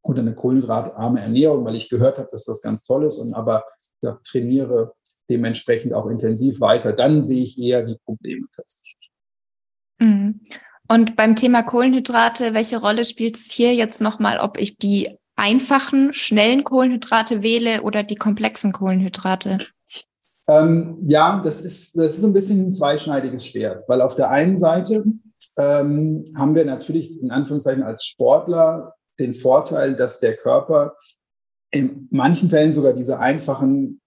oder 0.03 0.21
eine 0.21 0.33
kohlenhydratarme 0.33 1.21
Ernährung, 1.21 1.65
weil 1.65 1.75
ich 1.75 1.89
gehört 1.89 2.17
habe, 2.17 2.27
dass 2.31 2.45
das 2.45 2.61
ganz 2.61 2.83
toll 2.83 3.05
ist 3.05 3.19
und 3.19 3.33
aber 3.33 3.63
ja, 4.01 4.19
trainiere 4.23 4.93
dementsprechend 5.29 5.93
auch 5.93 6.07
intensiv 6.07 6.59
weiter, 6.59 6.93
dann 6.93 7.27
sehe 7.27 7.43
ich 7.43 7.57
eher 7.57 7.83
die 7.83 7.97
Probleme 8.03 8.47
tatsächlich. 8.55 9.11
Mhm. 9.99 10.41
Und 10.89 11.15
beim 11.15 11.35
Thema 11.35 11.63
Kohlenhydrate, 11.63 12.53
welche 12.53 12.77
Rolle 12.77 13.05
spielt 13.05 13.37
es 13.37 13.51
hier 13.51 13.73
jetzt 13.73 14.01
nochmal, 14.01 14.39
ob 14.39 14.59
ich 14.59 14.77
die 14.77 15.17
einfachen, 15.37 16.13
schnellen 16.13 16.63
Kohlenhydrate 16.63 17.43
wähle 17.43 17.83
oder 17.83 18.03
die 18.03 18.15
komplexen 18.15 18.73
Kohlenhydrate? 18.73 19.59
Ähm, 20.47 20.97
ja, 21.07 21.41
das 21.43 21.61
ist, 21.61 21.97
das 21.97 22.17
ist 22.17 22.25
ein 22.25 22.33
bisschen 22.33 22.67
ein 22.67 22.73
zweischneidiges 22.73 23.45
Schwert, 23.45 23.87
weil 23.87 24.01
auf 24.01 24.15
der 24.15 24.29
einen 24.31 24.57
Seite 24.57 25.05
ähm, 25.57 26.25
haben 26.35 26.55
wir 26.55 26.65
natürlich 26.65 27.21
in 27.21 27.31
Anführungszeichen 27.31 27.83
als 27.83 28.05
Sportler 28.05 28.95
den 29.22 29.34
Vorteil, 29.34 29.95
dass 29.95 30.19
der 30.19 30.36
Körper 30.36 30.97
in 31.72 32.07
manchen 32.11 32.49
Fällen 32.49 32.72
sogar 32.72 32.93
diese 32.93 33.19
einfachen, 33.19 34.01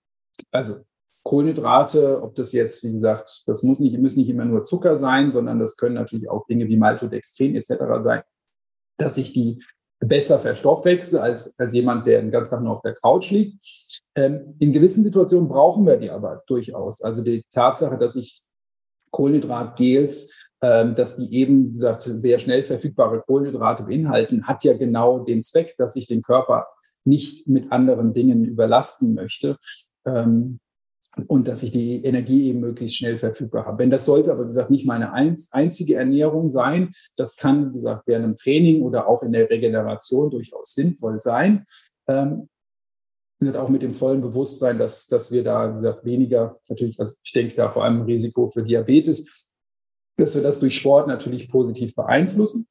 also 0.50 0.80
Kohlenhydrate, 1.22 2.22
ob 2.22 2.34
das 2.34 2.52
jetzt, 2.52 2.84
wie 2.84 2.92
gesagt, 2.92 3.44
das 3.46 3.62
muss 3.62 3.80
nicht, 3.80 3.98
müssen 3.98 4.20
nicht 4.20 4.28
immer 4.28 4.44
nur 4.44 4.62
Zucker 4.62 4.98
sein, 4.98 5.30
sondern 5.30 5.58
das 5.58 5.76
können 5.76 5.94
natürlich 5.94 6.28
auch 6.28 6.46
Dinge 6.46 6.68
wie 6.68 6.76
Maltodextrin 6.76 7.56
etc. 7.56 7.74
sein, 8.00 8.22
dass 8.98 9.16
ich 9.16 9.32
die 9.32 9.64
besser 10.00 10.38
verstoffwechsel 10.38 11.18
als, 11.18 11.58
als 11.58 11.72
jemand, 11.72 12.06
der 12.06 12.20
den 12.20 12.30
ganzen 12.30 12.56
Tag 12.56 12.62
nur 12.62 12.74
auf 12.74 12.82
der 12.82 12.94
Couch 12.94 13.30
liegt. 13.30 14.02
Ähm, 14.16 14.54
in 14.58 14.72
gewissen 14.72 15.02
Situationen 15.02 15.48
brauchen 15.48 15.86
wir 15.86 15.96
die 15.96 16.10
aber 16.10 16.42
durchaus. 16.46 17.00
Also 17.00 17.22
die 17.22 17.42
Tatsache, 17.50 17.96
dass 17.96 18.16
ich 18.16 18.42
Kohlenhydratgels, 19.10 20.43
dass 20.94 21.16
die 21.16 21.34
eben, 21.34 21.68
wie 21.68 21.72
gesagt, 21.74 22.02
sehr 22.02 22.38
schnell 22.38 22.62
verfügbare 22.62 23.20
Kohlenhydrate 23.20 23.84
beinhalten, 23.84 24.46
hat 24.46 24.64
ja 24.64 24.74
genau 24.74 25.18
den 25.20 25.42
Zweck, 25.42 25.74
dass 25.78 25.96
ich 25.96 26.06
den 26.06 26.22
Körper 26.22 26.66
nicht 27.04 27.46
mit 27.46 27.70
anderen 27.72 28.12
Dingen 28.12 28.44
überlasten 28.44 29.14
möchte. 29.14 29.58
Ähm, 30.06 30.60
und 31.28 31.46
dass 31.46 31.62
ich 31.62 31.70
die 31.70 32.04
Energie 32.04 32.48
eben 32.48 32.60
möglichst 32.60 32.96
schnell 32.96 33.18
verfügbar 33.18 33.66
habe. 33.66 33.78
Wenn 33.78 33.90
das 33.90 34.04
sollte 34.04 34.32
aber, 34.32 34.42
wie 34.42 34.48
gesagt, 34.48 34.70
nicht 34.70 34.84
meine 34.84 35.12
einzige 35.12 35.94
Ernährung 35.94 36.48
sein. 36.48 36.90
Das 37.16 37.36
kann, 37.36 37.68
wie 37.68 37.74
gesagt, 37.74 38.06
während 38.06 38.24
einem 38.24 38.36
Training 38.36 38.82
oder 38.82 39.06
auch 39.06 39.22
in 39.22 39.32
der 39.32 39.48
Regeneration 39.48 40.30
durchaus 40.30 40.74
sinnvoll 40.74 41.20
sein. 41.20 41.64
Ähm, 42.08 42.48
auch 43.54 43.68
mit 43.68 43.82
dem 43.82 43.92
vollen 43.92 44.22
Bewusstsein, 44.22 44.78
dass, 44.78 45.06
dass 45.06 45.30
wir 45.30 45.44
da, 45.44 45.70
wie 45.70 45.74
gesagt, 45.74 46.04
weniger, 46.04 46.58
natürlich, 46.68 46.98
also 46.98 47.14
ich 47.22 47.32
denke 47.32 47.54
da 47.54 47.68
vor 47.68 47.84
allem 47.84 48.02
Risiko 48.02 48.48
für 48.48 48.62
Diabetes, 48.62 49.43
dass 50.16 50.34
wir 50.34 50.42
das 50.42 50.60
durch 50.60 50.76
Sport 50.76 51.08
natürlich 51.08 51.50
positiv 51.50 51.94
beeinflussen. 51.94 52.66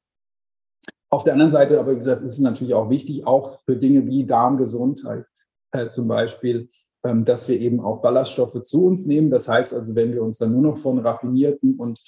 Auf 1.10 1.24
der 1.24 1.34
anderen 1.34 1.52
Seite, 1.52 1.78
aber 1.78 1.92
wie 1.92 1.96
gesagt, 1.96 2.22
ist 2.22 2.36
es 2.36 2.40
natürlich 2.40 2.74
auch 2.74 2.90
wichtig, 2.90 3.26
auch 3.26 3.60
für 3.64 3.76
Dinge 3.76 4.06
wie 4.06 4.24
Darmgesundheit 4.24 5.26
äh, 5.72 5.88
zum 5.88 6.08
Beispiel, 6.08 6.68
ähm, 7.04 7.24
dass 7.24 7.48
wir 7.48 7.60
eben 7.60 7.80
auch 7.80 8.00
Ballaststoffe 8.00 8.62
zu 8.62 8.86
uns 8.86 9.06
nehmen. 9.06 9.30
Das 9.30 9.46
heißt 9.46 9.74
also, 9.74 9.94
wenn 9.94 10.12
wir 10.12 10.22
uns 10.22 10.38
dann 10.38 10.52
nur 10.52 10.62
noch 10.62 10.78
von 10.78 10.98
raffinierten 10.98 11.76
und 11.76 12.00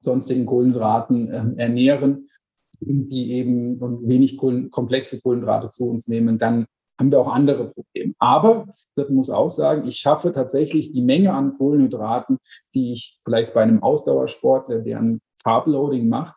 sonstigen 0.00 0.46
Kohlenhydraten 0.46 1.28
äh, 1.28 1.62
ernähren, 1.62 2.28
die 2.80 3.32
eben 3.32 3.80
wenig 4.06 4.36
Kohlen, 4.36 4.70
komplexe 4.70 5.20
Kohlenhydrate 5.20 5.70
zu 5.70 5.88
uns 5.88 6.08
nehmen, 6.08 6.38
dann 6.38 6.66
haben 7.02 7.10
wir 7.10 7.20
auch 7.20 7.32
andere 7.32 7.68
Probleme. 7.68 8.14
Aber 8.18 8.66
das 8.94 9.08
muss 9.08 9.28
auch 9.28 9.50
sagen, 9.50 9.88
ich 9.88 9.96
schaffe 9.96 10.32
tatsächlich 10.32 10.92
die 10.92 11.02
Menge 11.02 11.34
an 11.34 11.58
Kohlenhydraten, 11.58 12.38
die 12.74 12.92
ich 12.92 13.20
vielleicht 13.24 13.54
bei 13.54 13.62
einem 13.62 13.82
Ausdauersportler, 13.82 14.78
der 14.78 15.00
ein 15.00 15.20
Carbloading 15.42 16.08
macht, 16.08 16.36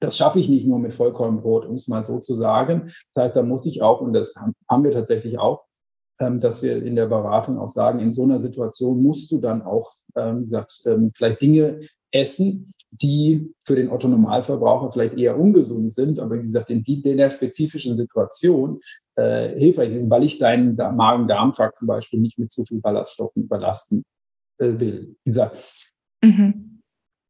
das 0.00 0.16
schaffe 0.16 0.38
ich 0.38 0.48
nicht 0.48 0.66
nur 0.66 0.78
mit 0.78 0.94
Vollkornbrot, 0.94 1.66
um 1.66 1.74
es 1.74 1.88
mal 1.88 2.04
so 2.04 2.20
zu 2.20 2.34
sagen. 2.34 2.92
Das 3.14 3.24
heißt, 3.24 3.36
da 3.36 3.42
muss 3.42 3.66
ich 3.66 3.82
auch, 3.82 4.00
und 4.00 4.12
das 4.12 4.34
haben 4.68 4.84
wir 4.84 4.92
tatsächlich 4.92 5.38
auch, 5.38 5.64
ähm, 6.20 6.38
dass 6.38 6.62
wir 6.62 6.82
in 6.82 6.94
der 6.96 7.06
Beratung 7.06 7.58
auch 7.58 7.68
sagen, 7.68 7.98
in 7.98 8.12
so 8.12 8.22
einer 8.22 8.38
Situation 8.38 9.02
musst 9.02 9.30
du 9.32 9.40
dann 9.40 9.60
auch, 9.60 9.90
ähm, 10.16 10.42
gesagt, 10.42 10.72
ähm, 10.86 11.10
vielleicht 11.14 11.42
Dinge 11.42 11.80
essen, 12.12 12.72
die 12.90 13.54
für 13.64 13.76
den 13.76 13.90
Otto-Normalverbraucher 13.90 14.90
vielleicht 14.90 15.14
eher 15.14 15.38
ungesund 15.38 15.92
sind, 15.92 16.18
aber 16.20 16.36
wie 16.36 16.42
gesagt, 16.42 16.70
in, 16.70 16.82
die, 16.82 17.00
in 17.00 17.18
der 17.18 17.30
spezifischen 17.30 17.96
Situation 17.96 18.80
äh, 19.16 19.56
hilfreich 19.58 19.92
sind, 19.92 20.10
weil 20.10 20.24
ich 20.24 20.38
deinen 20.38 20.74
Magen-Darm-Trakt 20.74 21.76
zum 21.76 21.88
Beispiel 21.88 22.20
nicht 22.20 22.38
mit 22.38 22.50
zu 22.50 22.64
viel 22.64 22.80
Ballaststoffen 22.80 23.44
überlasten 23.44 24.04
äh, 24.58 24.72
will. 24.78 25.16
Wie 25.24 25.30
gesagt, 25.30 25.86
mhm. 26.22 26.82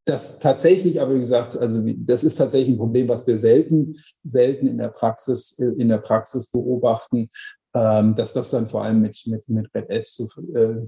das 0.05 0.39
tatsächlich, 0.39 0.99
aber 0.99 1.13
wie 1.13 1.19
gesagt, 1.19 1.55
also 1.57 1.83
das 1.97 2.23
ist 2.23 2.37
tatsächlich 2.37 2.75
ein 2.75 2.79
Problem, 2.79 3.07
was 3.07 3.27
wir 3.27 3.37
selten, 3.37 3.95
selten 4.23 4.67
in 4.67 4.79
der 4.79 4.89
Praxis, 4.89 5.59
äh, 5.59 5.65
in 5.77 5.89
der 5.89 5.99
Praxis 5.99 6.49
beobachten 6.49 7.29
ähm, 7.73 8.15
dass 8.15 8.33
das 8.33 8.51
dann 8.51 8.67
vor 8.67 8.83
allem 8.83 9.01
mit, 9.01 9.21
mit, 9.27 9.47
mit 9.47 9.73
Red 9.73 9.89
S 9.89 10.15
zu, 10.15 10.27
äh, 10.53 10.85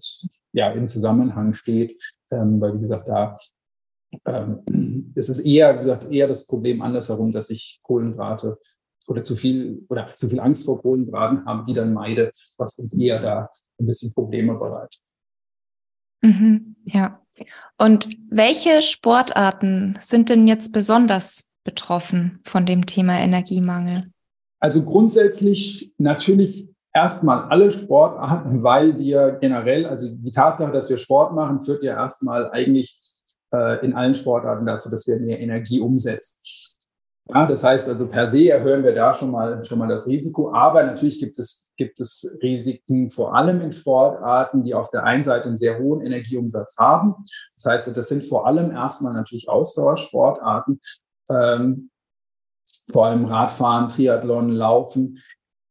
ja, 0.52 0.72
im 0.72 0.88
Zusammenhang 0.88 1.54
steht, 1.54 2.02
ähm, 2.32 2.60
weil 2.60 2.76
wie 2.76 2.82
gesagt, 2.82 3.08
da 3.08 3.38
es 5.16 5.30
ist 5.30 5.46
eher, 5.46 5.76
wie 5.76 5.80
gesagt, 5.80 6.12
eher 6.12 6.28
das 6.28 6.48
Problem 6.48 6.82
andersherum, 6.82 7.32
dass 7.32 7.50
ich 7.50 7.80
Kohlenhydrate 7.84 8.58
oder 9.08 9.24
zu 9.24 9.36
viel 9.36 9.86
oder 9.90 10.16
zu 10.16 10.30
viel 10.30 10.40
Angst 10.40 10.66
vor 10.66 10.82
Kohlenhydraten 10.82 11.46
habe, 11.46 11.66
die 11.68 11.74
dann 11.74 11.94
meide, 11.94 12.32
was 12.58 12.76
uns 12.76 12.98
eher 12.98 13.22
da 13.22 13.50
ein 13.80 13.86
bisschen 13.86 14.14
Probleme 14.14 14.56
bereitet. 14.56 15.02
Mhm, 16.22 16.76
ja. 16.86 17.20
Und 17.78 18.10
welche 18.30 18.82
Sportarten 18.82 19.98
sind 20.00 20.30
denn 20.30 20.48
jetzt 20.48 20.72
besonders 20.72 21.50
betroffen 21.64 22.40
von 22.44 22.66
dem 22.66 22.86
Thema 22.86 23.20
Energiemangel? 23.20 24.04
Also 24.60 24.84
grundsätzlich 24.84 25.92
natürlich 25.98 26.70
erstmal 26.94 27.50
alle 27.50 27.72
Sportarten, 27.72 28.64
weil 28.64 28.98
wir 28.98 29.38
generell, 29.42 29.86
also 29.86 30.16
die 30.16 30.32
Tatsache, 30.32 30.72
dass 30.72 30.90
wir 30.90 30.98
Sport 30.98 31.34
machen, 31.34 31.62
führt 31.62 31.84
ja 31.84 31.96
erstmal 31.96 32.50
eigentlich 32.52 32.98
äh, 33.54 33.86
in 33.86 33.94
allen 33.94 34.16
Sportarten 34.16 34.66
dazu, 34.66 34.90
dass 34.90 35.08
wir 35.08 35.20
mehr 35.20 35.40
Energie 35.40 35.80
umsetzen. 35.80 36.42
Ja, 37.30 37.46
das 37.46 37.64
heißt 37.64 37.86
also 37.86 38.08
per 38.08 38.34
se 38.34 38.50
erhöhen 38.50 38.84
wir 38.84 38.94
da 38.94 39.14
schon 39.14 39.32
mal, 39.32 39.64
schon 39.64 39.80
mal 39.80 39.88
das 39.88 40.08
Risiko. 40.08 40.52
Aber 40.54 40.84
natürlich 40.84 41.20
gibt 41.20 41.40
es, 41.40 41.72
gibt 41.78 42.00
es 42.02 42.38
Risiken, 42.42 43.10
vor 43.10 43.34
allem 43.34 43.62
in 43.62 43.72
Sportarten, 43.72 44.64
die 44.64 44.74
auf 44.74 44.90
der 44.90 45.06
einen 45.06 45.24
Seite 45.24 45.46
einen 45.46 45.58
sehr 45.58 45.80
hohen 45.80 46.06
Energieumsatz 46.06 46.76
haben. 46.78 47.16
Das 47.56 47.72
heißt, 47.72 47.96
das 47.96 48.10
sind 48.10 48.26
vor 48.26 48.46
allem 48.46 48.72
erstmal 48.72 49.14
natürlich 49.14 49.48
Ausdauersportarten, 49.48 50.82
ähm, 51.30 51.90
vor 52.92 53.06
allem 53.06 53.26
Radfahren, 53.26 53.88
Triathlon, 53.88 54.52
Laufen, 54.52 55.20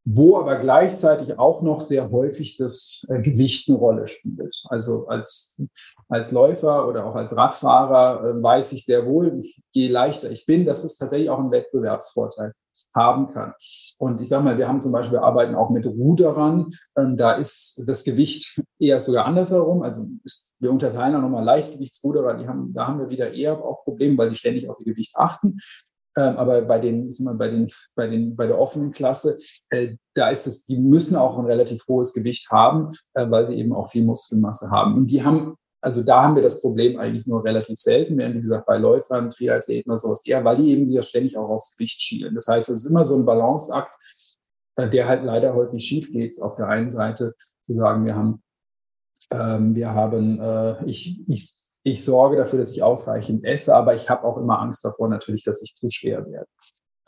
wo 0.05 0.39
aber 0.39 0.57
gleichzeitig 0.57 1.39
auch 1.39 1.63
noch 1.63 1.81
sehr 1.81 2.11
häufig 2.11 2.57
das 2.57 3.05
äh, 3.09 3.21
Gewicht 3.21 3.69
eine 3.69 3.79
Rolle 3.79 4.09
spielt. 4.09 4.63
Also 4.69 5.07
als, 5.07 5.61
als 6.13 6.33
Läufer 6.33 6.87
oder 6.87 7.07
auch 7.07 7.15
als 7.15 7.37
Radfahrer 7.37 8.25
äh, 8.25 8.43
weiß 8.43 8.73
ich 8.73 8.85
sehr 8.85 9.07
wohl, 9.07 9.41
je 9.73 9.89
leichter 9.89 10.31
ich 10.31 10.47
bin, 10.47 10.67
dass 10.67 10.85
es 10.85 10.99
tatsächlich 10.99 11.31
auch 11.31 11.39
einen 11.39 11.51
Wettbewerbsvorteil 11.51 12.53
haben 12.95 13.27
kann. 13.29 13.55
Und 13.99 14.21
ich 14.21 14.29
sage 14.29 14.45
mal, 14.45 14.59
wir 14.59 14.69
haben 14.69 14.81
zum 14.81 14.93
Beispiel, 14.93 15.19
wir 15.19 15.25
arbeiten 15.25 15.55
auch 15.55 15.71
mit 15.71 15.87
Ruderern. 15.87 16.69
Ähm, 16.97 17.17
da 17.17 17.33
ist 17.33 17.85
das 17.87 18.05
Gewicht 18.05 18.61
eher 18.79 19.01
sogar 19.01 19.27
andersherum. 19.27 19.83
Also 19.83 20.07
ist, 20.25 20.55
wir 20.59 20.71
unterteilen 20.71 21.17
auch 21.17 21.23
nochmal 21.23 21.45
Leichtgewichtsruderer, 21.45 22.35
die 22.35 22.47
haben, 22.47 22.73
da 22.75 22.87
haben 22.87 22.99
wir 22.99 23.11
wieder 23.11 23.33
eher 23.33 23.63
auch 23.65 23.85
Probleme, 23.85 24.17
weil 24.19 24.31
die 24.31 24.37
ständig 24.37 24.69
auf 24.69 24.79
ihr 24.81 24.93
Gewicht 24.93 25.17
achten. 25.17 25.59
Ähm, 26.17 26.37
aber 26.37 26.61
bei 26.63 26.79
den, 26.79 27.09
ich 27.09 27.21
mal, 27.21 27.35
bei 27.35 27.49
den, 27.49 27.69
bei 27.95 28.07
den, 28.07 28.37
bei 28.37 28.47
der 28.47 28.59
offenen 28.59 28.91
Klasse, 28.91 29.39
äh, 29.71 29.97
da 30.15 30.29
ist 30.29 30.47
es, 30.47 30.67
die 30.67 30.79
müssen 30.79 31.17
auch 31.17 31.39
ein 31.39 31.47
relativ 31.47 31.87
hohes 31.89 32.13
Gewicht 32.13 32.51
haben, 32.51 32.91
äh, 33.15 33.31
weil 33.31 33.47
sie 33.47 33.57
eben 33.57 33.73
auch 33.73 33.89
viel 33.89 34.05
Muskelmasse 34.05 34.71
haben. 34.71 34.95
Und 34.95 35.11
die 35.11 35.25
haben, 35.25 35.57
also 35.83 36.03
da 36.03 36.23
haben 36.23 36.37
wir 36.37 36.43
das 36.43 36.61
Problem 36.61 36.99
eigentlich 36.99 37.27
nur 37.27 37.45
relativ 37.45 37.79
selten, 37.79 38.17
während 38.17 38.37
wie 38.37 38.41
gesagt 38.41 38.67
bei 38.67 38.79
Läufern, 38.79 39.31
Triathleten 39.31 39.91
oder 39.91 39.99
sowas 39.99 40.25
eher, 40.27 40.45
weil 40.45 40.57
die 40.57 40.71
eben 40.71 40.89
wieder 40.89 41.03
ständig 41.03 41.37
auch 41.37 41.49
aufs 41.49 41.77
Gewicht 41.77 42.01
schielen. 42.01 42.35
Das 42.35 42.47
heißt, 42.47 42.71
es 42.71 42.85
ist 42.85 42.91
immer 42.91 43.05
so 43.05 43.17
ein 43.17 43.27
Balanceakt, 43.27 43.95
äh, 44.77 44.89
der 44.89 45.09
halt 45.09 45.25
leider 45.25 45.55
häufig 45.55 45.85
schief 45.85 46.11
geht. 46.11 46.41
Auf 46.41 46.57
der 46.57 46.69
einen 46.69 46.89
Seite 46.89 47.35
zu 47.65 47.75
sagen, 47.75 48.07
wir 48.07 48.17
haben 48.17 48.43
ähm, 49.31 49.75
wir 49.75 49.91
haben, 49.95 50.41
äh, 50.41 50.85
ich, 50.85 51.21
ich 51.29 51.55
ich 51.85 52.05
sorge 52.05 52.37
dafür, 52.37 52.61
dass 52.61 52.71
ich 52.71 52.83
ausreichend 52.83 53.45
esse, 53.45 53.75
aber 53.75 53.95
ich 53.95 54.09
habe 54.09 54.25
auch 54.25 54.37
immer 54.37 54.61
Angst 54.61 54.85
davor 54.85 55.09
natürlich, 55.09 55.45
dass 55.45 55.63
ich 55.63 55.75
zu 55.75 55.89
schwer 55.91 56.25
werde. 56.27 56.47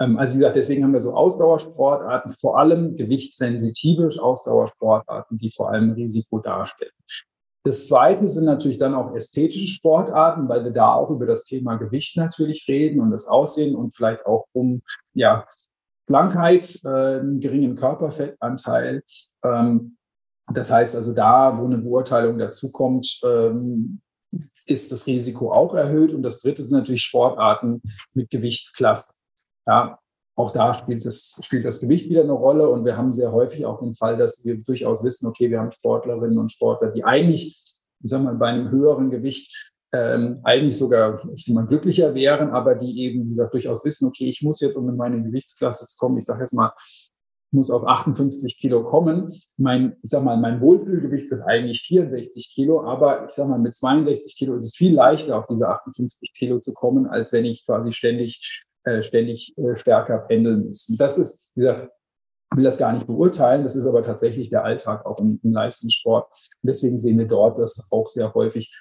Ähm, 0.01 0.19
also 0.19 0.35
wie 0.35 0.39
gesagt, 0.39 0.57
deswegen 0.57 0.83
haben 0.83 0.93
wir 0.93 1.01
so 1.01 1.15
Ausdauersportarten, 1.15 2.33
vor 2.33 2.59
allem 2.59 2.97
gewichtssensitive 2.97 4.09
Ausdauersportarten, 4.21 5.39
die 5.39 5.51
vor 5.51 5.71
allem 5.71 5.93
Risiko 5.93 6.41
darstellen. 6.41 6.91
Das 7.65 7.89
Zweite 7.89 8.29
sind 8.29 8.45
natürlich 8.45 8.77
dann 8.77 8.95
auch 8.95 9.15
ästhetische 9.15 9.67
Sportarten, 9.67 10.49
weil 10.51 10.65
wir 10.65 10.71
da 10.71 10.95
auch 10.95 11.11
über 11.11 11.25
das 11.25 11.45
Thema 11.45 11.77
Gewicht 11.77 12.17
natürlich 12.17 12.67
reden 12.69 13.01
und 13.01 13.11
das 13.11 13.27
Aussehen 13.27 13.75
und 13.75 13.95
vielleicht 13.95 14.27
auch 14.27 14.47
um 14.53 14.83
ja, 15.15 15.47
Blankheit, 16.07 16.79
äh, 16.85 17.21
einen 17.21 17.41
geringen 17.41 17.75
Körperfettanteil. 17.75 19.03
Ähm, 19.43 19.97
das 20.53 20.71
heißt 20.71 20.95
also 20.95 21.15
da, 21.15 21.59
wo 21.59 21.65
eine 21.65 21.79
Beurteilung 21.79 22.39
dazu 22.39 22.71
kommt, 22.71 23.21
ähm, 23.25 24.03
ist 24.67 24.93
das 24.93 25.07
Risiko 25.07 25.51
auch 25.51 25.75
erhöht. 25.75 26.13
Und 26.13 26.23
das 26.23 26.43
dritte 26.43 26.61
sind 26.61 26.73
natürlich 26.73 27.03
Sportarten 27.03 27.81
mit 28.13 28.29
Gewichtsklassen. 28.29 29.17
Ja, 29.67 29.99
auch 30.37 30.51
da 30.51 30.79
spielt 30.79 31.05
das, 31.07 31.41
spielt 31.43 31.65
das 31.65 31.81
Gewicht 31.81 32.09
wieder 32.09 32.23
eine 32.23 32.33
Rolle. 32.33 32.69
Und 32.69 32.85
wir 32.85 32.97
haben 32.97 33.11
sehr 33.11 33.33
häufig 33.33 33.67
auch 33.67 33.81
den 33.81 33.95
Fall, 33.95 34.17
dass 34.17 34.45
wir 34.45 34.59
durchaus 34.59 35.05
wissen, 35.05 35.27
okay, 35.27 35.51
wir 35.51 35.61
haben 35.61 35.73
Sportlerinnen 35.73 36.39
und 36.39 36.53
Sportler, 36.53 36.91
die 36.91 37.05
eigentlich, 37.05 37.63
ich 38.03 38.11
sag 38.11 38.23
mal, 38.23 38.35
bei 38.35 38.49
einem 38.49 38.71
höheren 38.71 39.11
Gewicht 39.11 39.73
ähm, 39.93 40.41
eigentlich 40.43 40.77
sogar 40.77 41.21
mal, 41.49 41.67
glücklicher 41.67 42.15
wären, 42.15 42.51
aber 42.51 42.75
die 42.75 43.01
eben, 43.01 43.25
wie 43.25 43.29
gesagt, 43.29 43.55
durchaus 43.55 43.85
wissen, 43.85 44.09
okay, 44.09 44.29
ich 44.29 44.43
muss 44.43 44.61
jetzt, 44.61 44.77
um 44.77 44.89
in 44.89 44.97
meine 44.97 45.23
Gewichtsklasse 45.23 45.87
zu 45.87 45.97
kommen, 45.97 46.19
ich 46.19 46.25
sage 46.25 46.41
jetzt 46.41 46.53
mal, 46.53 46.73
muss 47.53 47.71
auf 47.71 47.87
58 47.87 48.59
Kilo 48.59 48.83
kommen. 48.83 49.33
Mein, 49.57 49.97
ich 50.03 50.11
sag 50.11 50.25
mal, 50.25 50.37
mein 50.37 50.61
Wohlfühlgewicht 50.61 51.31
ist 51.31 51.41
eigentlich 51.43 51.83
64 51.87 52.53
Kilo, 52.53 52.83
aber 52.83 53.27
ich 53.27 53.31
sag 53.31 53.49
mal, 53.49 53.61
mit 53.61 53.75
62 53.75 54.37
Kilo 54.37 54.57
ist 54.57 54.67
es 54.67 54.77
viel 54.77 54.95
leichter, 54.95 55.39
auf 55.39 55.47
diese 55.47 55.69
58 55.69 56.33
Kilo 56.35 56.59
zu 56.59 56.73
kommen, 56.75 57.07
als 57.07 57.31
wenn 57.33 57.45
ich 57.45 57.65
quasi 57.65 57.93
ständig, 57.93 58.65
äh, 58.85 59.03
ständig 59.03 59.57
äh, 59.59 59.77
stärker 59.77 60.19
pendeln 60.19 60.67
muss. 60.67 60.89
Und 60.89 61.01
das 61.01 61.17
ist, 61.17 61.53
wie 61.55 61.63
gesagt, 61.63 61.91
will 62.55 62.65
das 62.65 62.79
gar 62.79 62.93
nicht 62.93 63.07
beurteilen. 63.07 63.63
Das 63.63 63.77
ist 63.77 63.87
aber 63.87 64.05
tatsächlich 64.05 64.51
der 64.51 64.65
Alltag 64.65 65.05
auch 65.07 65.19
im, 65.19 65.41
im 65.43 65.53
Leistungssport. 65.53 66.27
Und 66.31 66.67
deswegen 66.67 66.99
sehen 66.99 67.19
wir 67.19 67.27
dort 67.27 67.59
das 67.59 67.89
auch 67.91 68.07
sehr 68.07 68.33
häufig, 68.35 68.73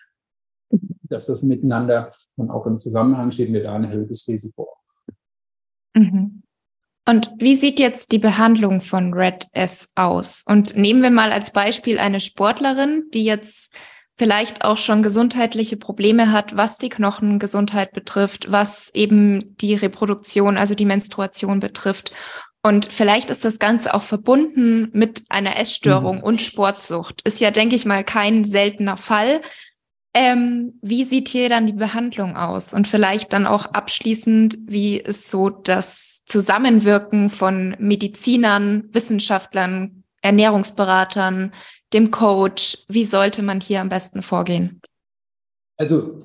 dass 1.04 1.28
das 1.28 1.44
miteinander 1.44 2.10
und 2.36 2.50
auch 2.50 2.66
im 2.66 2.80
Zusammenhang 2.80 3.32
steht, 3.32 3.52
wir 3.52 3.64
da 3.64 3.74
ein 3.74 3.84
erhöhtes 3.84 4.28
Risiko. 4.28 4.70
Mhm. 5.96 6.44
Und 7.06 7.34
wie 7.38 7.56
sieht 7.56 7.80
jetzt 7.80 8.14
die 8.14 8.20
Behandlung 8.20 8.80
von 8.80 9.14
Red 9.14 9.48
S 9.52 9.90
aus? 9.96 10.44
Und 10.48 10.78
nehmen 10.78 11.02
wir 11.02 11.12
mal 11.12 11.32
als 11.32 11.52
Beispiel 11.52 12.00
eine 12.00 12.22
Sportlerin, 12.22 13.10
die 13.14 13.26
jetzt 13.26 13.74
vielleicht 14.16 14.64
auch 14.64 14.78
schon 14.78 15.02
gesundheitliche 15.02 15.78
Probleme 15.78 16.32
hat, 16.32 16.56
was 16.56 16.78
die 16.78 16.90
Knochengesundheit 16.90 17.94
betrifft, 17.94 18.52
was 18.52 18.90
eben 18.94 19.58
die 19.58 19.76
Reproduktion, 19.76 20.58
also 20.58 20.76
die 20.76 20.86
Menstruation 20.86 21.60
betrifft. 21.60 22.14
Und 22.62 22.86
vielleicht 22.86 23.30
ist 23.30 23.44
das 23.44 23.60
Ganze 23.60 23.94
auch 23.94 24.04
verbunden 24.04 24.90
mit 24.94 25.24
einer 25.30 25.58
Essstörung 25.58 26.18
mhm. 26.18 26.24
und 26.24 26.42
Sportsucht. 26.42 27.22
Ist 27.26 27.42
ja, 27.42 27.52
denke 27.52 27.76
ich 27.76 27.86
mal, 27.86 28.04
kein 28.04 28.46
seltener 28.46 28.96
Fall. 28.96 29.42
Ähm, 30.14 30.80
wie 30.82 31.04
sieht 31.04 31.28
hier 31.28 31.50
dann 31.50 31.66
die 31.66 31.74
Behandlung 31.74 32.38
aus? 32.38 32.74
Und 32.74 32.88
vielleicht 32.88 33.34
dann 33.34 33.48
auch 33.48 33.66
abschließend, 33.66 34.58
wie 34.66 34.98
ist 34.98 35.30
so 35.30 35.50
das 35.50 36.24
Zusammenwirken 36.26 37.30
von 37.30 37.76
Medizinern, 37.80 38.86
Wissenschaftlern, 38.92 40.04
Ernährungsberatern, 40.22 41.52
dem 41.94 42.12
Coach? 42.12 42.86
Wie 42.88 43.06
sollte 43.06 43.42
man 43.42 43.62
hier 43.62 43.82
am 43.82 43.90
besten 43.90 44.22
vorgehen? 44.22 44.82
Also, 45.78 46.20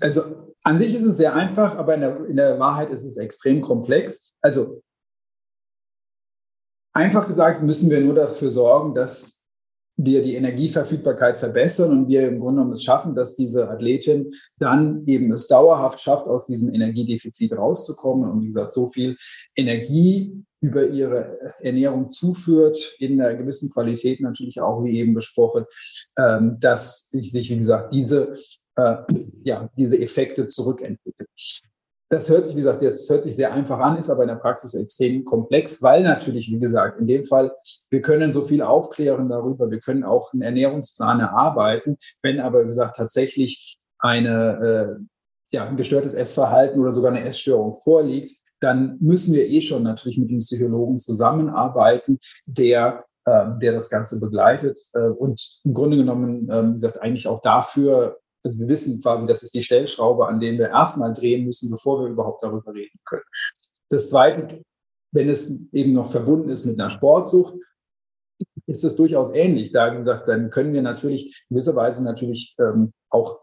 also 0.00 0.22
an 0.62 0.78
sich 0.78 0.94
ist 0.94 1.02
es 1.02 1.18
sehr 1.18 1.34
einfach, 1.34 1.76
aber 1.76 1.94
in 1.94 2.00
der, 2.00 2.24
in 2.26 2.36
der 2.36 2.58
Wahrheit 2.58 2.90
ist 2.90 3.04
es 3.04 3.16
extrem 3.16 3.60
komplex. 3.60 4.32
Also 4.40 4.80
einfach 6.94 7.26
gesagt 7.26 7.62
müssen 7.62 7.90
wir 7.90 8.00
nur 8.00 8.14
dafür 8.14 8.50
sorgen, 8.50 8.94
dass 8.94 9.44
wir 9.96 10.22
die 10.22 10.34
Energieverfügbarkeit 10.34 11.38
verbessern 11.38 11.92
und 11.92 12.08
wir 12.08 12.26
im 12.26 12.40
Grunde 12.40 12.56
genommen 12.56 12.72
es 12.72 12.82
schaffen, 12.82 13.14
dass 13.14 13.36
diese 13.36 13.68
Athletin 13.70 14.32
dann 14.58 15.06
eben 15.06 15.32
es 15.32 15.46
dauerhaft 15.46 16.00
schafft, 16.00 16.26
aus 16.26 16.46
diesem 16.46 16.74
Energiedefizit 16.74 17.52
rauszukommen 17.52 18.28
und 18.28 18.42
wie 18.42 18.46
gesagt, 18.46 18.72
so 18.72 18.88
viel 18.88 19.16
Energie 19.54 20.44
über 20.64 20.86
ihre 20.86 21.54
Ernährung 21.60 22.08
zuführt, 22.08 22.96
in 22.98 23.20
einer 23.20 23.34
gewissen 23.34 23.70
Qualität 23.70 24.22
natürlich 24.22 24.62
auch, 24.62 24.82
wie 24.82 24.98
eben 24.98 25.12
besprochen, 25.12 25.66
ähm, 26.18 26.56
dass 26.58 27.10
sich, 27.10 27.50
wie 27.50 27.58
gesagt, 27.58 27.92
diese, 27.92 28.38
äh, 28.76 28.96
ja, 29.44 29.68
diese 29.76 30.00
Effekte 30.00 30.46
zurückentwickeln. 30.46 31.28
Das 32.08 32.30
hört 32.30 32.46
sich, 32.46 32.56
wie 32.56 32.60
gesagt, 32.60 32.80
das 32.80 33.10
hört 33.10 33.24
sich 33.24 33.34
sehr 33.34 33.52
einfach 33.52 33.78
an, 33.78 33.98
ist 33.98 34.08
aber 34.08 34.22
in 34.22 34.28
der 34.28 34.36
Praxis 34.36 34.74
extrem 34.74 35.24
komplex, 35.24 35.82
weil 35.82 36.02
natürlich, 36.02 36.50
wie 36.50 36.58
gesagt, 36.58 36.98
in 36.98 37.06
dem 37.06 37.24
Fall, 37.24 37.54
wir 37.90 38.00
können 38.00 38.32
so 38.32 38.42
viel 38.42 38.62
aufklären 38.62 39.28
darüber, 39.28 39.70
wir 39.70 39.80
können 39.80 40.02
auch 40.02 40.32
einen 40.32 40.42
Ernährungsplan 40.42 41.20
erarbeiten, 41.20 41.98
wenn 42.22 42.40
aber, 42.40 42.62
wie 42.62 42.66
gesagt, 42.66 42.96
tatsächlich 42.96 43.78
eine, 43.98 44.96
äh, 44.98 45.04
ja, 45.50 45.66
ein 45.66 45.76
gestörtes 45.76 46.14
Essverhalten 46.14 46.80
oder 46.80 46.90
sogar 46.90 47.12
eine 47.12 47.24
Essstörung 47.24 47.76
vorliegt, 47.76 48.43
dann 48.60 48.96
müssen 49.00 49.34
wir 49.34 49.48
eh 49.48 49.60
schon 49.60 49.82
natürlich 49.82 50.18
mit 50.18 50.30
dem 50.30 50.38
Psychologen 50.38 50.98
zusammenarbeiten, 50.98 52.18
der 52.46 53.04
äh, 53.26 53.58
der 53.60 53.72
das 53.72 53.90
Ganze 53.90 54.20
begleitet 54.20 54.78
äh, 54.92 55.08
und 55.08 55.60
im 55.64 55.74
Grunde 55.74 55.96
genommen, 55.96 56.48
äh, 56.50 56.68
wie 56.68 56.72
gesagt, 56.72 57.00
eigentlich 57.00 57.26
auch 57.26 57.40
dafür 57.40 58.18
also 58.44 58.60
wir 58.60 58.68
wissen 58.68 59.00
quasi, 59.00 59.26
das 59.26 59.42
ist 59.42 59.54
die 59.54 59.62
Stellschraube, 59.62 60.26
an 60.26 60.38
der 60.38 60.52
wir 60.52 60.68
erstmal 60.68 61.12
drehen 61.12 61.46
müssen, 61.46 61.70
bevor 61.70 62.00
wir 62.00 62.08
überhaupt 62.08 62.42
darüber 62.42 62.74
reden 62.74 63.00
können. 63.04 63.24
Das 63.88 64.10
Zweite, 64.10 64.62
wenn 65.12 65.28
es 65.28 65.66
eben 65.72 65.92
noch 65.92 66.10
verbunden 66.10 66.50
ist 66.50 66.66
mit 66.66 66.78
einer 66.78 66.90
Sportsucht, 66.90 67.54
ist 68.66 68.84
es 68.84 68.96
durchaus 68.96 69.32
ähnlich. 69.34 69.72
Da 69.72 69.88
gesagt, 69.88 70.28
dann 70.28 70.50
können 70.50 70.72
wir 70.72 70.82
natürlich 70.82 71.44
in 71.48 71.54
gewisser 71.54 71.76
Weise 71.76 72.04
natürlich 72.04 72.54
ähm, 72.58 72.92
auch 73.08 73.40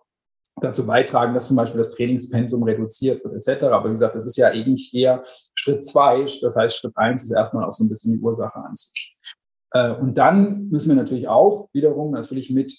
dazu 0.61 0.85
beitragen, 0.85 1.33
dass 1.33 1.47
zum 1.47 1.57
Beispiel 1.57 1.79
das 1.79 1.91
Trainingspensum 1.91 2.63
reduziert 2.63 3.23
wird, 3.23 3.35
etc. 3.35 3.63
Aber 3.65 3.85
wie 3.85 3.93
gesagt, 3.93 4.15
das 4.15 4.25
ist 4.25 4.37
ja 4.37 4.47
eigentlich 4.47 4.93
eher 4.93 5.23
Schritt 5.55 5.83
zwei. 5.85 6.25
Das 6.41 6.55
heißt, 6.55 6.77
Schritt 6.77 6.93
eins 6.95 7.23
ist 7.23 7.31
erstmal 7.31 7.65
auch 7.65 7.73
so 7.73 7.83
ein 7.83 7.89
bisschen 7.89 8.13
die 8.13 8.19
Ursache 8.19 8.55
anzugehen. 8.55 9.11
Äh, 9.73 9.91
und 9.91 10.17
dann 10.17 10.69
müssen 10.69 10.89
wir 10.89 10.95
natürlich 10.95 11.27
auch 11.27 11.69
wiederum 11.73 12.11
natürlich 12.11 12.49
mit 12.49 12.71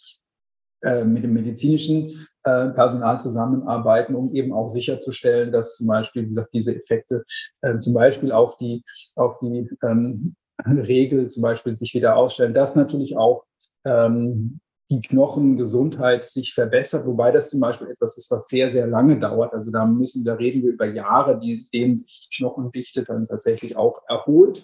äh, 0.82 1.04
mit 1.04 1.22
dem 1.22 1.32
medizinischen 1.32 2.26
äh, 2.42 2.70
Personal 2.70 3.20
zusammenarbeiten, 3.20 4.16
um 4.16 4.34
eben 4.34 4.52
auch 4.52 4.66
sicherzustellen, 4.66 5.52
dass 5.52 5.76
zum 5.76 5.86
Beispiel, 5.86 6.24
wie 6.24 6.28
gesagt, 6.28 6.52
diese 6.52 6.74
Effekte 6.74 7.22
äh, 7.60 7.78
zum 7.78 7.94
Beispiel 7.94 8.32
auf 8.32 8.56
die, 8.56 8.82
auf 9.14 9.38
die 9.38 9.70
ähm, 9.84 10.34
Regel 10.66 11.28
zum 11.28 11.44
Beispiel 11.44 11.76
sich 11.76 11.94
wieder 11.94 12.16
ausstellen, 12.16 12.52
dass 12.52 12.74
natürlich 12.74 13.16
auch 13.16 13.44
ähm, 13.84 14.58
die 14.92 15.00
Knochengesundheit 15.00 16.24
sich 16.24 16.52
verbessert, 16.52 17.06
wobei 17.06 17.32
das 17.32 17.50
zum 17.50 17.60
Beispiel 17.60 17.88
etwas 17.88 18.18
ist, 18.18 18.30
was 18.30 18.46
sehr, 18.50 18.70
sehr 18.72 18.86
lange 18.86 19.18
dauert. 19.18 19.54
Also 19.54 19.70
da 19.70 19.86
müssen, 19.86 20.24
da 20.24 20.34
reden 20.34 20.62
wir 20.62 20.72
über 20.72 20.86
Jahre, 20.86 21.40
die, 21.40 21.66
denen 21.72 21.96
sich 21.96 22.28
die 22.30 22.36
Knochendichte 22.36 23.04
dann 23.04 23.26
tatsächlich 23.26 23.76
auch 23.76 24.02
erholt. 24.08 24.62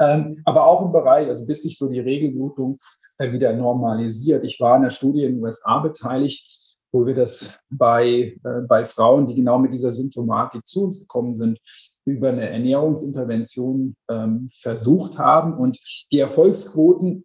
Ähm, 0.00 0.40
aber 0.44 0.66
auch 0.66 0.86
im 0.86 0.92
Bereich, 0.92 1.28
also 1.28 1.46
bis 1.46 1.62
sich 1.62 1.76
so 1.76 1.88
die 1.88 2.00
Regelblutung 2.00 2.78
äh, 3.18 3.30
wieder 3.32 3.52
normalisiert. 3.52 4.44
Ich 4.44 4.58
war 4.60 4.76
in 4.76 4.84
der 4.84 4.90
Studie 4.90 5.24
in 5.24 5.34
den 5.34 5.44
USA 5.44 5.80
beteiligt, 5.80 6.78
wo 6.92 7.04
wir 7.04 7.14
das 7.14 7.58
bei, 7.68 8.38
äh, 8.42 8.60
bei 8.66 8.86
Frauen, 8.86 9.26
die 9.26 9.34
genau 9.34 9.58
mit 9.58 9.74
dieser 9.74 9.92
Symptomatik 9.92 10.66
zu 10.66 10.84
uns 10.84 11.00
gekommen 11.00 11.34
sind, 11.34 11.58
über 12.06 12.30
eine 12.30 12.48
Ernährungsintervention 12.48 13.96
ähm, 14.08 14.48
versucht 14.50 15.18
haben. 15.18 15.54
Und 15.54 15.78
die 16.10 16.20
Erfolgsquoten 16.20 17.24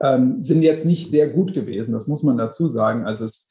ähm, 0.00 0.42
sind 0.42 0.62
jetzt 0.62 0.84
nicht 0.84 1.12
sehr 1.12 1.28
gut 1.28 1.52
gewesen, 1.52 1.92
das 1.92 2.06
muss 2.06 2.22
man 2.22 2.36
dazu 2.36 2.68
sagen. 2.68 3.06
Also 3.06 3.24
es 3.24 3.48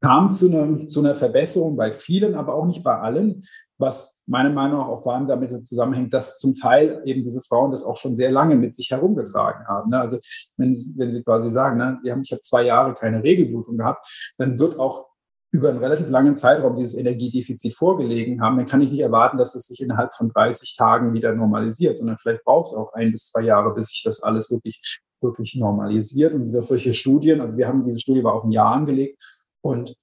kam 0.00 0.32
zu 0.32 0.50
einer, 0.50 0.86
zu 0.86 1.00
einer 1.00 1.14
Verbesserung 1.14 1.76
bei 1.76 1.92
vielen, 1.92 2.34
aber 2.34 2.54
auch 2.54 2.66
nicht 2.66 2.82
bei 2.82 2.98
allen 2.98 3.44
was 3.78 4.22
meiner 4.26 4.50
Meinung 4.50 4.80
nach 4.80 4.88
auch 4.88 5.02
vor 5.02 5.14
allem 5.14 5.26
damit 5.26 5.66
zusammenhängt, 5.66 6.12
dass 6.12 6.38
zum 6.38 6.54
Teil 6.54 7.00
eben 7.04 7.22
diese 7.22 7.40
Frauen 7.40 7.70
das 7.70 7.84
auch 7.84 7.96
schon 7.96 8.16
sehr 8.16 8.30
lange 8.30 8.56
mit 8.56 8.74
sich 8.74 8.90
herumgetragen 8.90 9.66
haben. 9.66 9.90
Ne? 9.90 10.00
Also 10.00 10.18
wenn, 10.56 10.74
wenn 10.96 11.10
sie 11.10 11.22
quasi 11.22 11.50
sagen, 11.52 11.78
ne, 11.78 11.98
wir 12.02 12.12
haben, 12.12 12.22
ich 12.22 12.32
habe 12.32 12.40
zwei 12.40 12.64
Jahre 12.64 12.94
keine 12.94 13.22
Regelblutung 13.22 13.78
gehabt, 13.78 14.06
dann 14.36 14.58
wird 14.58 14.78
auch 14.78 15.06
über 15.50 15.70
einen 15.70 15.78
relativ 15.78 16.10
langen 16.10 16.36
Zeitraum 16.36 16.76
dieses 16.76 16.98
Energiedefizit 16.98 17.74
vorgelegen 17.74 18.42
haben, 18.42 18.56
dann 18.56 18.66
kann 18.66 18.82
ich 18.82 18.90
nicht 18.90 19.00
erwarten, 19.00 19.38
dass 19.38 19.54
es 19.54 19.68
sich 19.68 19.80
innerhalb 19.80 20.12
von 20.12 20.28
30 20.28 20.76
Tagen 20.76 21.14
wieder 21.14 21.34
normalisiert, 21.34 21.96
sondern 21.96 22.18
vielleicht 22.18 22.44
braucht 22.44 22.66
es 22.66 22.74
auch 22.74 22.92
ein 22.92 23.12
bis 23.12 23.28
zwei 23.28 23.42
Jahre, 23.42 23.72
bis 23.72 23.86
sich 23.86 24.02
das 24.04 24.22
alles 24.22 24.50
wirklich, 24.50 25.00
wirklich 25.20 25.56
normalisiert. 25.56 26.34
Und 26.34 26.46
solche 26.48 26.94
Studien, 26.94 27.40
also 27.40 27.56
wir 27.56 27.68
haben 27.68 27.84
diese 27.84 28.00
Studie 28.00 28.24
war 28.24 28.34
auf 28.34 28.44
ein 28.44 28.52
Jahr 28.52 28.72
angelegt 28.72 29.22
und 29.60 29.94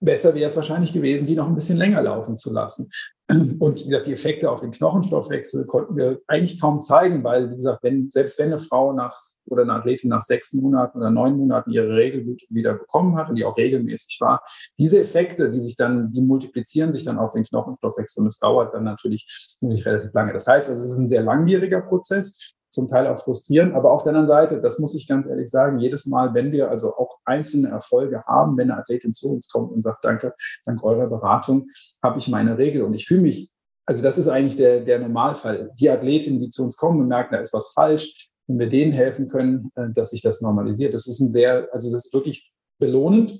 besser 0.00 0.34
wäre 0.34 0.46
es 0.46 0.56
wahrscheinlich 0.56 0.92
gewesen, 0.92 1.26
die 1.26 1.36
noch 1.36 1.46
ein 1.46 1.54
bisschen 1.54 1.78
länger 1.78 2.02
laufen 2.02 2.36
zu 2.36 2.52
lassen. 2.52 2.90
Und 3.28 3.80
wie 3.80 3.88
gesagt, 3.88 4.06
die 4.06 4.12
Effekte 4.12 4.50
auf 4.50 4.60
den 4.60 4.72
Knochenstoffwechsel 4.72 5.66
konnten 5.66 5.96
wir 5.96 6.20
eigentlich 6.26 6.60
kaum 6.60 6.82
zeigen, 6.82 7.22
weil, 7.24 7.50
wie 7.50 7.54
gesagt, 7.54 7.82
wenn, 7.82 8.10
selbst 8.10 8.38
wenn 8.38 8.48
eine 8.48 8.58
Frau 8.58 8.92
nach 8.92 9.16
oder 9.46 9.62
eine 9.62 9.72
Athletin 9.72 10.10
nach 10.10 10.20
sechs 10.20 10.52
Monaten 10.52 10.98
oder 10.98 11.10
neun 11.10 11.36
Monaten 11.36 11.70
ihre 11.70 11.96
Regelblutung 11.96 12.48
wieder 12.50 12.74
bekommen 12.74 13.16
hat 13.16 13.28
und 13.28 13.36
die 13.36 13.44
auch 13.44 13.56
regelmäßig 13.56 14.18
war, 14.20 14.42
diese 14.78 15.00
Effekte, 15.00 15.50
die 15.50 15.60
sich 15.60 15.76
dann, 15.76 16.12
die 16.12 16.22
multiplizieren 16.22 16.92
sich 16.92 17.04
dann 17.04 17.18
auf 17.18 17.32
den 17.32 17.44
Knochenstoffwechsel 17.44 18.22
und 18.22 18.28
es 18.28 18.38
dauert 18.38 18.74
dann 18.74 18.84
natürlich, 18.84 19.56
natürlich 19.60 19.86
relativ 19.86 20.12
lange. 20.12 20.32
Das 20.32 20.46
heißt, 20.46 20.68
also, 20.68 20.84
es 20.84 20.90
ist 20.90 20.96
ein 20.96 21.08
sehr 21.08 21.22
langwieriger 21.22 21.80
Prozess 21.80 22.52
zum 22.72 22.88
Teil 22.88 23.06
auch 23.06 23.18
frustrierend. 23.18 23.74
Aber 23.74 23.92
auf 23.92 24.02
der 24.02 24.10
anderen 24.10 24.28
Seite, 24.28 24.60
das 24.60 24.78
muss 24.78 24.94
ich 24.94 25.06
ganz 25.06 25.28
ehrlich 25.28 25.50
sagen, 25.50 25.78
jedes 25.78 26.06
Mal, 26.06 26.34
wenn 26.34 26.52
wir 26.52 26.70
also 26.70 26.94
auch 26.96 27.18
einzelne 27.24 27.68
Erfolge 27.68 28.24
haben, 28.26 28.56
wenn 28.56 28.70
eine 28.70 28.80
Athletin 28.80 29.12
zu 29.12 29.30
uns 29.30 29.48
kommt 29.48 29.72
und 29.72 29.82
sagt, 29.82 30.04
danke, 30.04 30.34
dank 30.64 30.82
eurer 30.82 31.06
Beratung 31.06 31.68
habe 32.02 32.18
ich 32.18 32.28
meine 32.28 32.58
Regel 32.58 32.82
und 32.82 32.94
ich 32.94 33.06
fühle 33.06 33.22
mich, 33.22 33.50
also 33.86 34.02
das 34.02 34.18
ist 34.18 34.28
eigentlich 34.28 34.56
der, 34.56 34.80
der 34.80 34.98
Normalfall. 34.98 35.70
Die 35.78 35.90
Athletinnen, 35.90 36.40
die 36.40 36.48
zu 36.48 36.64
uns 36.64 36.76
kommen 36.76 37.00
und 37.00 37.08
merken, 37.08 37.34
da 37.34 37.40
ist 37.40 37.52
was 37.52 37.72
falsch, 37.74 38.30
wenn 38.46 38.58
wir 38.58 38.68
denen 38.68 38.92
helfen 38.92 39.28
können, 39.28 39.70
äh, 39.74 39.90
dass 39.92 40.10
sich 40.10 40.22
das 40.22 40.40
normalisiert. 40.40 40.94
Das 40.94 41.06
ist 41.06 41.20
ein 41.20 41.32
sehr, 41.32 41.68
also 41.72 41.90
das 41.90 42.06
ist 42.06 42.14
wirklich 42.14 42.52
belohnend. 42.78 43.32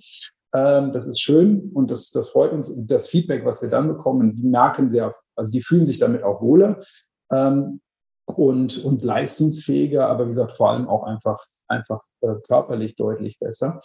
Ähm, 0.54 0.90
das 0.92 1.06
ist 1.06 1.20
schön 1.20 1.70
und 1.74 1.90
das, 1.90 2.10
das 2.10 2.28
freut 2.28 2.52
uns. 2.52 2.74
Das 2.84 3.08
Feedback, 3.08 3.44
was 3.44 3.62
wir 3.62 3.70
dann 3.70 3.88
bekommen, 3.88 4.36
die 4.36 4.46
merken 4.46 4.90
sehr, 4.90 5.12
also 5.34 5.50
die 5.50 5.62
fühlen 5.62 5.86
sich 5.86 5.98
damit 5.98 6.22
auch 6.22 6.42
wohler. 6.42 6.78
Ähm, 7.32 7.80
und, 8.26 8.84
und 8.84 9.02
leistungsfähiger, 9.02 10.08
aber 10.08 10.24
wie 10.24 10.30
gesagt, 10.30 10.52
vor 10.52 10.70
allem 10.70 10.88
auch 10.88 11.04
einfach, 11.04 11.38
einfach 11.68 12.02
äh, 12.20 12.34
körperlich 12.46 12.96
deutlich 12.96 13.38
besser. 13.38 13.80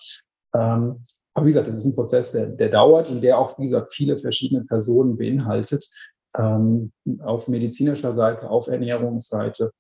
Ähm, 0.54 1.06
aber 1.34 1.46
wie 1.46 1.50
gesagt, 1.50 1.68
das 1.68 1.80
ist 1.80 1.86
ein 1.86 1.96
Prozess, 1.96 2.32
der, 2.32 2.48
der 2.48 2.70
dauert 2.70 3.10
und 3.10 3.22
der 3.22 3.38
auch, 3.38 3.58
wie 3.60 3.68
gesagt, 3.68 3.94
viele 3.94 4.18
verschiedene 4.18 4.64
Personen 4.64 5.18
beinhaltet. 5.18 5.88
Ähm, 6.36 6.92
auf 7.20 7.48
medizinischer 7.48 8.14
Seite, 8.14 8.50
auf 8.50 8.68
Ernährungsseite, 8.68 9.72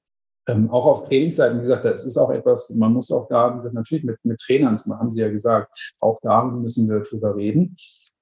ähm, 0.47 0.69
auch 0.69 0.85
auf 0.85 1.07
Trainingsseite. 1.07 1.55
Wie 1.55 1.59
gesagt, 1.59 1.85
das 1.85 2.05
ist 2.05 2.17
auch 2.17 2.31
etwas, 2.31 2.69
man 2.71 2.93
muss 2.93 3.11
auch 3.11 3.27
da, 3.27 3.51
wie 3.51 3.57
gesagt, 3.57 3.75
natürlich 3.75 4.05
mit, 4.05 4.17
mit 4.23 4.39
Trainern, 4.39 4.75
das 4.75 4.85
haben 4.85 5.09
Sie 5.09 5.19
ja 5.19 5.29
gesagt, 5.29 5.95
auch 5.99 6.19
da 6.21 6.43
müssen 6.45 6.89
wir 6.89 7.01
drüber 7.01 7.35
reden. 7.35 7.75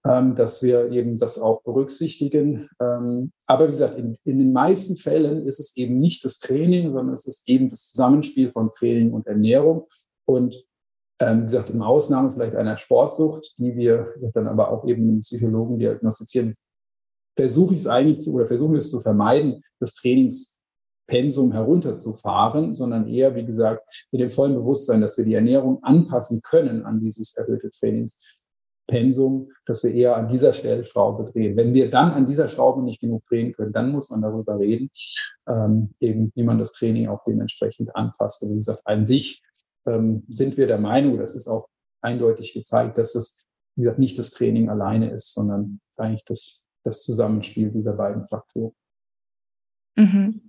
Ähm, 0.08 0.36
dass 0.36 0.62
wir 0.62 0.92
eben 0.92 1.18
das 1.18 1.42
auch 1.42 1.64
berücksichtigen. 1.64 2.70
Ähm, 2.80 3.32
aber 3.48 3.66
wie 3.66 3.72
gesagt, 3.72 3.98
in, 3.98 4.16
in, 4.24 4.40
den 4.40 4.54
meisten 4.54 4.98
Fällen 4.98 5.44
ist 5.44 5.60
es 5.60 5.76
eben 5.78 5.98
nicht 5.98 6.24
das 6.24 6.40
Training, 6.40 6.94
sondern 6.94 7.14
es 7.14 7.26
ist 7.26 7.50
eben 7.50 7.70
das 7.70 7.92
Zusammenspiel 7.92 8.52
von 8.52 8.72
Training 8.72 9.14
und 9.14 9.26
Ernährung. 9.26 9.88
Und 10.26 10.64
ähm, 11.20 11.42
wie 11.42 11.46
gesagt, 11.46 11.70
in 11.72 11.82
Ausnahme 11.82 12.30
vielleicht 12.30 12.56
einer 12.56 12.78
Sportsucht, 12.78 13.58
die 13.58 13.76
wir 13.76 14.14
dann 14.34 14.48
aber 14.48 14.70
auch 14.70 14.88
eben 14.88 15.08
mit 15.08 15.22
Psychologen 15.22 15.80
diagnostizieren, 15.80 16.54
versuche 17.36 17.74
ich 17.74 17.82
es 17.82 17.88
eigentlich 17.88 18.22
zu, 18.22 18.34
oder 18.34 18.46
versuche 18.46 18.78
es 18.78 18.92
zu 18.92 19.02
vermeiden, 19.02 19.62
das 19.80 19.96
Trainingspensum 19.96 21.52
herunterzufahren, 21.52 22.76
sondern 22.76 23.08
eher, 23.08 23.36
wie 23.36 23.44
gesagt, 23.44 24.08
mit 24.12 24.22
dem 24.22 24.30
vollen 24.30 24.54
Bewusstsein, 24.54 25.02
dass 25.02 25.18
wir 25.18 25.26
die 25.26 25.34
Ernährung 25.34 25.84
anpassen 25.84 26.42
können 26.44 26.86
an 26.86 27.00
dieses 27.00 27.36
erhöhte 27.36 27.70
Trainings. 27.72 28.22
Pensum, 28.88 29.50
dass 29.66 29.84
wir 29.84 29.94
eher 29.94 30.16
an 30.16 30.28
dieser 30.28 30.54
Stellschraube 30.54 31.32
drehen. 31.32 31.58
Wenn 31.58 31.74
wir 31.74 31.90
dann 31.90 32.12
an 32.12 32.26
dieser 32.26 32.48
Schraube 32.48 32.84
nicht 32.84 33.02
genug 33.02 33.26
drehen 33.28 33.54
können, 33.54 33.74
dann 33.74 33.92
muss 33.92 34.10
man 34.10 34.22
darüber 34.22 34.60
reden, 34.60 34.90
ähm, 35.48 35.94
eben 36.00 36.32
wie 36.36 36.44
man 36.44 36.60
das 36.60 36.74
Training 36.74 37.08
auch 37.08 37.24
dementsprechend 37.24 37.96
anpasst. 37.96 38.44
Und 38.44 38.52
wie 38.52 38.56
gesagt, 38.56 38.82
an 38.86 39.06
sich 39.06 39.42
ähm, 39.86 40.24
sind 40.30 40.58
wir 40.58 40.68
der 40.68 40.78
Meinung, 40.78 41.18
das 41.18 41.36
ist 41.36 41.48
auch 41.48 41.68
eindeutig 42.02 42.54
gezeigt, 42.54 42.98
dass 42.98 43.16
es, 43.16 43.48
wie 43.76 43.82
gesagt, 43.82 44.00
nicht 44.00 44.18
das 44.20 44.32
Training 44.32 44.70
alleine 44.70 45.12
ist, 45.12 45.34
sondern 45.34 45.80
eigentlich 45.98 46.26
das, 46.26 46.64
das 46.84 47.02
Zusammenspiel 47.02 47.72
dieser 47.72 47.94
beiden 47.94 48.26
Faktoren. 48.26 48.74
Mhm. 49.96 50.42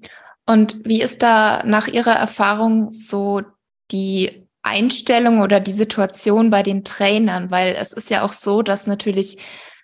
Und 0.47 0.85
wie 0.85 1.03
ist 1.03 1.23
da 1.23 1.65
nach 1.65 1.89
Ihrer 1.89 2.13
Erfahrung 2.13 2.93
so 2.93 3.43
die 3.91 4.46
Einstellung 4.67 5.41
oder 5.41 5.61
die 5.61 5.73
Situation 5.73 6.51
bei 6.51 6.63
den 6.63 6.85
Trainern? 6.85 7.51
Weil 7.51 7.75
es 7.79 7.93
ist 7.93 8.11
ja 8.11 8.23
auch 8.23 8.33
so, 8.33 8.63
dass 8.63 8.87
natürlich 8.87 9.39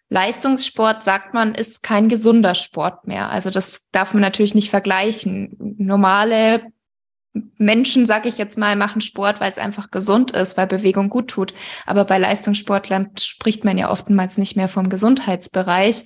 Leistungssport, 0.09 1.03
sagt 1.03 1.33
man, 1.33 1.55
ist 1.55 1.83
kein 1.83 2.09
gesunder 2.09 2.55
Sport 2.55 3.07
mehr. 3.07 3.31
Also 3.31 3.49
das 3.51 3.83
darf 3.93 4.13
man 4.13 4.21
natürlich 4.21 4.55
nicht 4.55 4.71
vergleichen. 4.71 5.57
Normale 5.79 6.63
Menschen, 7.57 8.05
sage 8.05 8.29
ich 8.29 8.37
jetzt 8.37 8.59
mal, 8.59 8.77
machen 8.77 9.01
Sport, 9.01 9.41
weil 9.41 9.51
es 9.51 9.59
einfach 9.59 9.91
gesund 9.91 10.33
ist, 10.33 10.59
weil 10.59 10.67
Bewegung 10.67 11.09
gut 11.09 11.29
tut. 11.29 11.55
Aber 11.87 12.05
bei 12.05 12.19
Leistungssportlern 12.19 13.13
spricht 13.19 13.65
man 13.65 13.79
ja 13.79 13.91
oftmals 13.91 14.37
nicht 14.37 14.55
mehr 14.55 14.69
vom 14.69 14.91
Gesundheitsbereich. 14.91 16.05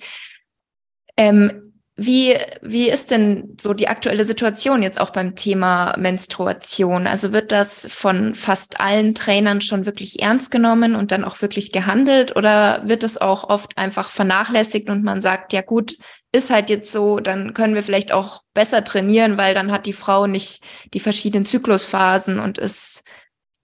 Ähm, 1.17 1.66
wie, 1.99 2.35
wie 2.61 2.89
ist 2.89 3.09
denn 3.09 3.55
so 3.59 3.73
die 3.73 3.87
aktuelle 3.87 4.23
Situation 4.23 4.83
jetzt 4.83 5.01
auch 5.01 5.09
beim 5.09 5.35
Thema 5.35 5.95
Menstruation? 5.97 7.07
Also 7.07 7.33
wird 7.33 7.51
das 7.51 7.87
von 7.89 8.35
fast 8.35 8.79
allen 8.79 9.15
Trainern 9.15 9.61
schon 9.61 9.87
wirklich 9.87 10.21
ernst 10.21 10.51
genommen 10.51 10.95
und 10.95 11.11
dann 11.11 11.23
auch 11.23 11.41
wirklich 11.41 11.71
gehandelt 11.71 12.35
oder 12.35 12.87
wird 12.87 13.01
das 13.01 13.17
auch 13.17 13.49
oft 13.49 13.75
einfach 13.79 14.11
vernachlässigt 14.11 14.91
und 14.91 15.03
man 15.03 15.21
sagt, 15.21 15.53
ja 15.53 15.61
gut, 15.61 15.97
ist 16.31 16.51
halt 16.51 16.69
jetzt 16.69 16.91
so, 16.91 17.19
dann 17.19 17.55
können 17.55 17.73
wir 17.73 17.81
vielleicht 17.81 18.11
auch 18.11 18.43
besser 18.53 18.83
trainieren, 18.83 19.39
weil 19.39 19.55
dann 19.55 19.71
hat 19.71 19.87
die 19.87 19.93
Frau 19.93 20.27
nicht 20.27 20.63
die 20.93 20.99
verschiedenen 20.99 21.45
Zyklusphasen 21.45 22.37
und 22.37 22.59
ist 22.59 23.03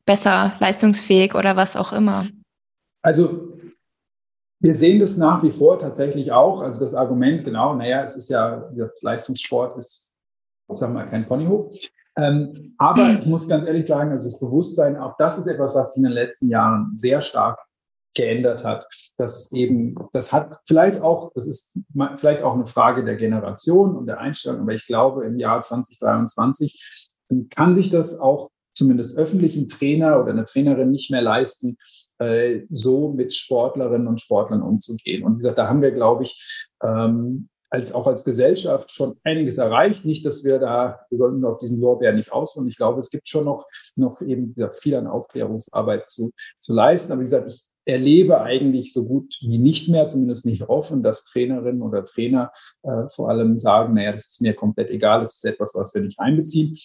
besser 0.08 0.58
leistungsfähig 0.60 1.36
oder 1.36 1.56
was 1.56 1.76
auch 1.76 1.94
immer. 1.94 2.26
Also 3.04 3.54
wir 4.64 4.74
sehen 4.74 5.02
das 5.02 5.18
nach 5.18 5.44
wie 5.44 5.52
vor 5.52 5.78
tatsächlich 5.78 6.32
auch. 6.32 6.62
Also 6.62 6.86
das 6.86 6.94
Argument, 6.94 7.44
genau, 7.44 7.76
naja, 7.76 8.02
es 8.02 8.16
ist 8.16 8.30
ja, 8.30 8.72
Leistungssport 9.02 9.78
ist, 9.78 10.14
sagen 10.70 10.94
wir 10.94 11.04
mal, 11.04 11.10
kein 11.10 11.28
Ponyhof. 11.28 11.76
Ähm, 12.16 12.74
aber 12.78 13.20
ich 13.20 13.26
muss 13.26 13.50
ganz 13.50 13.66
ehrlich 13.66 13.86
sagen, 13.86 14.12
also 14.12 14.24
das 14.24 14.40
Bewusstsein, 14.40 14.96
auch 14.96 15.16
das 15.18 15.38
ist 15.38 15.48
etwas, 15.48 15.76
was 15.76 15.90
sich 15.90 15.98
in 15.98 16.04
den 16.04 16.14
letzten 16.14 16.48
Jahren 16.48 16.94
sehr 16.96 17.22
stark 17.22 17.60
geändert 18.16 18.64
hat. 18.64 18.88
Das 19.18 19.52
eben, 19.52 19.96
das 20.14 20.32
hat 20.32 20.60
vielleicht 20.66 21.02
auch, 21.02 21.34
das 21.36 21.46
ist 21.46 21.78
vielleicht 22.16 22.44
auch 22.44 22.54
eine 22.54 22.66
Frage 22.66 23.04
der 23.04 23.16
Generation 23.16 23.98
und 23.98 24.06
der 24.06 24.22
Einstellung, 24.22 24.62
aber 24.62 24.74
ich 24.74 24.86
glaube, 24.86 25.26
im 25.26 25.38
Jahr 25.40 25.62
2023 25.62 27.10
kann 27.50 27.76
sich 27.76 27.90
das 27.90 28.18
auch 28.18 28.50
zumindest 28.74 29.18
öffentlichen 29.18 29.68
Trainer 29.68 30.22
oder 30.22 30.32
eine 30.32 30.46
Trainerin 30.46 30.92
nicht 30.92 31.12
mehr 31.12 31.22
leisten, 31.22 31.78
äh, 32.20 32.62
so 32.70 33.10
mit 33.10 33.34
Sportlerinnen 33.34 34.08
und 34.08 34.22
Sportlern 34.22 34.62
umzugehen. 34.62 35.24
Und 35.24 35.34
wie 35.34 35.38
gesagt, 35.38 35.58
da 35.58 35.68
haben 35.68 35.82
wir, 35.82 35.92
glaube 35.92 36.24
ich, 36.24 36.70
ähm, 36.84 37.50
als 37.70 37.92
auch 37.92 38.06
als 38.06 38.24
Gesellschaft 38.24 38.92
schon 38.92 39.16
einiges 39.24 39.58
erreicht. 39.58 40.06
Nicht, 40.06 40.26
dass 40.26 40.44
wir 40.44 40.60
da, 40.60 41.00
wir 41.10 41.18
sollten 41.18 41.40
noch 41.40 41.58
diesen 41.58 41.82
Lorbeer 41.82 42.14
nicht 42.14 42.32
ausruhen. 42.32 42.68
Ich 42.68 42.78
glaube, 42.78 43.00
es 43.00 43.10
gibt 43.10 43.28
schon 43.28 43.46
noch, 43.46 43.66
noch 43.96 44.22
eben 44.22 44.54
gesagt, 44.54 44.76
viel 44.76 44.96
an 44.96 45.08
Aufklärungsarbeit 45.08 46.08
zu, 46.08 46.32
zu 46.60 46.74
leisten. 46.76 47.12
Aber 47.12 47.22
wie 47.22 47.26
gesagt, 47.26 47.52
ich 47.52 47.64
erlebe 47.86 48.42
eigentlich 48.42 48.94
so 48.94 49.08
gut 49.08 49.38
wie 49.42 49.58
nicht 49.58 49.90
mehr, 49.90 50.08
zumindest 50.08 50.46
nicht 50.46 50.70
offen, 50.70 51.02
dass 51.02 51.26
Trainerinnen 51.26 51.82
oder 51.82 52.06
Trainer 52.06 52.52
äh, 52.84 53.08
vor 53.08 53.30
allem 53.30 53.58
sagen, 53.58 53.96
naja, 53.96 54.12
das 54.12 54.28
ist 54.28 54.42
mir 54.42 54.54
komplett 54.54 54.92
egal, 54.92 55.22
das 55.22 55.36
ist 55.36 55.46
etwas, 55.46 55.74
was 55.74 55.94
wir 55.96 56.02
nicht 56.04 56.20
einbeziehen. 56.20 56.78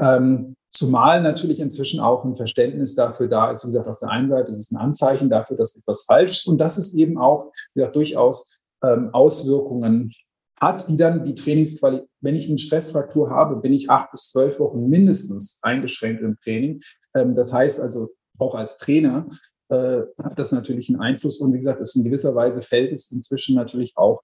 Ähm, 0.00 0.56
zumal 0.74 1.22
natürlich 1.22 1.60
inzwischen 1.60 2.00
auch 2.00 2.24
ein 2.24 2.34
Verständnis 2.34 2.94
dafür 2.94 3.28
da 3.28 3.50
ist. 3.50 3.64
Wie 3.64 3.68
gesagt, 3.68 3.88
auf 3.88 3.98
der 3.98 4.10
einen 4.10 4.28
Seite 4.28 4.50
ist 4.50 4.58
es 4.58 4.70
ein 4.72 4.76
Anzeichen 4.76 5.30
dafür, 5.30 5.56
dass 5.56 5.76
etwas 5.76 6.04
falsch 6.04 6.38
ist 6.38 6.46
und 6.48 6.58
dass 6.58 6.78
es 6.78 6.94
eben 6.94 7.16
auch 7.16 7.52
wie 7.74 7.80
gesagt, 7.80 7.96
durchaus 7.96 8.58
ähm, 8.84 9.10
Auswirkungen 9.12 10.12
hat, 10.60 10.88
die 10.88 10.96
dann 10.96 11.24
die 11.24 11.34
Trainingsqualität, 11.34 12.08
wenn 12.20 12.34
ich 12.34 12.48
eine 12.48 12.58
Stressfraktur 12.58 13.30
habe, 13.30 13.56
bin 13.56 13.72
ich 13.72 13.90
acht 13.90 14.10
bis 14.10 14.30
zwölf 14.30 14.58
Wochen 14.58 14.88
mindestens 14.88 15.58
eingeschränkt 15.62 16.22
im 16.22 16.36
Training. 16.42 16.80
Ähm, 17.14 17.34
das 17.34 17.52
heißt 17.52 17.80
also, 17.80 18.10
auch 18.38 18.54
als 18.54 18.78
Trainer 18.78 19.28
äh, 19.68 20.00
hat 20.22 20.38
das 20.38 20.50
natürlich 20.50 20.88
einen 20.88 21.00
Einfluss 21.00 21.40
und 21.40 21.52
wie 21.52 21.58
gesagt, 21.58 21.80
es 21.80 21.94
in 21.94 22.04
gewisser 22.04 22.34
Weise 22.34 22.62
fällt 22.62 22.92
es 22.92 23.12
inzwischen 23.12 23.54
natürlich 23.54 23.92
auch 23.96 24.22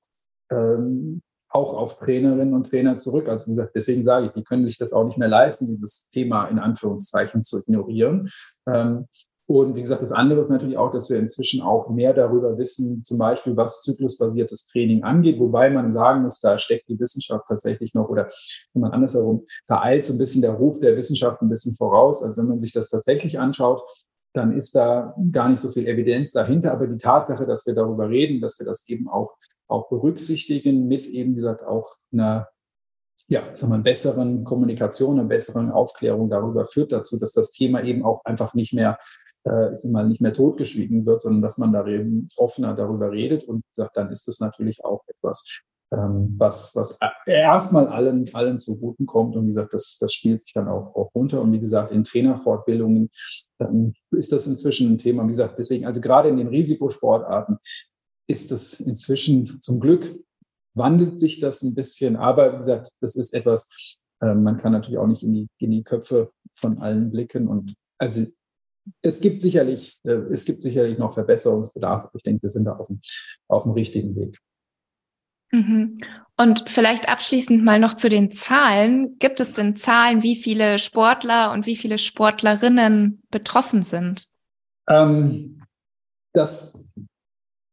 ähm, 0.50 1.22
auch 1.50 1.74
auf 1.74 1.98
Trainerinnen 1.98 2.54
und 2.54 2.70
Trainer 2.70 2.96
zurück. 2.96 3.28
Also 3.28 3.46
wie 3.46 3.50
gesagt, 3.52 3.72
deswegen 3.74 4.02
sage 4.02 4.26
ich, 4.26 4.32
die 4.32 4.44
können 4.44 4.64
sich 4.64 4.78
das 4.78 4.92
auch 4.92 5.04
nicht 5.04 5.18
mehr 5.18 5.28
leisten, 5.28 5.66
dieses 5.66 6.08
Thema 6.12 6.46
in 6.46 6.58
Anführungszeichen 6.58 7.42
zu 7.42 7.60
ignorieren. 7.60 8.30
Ähm, 8.68 9.06
und 9.50 9.74
wie 9.74 9.82
gesagt, 9.82 10.02
das 10.04 10.12
andere 10.12 10.42
ist 10.42 10.48
natürlich 10.48 10.78
auch, 10.78 10.92
dass 10.92 11.10
wir 11.10 11.18
inzwischen 11.18 11.60
auch 11.60 11.90
mehr 11.90 12.14
darüber 12.14 12.56
wissen, 12.56 13.02
zum 13.02 13.18
Beispiel 13.18 13.56
was 13.56 13.82
zyklusbasiertes 13.82 14.66
Training 14.66 15.02
angeht, 15.02 15.40
wobei 15.40 15.70
man 15.70 15.92
sagen 15.92 16.22
muss, 16.22 16.38
da 16.38 16.56
steckt 16.56 16.88
die 16.88 17.00
Wissenschaft 17.00 17.46
tatsächlich 17.48 17.92
noch 17.92 18.08
oder 18.08 18.28
wenn 18.74 18.82
man 18.82 18.92
andersherum, 18.92 19.44
da 19.66 19.82
eilt 19.82 20.04
so 20.04 20.14
ein 20.14 20.18
bisschen 20.18 20.42
der 20.42 20.52
Ruf 20.52 20.78
der 20.78 20.96
Wissenschaft 20.96 21.42
ein 21.42 21.48
bisschen 21.48 21.74
voraus. 21.74 22.22
Also 22.22 22.40
wenn 22.40 22.46
man 22.46 22.60
sich 22.60 22.72
das 22.72 22.90
tatsächlich 22.90 23.40
anschaut, 23.40 23.82
dann 24.34 24.56
ist 24.56 24.76
da 24.76 25.16
gar 25.32 25.48
nicht 25.48 25.58
so 25.58 25.70
viel 25.72 25.88
Evidenz 25.88 26.30
dahinter. 26.30 26.72
Aber 26.72 26.86
die 26.86 26.96
Tatsache, 26.96 27.44
dass 27.44 27.66
wir 27.66 27.74
darüber 27.74 28.08
reden, 28.08 28.40
dass 28.40 28.56
wir 28.60 28.66
das 28.66 28.88
eben 28.88 29.08
auch, 29.08 29.34
auch 29.70 29.88
berücksichtigen 29.88 30.86
mit 30.88 31.06
eben, 31.06 31.32
wie 31.32 31.36
gesagt, 31.36 31.64
auch 31.64 31.94
einer 32.12 32.48
ja, 33.30 33.42
sagen 33.54 33.72
wir, 33.72 33.78
besseren 33.78 34.44
Kommunikation, 34.44 35.18
einer 35.18 35.28
besseren 35.28 35.70
Aufklärung 35.70 36.30
darüber 36.30 36.66
führt 36.66 36.92
dazu, 36.92 37.18
dass 37.18 37.32
das 37.32 37.52
Thema 37.52 37.82
eben 37.82 38.04
auch 38.04 38.24
einfach 38.24 38.54
nicht 38.54 38.72
mehr, 38.72 38.98
äh, 39.44 39.72
ich 39.72 39.84
mal, 39.84 40.08
nicht 40.08 40.20
mehr 40.20 40.32
totgeschwiegen 40.32 41.06
wird, 41.06 41.22
sondern 41.22 41.40
dass 41.40 41.56
man 41.56 41.72
da 41.72 41.86
eben 41.86 42.26
offener 42.36 42.74
darüber 42.74 43.12
redet 43.12 43.44
und 43.44 43.62
sagt, 43.70 43.96
dann 43.96 44.10
ist 44.10 44.26
das 44.26 44.40
natürlich 44.40 44.84
auch 44.84 45.04
etwas, 45.06 45.44
ähm, 45.92 46.34
was, 46.38 46.74
was 46.74 46.98
erstmal 47.26 47.86
allen, 47.86 48.28
allen 48.34 48.58
zuguten 48.58 49.06
kommt. 49.06 49.36
Und 49.36 49.44
wie 49.44 49.48
gesagt, 49.50 49.74
das, 49.74 49.98
das 50.00 50.12
spielt 50.12 50.40
sich 50.40 50.52
dann 50.52 50.68
auch, 50.68 50.94
auch 50.96 51.14
runter. 51.14 51.40
Und 51.40 51.52
wie 51.52 51.60
gesagt, 51.60 51.92
in 51.92 52.02
Trainerfortbildungen 52.02 53.10
ähm, 53.60 53.94
ist 54.10 54.32
das 54.32 54.48
inzwischen 54.48 54.90
ein 54.92 54.98
Thema. 54.98 55.22
Wie 55.24 55.28
gesagt, 55.28 55.58
deswegen, 55.58 55.86
also 55.86 56.00
gerade 56.00 56.28
in 56.28 56.36
den 56.36 56.48
Risikosportarten 56.48 57.58
ist 58.30 58.50
das 58.50 58.80
inzwischen 58.80 59.60
zum 59.60 59.80
Glück 59.80 60.16
wandelt 60.74 61.18
sich 61.18 61.40
das 61.40 61.62
ein 61.62 61.74
bisschen. 61.74 62.16
Aber 62.16 62.52
wie 62.52 62.56
gesagt, 62.56 62.92
das 63.00 63.16
ist 63.16 63.34
etwas, 63.34 63.96
äh, 64.20 64.34
man 64.34 64.56
kann 64.56 64.72
natürlich 64.72 64.98
auch 64.98 65.06
nicht 65.06 65.22
in 65.22 65.34
die, 65.34 65.48
in 65.58 65.72
die 65.72 65.82
Köpfe 65.82 66.30
von 66.54 66.78
allen 66.78 67.10
blicken. 67.10 67.48
Und 67.48 67.74
also 67.98 68.24
es 69.02 69.20
gibt 69.20 69.42
sicherlich, 69.42 69.98
äh, 70.04 70.12
es 70.30 70.44
gibt 70.44 70.62
sicherlich 70.62 70.98
noch 70.98 71.12
Verbesserungsbedarf. 71.12 72.08
Ich 72.14 72.22
denke, 72.22 72.42
wir 72.42 72.50
sind 72.50 72.64
da 72.64 72.76
auf 72.76 72.86
dem, 72.86 73.00
auf 73.48 73.64
dem 73.64 73.72
richtigen 73.72 74.16
Weg. 74.16 74.38
Mhm. 75.52 75.98
Und 76.36 76.70
vielleicht 76.70 77.08
abschließend 77.08 77.64
mal 77.64 77.80
noch 77.80 77.94
zu 77.94 78.08
den 78.08 78.30
Zahlen. 78.30 79.18
Gibt 79.18 79.40
es 79.40 79.52
denn 79.52 79.76
Zahlen, 79.76 80.22
wie 80.22 80.36
viele 80.36 80.78
Sportler 80.78 81.52
und 81.52 81.66
wie 81.66 81.76
viele 81.76 81.98
Sportlerinnen 81.98 83.22
betroffen 83.30 83.82
sind? 83.82 84.28
Ähm, 84.88 85.62
das, 86.32 86.86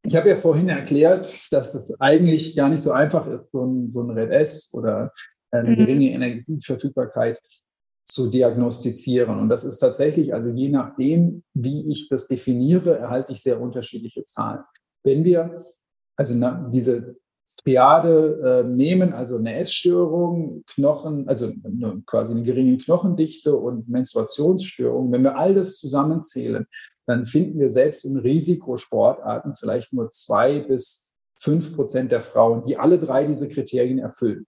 ich 0.08 0.16
habe 0.16 0.30
ja 0.30 0.36
vorhin 0.36 0.70
erklärt, 0.70 1.28
dass 1.51 1.68
es 1.74 1.99
eigentlich 1.99 2.55
gar 2.55 2.70
nicht 2.70 2.84
so 2.84 2.91
einfach 2.91 3.28
ist, 3.28 3.51
so 3.51 3.66
ein, 3.66 3.91
so 3.91 4.01
ein 4.01 4.12
Red 4.12 4.32
S 4.32 4.74
oder 4.74 5.12
eine 5.51 5.72
mhm. 5.72 5.76
geringe 5.76 6.12
Energieverfügbarkeit 6.12 7.39
zu 8.05 8.30
diagnostizieren. 8.30 9.38
Und 9.38 9.49
das 9.49 9.66
ist 9.66 9.80
tatsächlich, 9.80 10.34
also 10.34 10.49
je 10.49 10.70
nachdem, 10.70 11.43
wie 11.53 11.89
ich 11.89 12.08
das 12.10 12.28
definiere, 12.28 12.97
erhalte 12.97 13.34
ich 13.34 13.41
sehr 13.41 13.60
unterschiedliche 13.60 14.24
Zahlen. 14.24 14.62
Wenn 15.03 15.24
wir 15.24 15.66
also 16.18 16.34
na, 16.36 16.68
diese 16.74 17.16
Triade 17.64 18.64
äh, 18.66 18.68
nehmen, 18.68 19.14
also 19.14 19.38
eine 19.38 19.55
Essstörung, 19.55 20.64
Knochen, 20.68 21.28
also 21.28 21.51
quasi 22.05 22.34
eine 22.34 22.43
geringe 22.43 22.78
Knochendichte 22.78 23.55
und 23.55 23.88
Menstruationsstörung, 23.88 25.12
wenn 25.12 25.24
wir 25.24 25.38
all 25.38 25.53
das 25.53 25.78
zusammenzählen, 25.78 26.66
dann 27.08 27.26
finden 27.26 27.60
wir 27.60 27.70
selbst 27.70 28.05
in 28.05 28.18
Risikosportarten 28.18 29.55
vielleicht 29.55 29.93
nur 29.93 30.10
zwei 30.10 30.60
bis 30.60 31.14
fünf 31.36 31.76
Prozent 31.76 32.12
der 32.12 32.22
Frauen, 32.22 32.64
die 32.66 32.78
alle 32.78 32.99
drei 32.99 33.26
diese 33.26 33.47
Kriterien 33.47 33.99
erfüllen. 33.99 34.45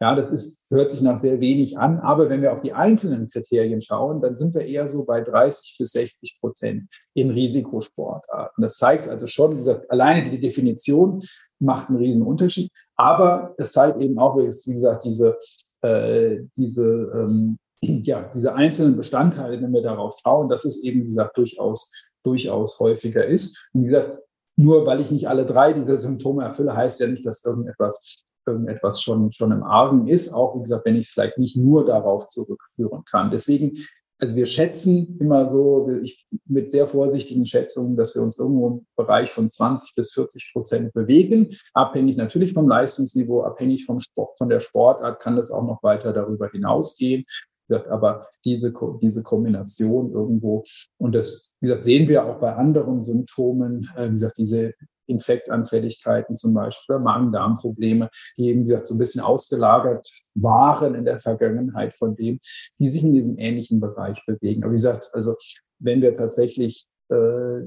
Ja, 0.00 0.14
das 0.14 0.26
ist, 0.26 0.70
hört 0.70 0.90
sich 0.90 1.00
nach 1.00 1.16
sehr 1.16 1.40
wenig 1.40 1.78
an, 1.78 2.00
aber 2.00 2.28
wenn 2.28 2.42
wir 2.42 2.52
auf 2.52 2.60
die 2.60 2.72
einzelnen 2.72 3.28
Kriterien 3.28 3.80
schauen, 3.80 4.20
dann 4.20 4.36
sind 4.36 4.54
wir 4.54 4.62
eher 4.62 4.86
so 4.88 5.04
bei 5.04 5.20
30 5.20 5.76
bis 5.78 5.92
60 5.92 6.38
Prozent 6.40 6.90
in 7.14 7.30
Risikosportarten. 7.30 8.60
Das 8.60 8.76
zeigt 8.76 9.08
also 9.08 9.26
schon, 9.26 9.52
wie 9.52 9.58
gesagt, 9.58 9.90
alleine 9.90 10.28
die 10.30 10.40
Definition 10.40 11.20
macht 11.60 11.88
einen 11.88 11.98
riesen 11.98 12.26
Unterschied, 12.26 12.70
aber 12.96 13.54
es 13.56 13.72
zeigt 13.72 14.00
eben 14.02 14.18
auch, 14.18 14.36
wie 14.36 14.44
gesagt, 14.74 15.04
diese, 15.04 15.38
äh, 15.82 16.40
diese, 16.56 17.10
ähm, 17.14 17.56
ja, 18.06 18.30
diese 18.34 18.54
einzelnen 18.54 18.96
Bestandteile, 18.96 19.60
wenn 19.60 19.72
wir 19.72 19.82
darauf 19.82 20.16
schauen, 20.22 20.48
dass 20.48 20.64
es 20.64 20.82
eben, 20.82 21.00
wie 21.00 21.04
gesagt, 21.04 21.36
durchaus, 21.36 21.92
durchaus 22.22 22.78
häufiger 22.80 23.24
ist. 23.26 23.70
Und 23.72 23.82
wie 23.82 23.86
gesagt, 23.86 24.20
nur 24.56 24.86
weil 24.86 25.00
ich 25.00 25.10
nicht 25.10 25.28
alle 25.28 25.46
drei 25.46 25.72
dieser 25.72 25.96
Symptome 25.96 26.44
erfülle, 26.44 26.76
heißt 26.76 27.00
ja 27.00 27.06
nicht, 27.06 27.26
dass 27.26 27.44
irgendetwas 27.44 28.24
irgendetwas 28.46 29.02
schon, 29.02 29.32
schon 29.32 29.52
im 29.52 29.62
Argen 29.62 30.06
ist, 30.06 30.32
auch 30.32 30.54
wie 30.56 30.60
gesagt, 30.60 30.84
wenn 30.84 30.96
ich 30.96 31.06
es 31.06 31.12
vielleicht 31.12 31.38
nicht 31.38 31.56
nur 31.56 31.86
darauf 31.86 32.28
zurückführen 32.28 33.04
kann. 33.04 33.30
Deswegen, 33.30 33.78
also 34.20 34.36
wir 34.36 34.46
schätzen 34.46 35.18
immer 35.20 35.52
so, 35.52 35.88
ich, 36.02 36.26
mit 36.46 36.70
sehr 36.70 36.86
vorsichtigen 36.86 37.46
Schätzungen, 37.46 37.96
dass 37.96 38.14
wir 38.14 38.22
uns 38.22 38.38
irgendwo 38.38 38.68
im 38.68 38.86
Bereich 38.96 39.30
von 39.30 39.48
20 39.48 39.94
bis 39.94 40.12
40 40.12 40.50
Prozent 40.52 40.92
bewegen, 40.92 41.56
abhängig 41.72 42.16
natürlich 42.16 42.52
vom 42.52 42.68
Leistungsniveau, 42.68 43.42
abhängig 43.42 43.84
vom 43.84 44.00
Sport, 44.00 44.38
von 44.38 44.48
der 44.48 44.60
Sportart 44.60 45.20
kann 45.20 45.36
das 45.36 45.50
auch 45.50 45.66
noch 45.66 45.82
weiter 45.82 46.12
darüber 46.12 46.48
hinausgehen. 46.48 47.24
Gesagt, 47.68 47.88
aber 47.88 48.28
diese, 48.44 48.72
diese 49.00 49.22
Kombination 49.22 50.12
irgendwo, 50.12 50.64
und 50.98 51.14
das, 51.14 51.54
wie 51.60 51.68
gesagt, 51.68 51.84
sehen 51.84 52.08
wir 52.08 52.24
auch 52.24 52.38
bei 52.38 52.54
anderen 52.54 53.00
Symptomen, 53.00 53.88
äh, 53.96 54.06
wie 54.06 54.10
gesagt, 54.10 54.38
diese 54.38 54.72
Infektanfälligkeiten 55.06 56.34
zum 56.36 56.54
Beispiel 56.54 56.96
oder 56.96 57.04
Magen-Darm-Probleme, 57.04 58.08
die 58.38 58.48
eben, 58.48 58.60
wie 58.60 58.68
gesagt, 58.68 58.88
so 58.88 58.94
ein 58.94 58.98
bisschen 58.98 59.22
ausgelagert 59.22 60.08
waren 60.34 60.94
in 60.94 61.04
der 61.04 61.20
Vergangenheit 61.20 61.94
von 61.94 62.16
dem, 62.16 62.38
die 62.78 62.90
sich 62.90 63.02
in 63.02 63.12
diesem 63.12 63.38
ähnlichen 63.38 63.80
Bereich 63.80 64.24
bewegen. 64.26 64.62
Aber 64.62 64.72
wie 64.72 64.76
gesagt, 64.76 65.10
also 65.12 65.34
wenn 65.78 66.00
wir 66.00 66.16
tatsächlich 66.16 66.86
äh, 67.10 67.62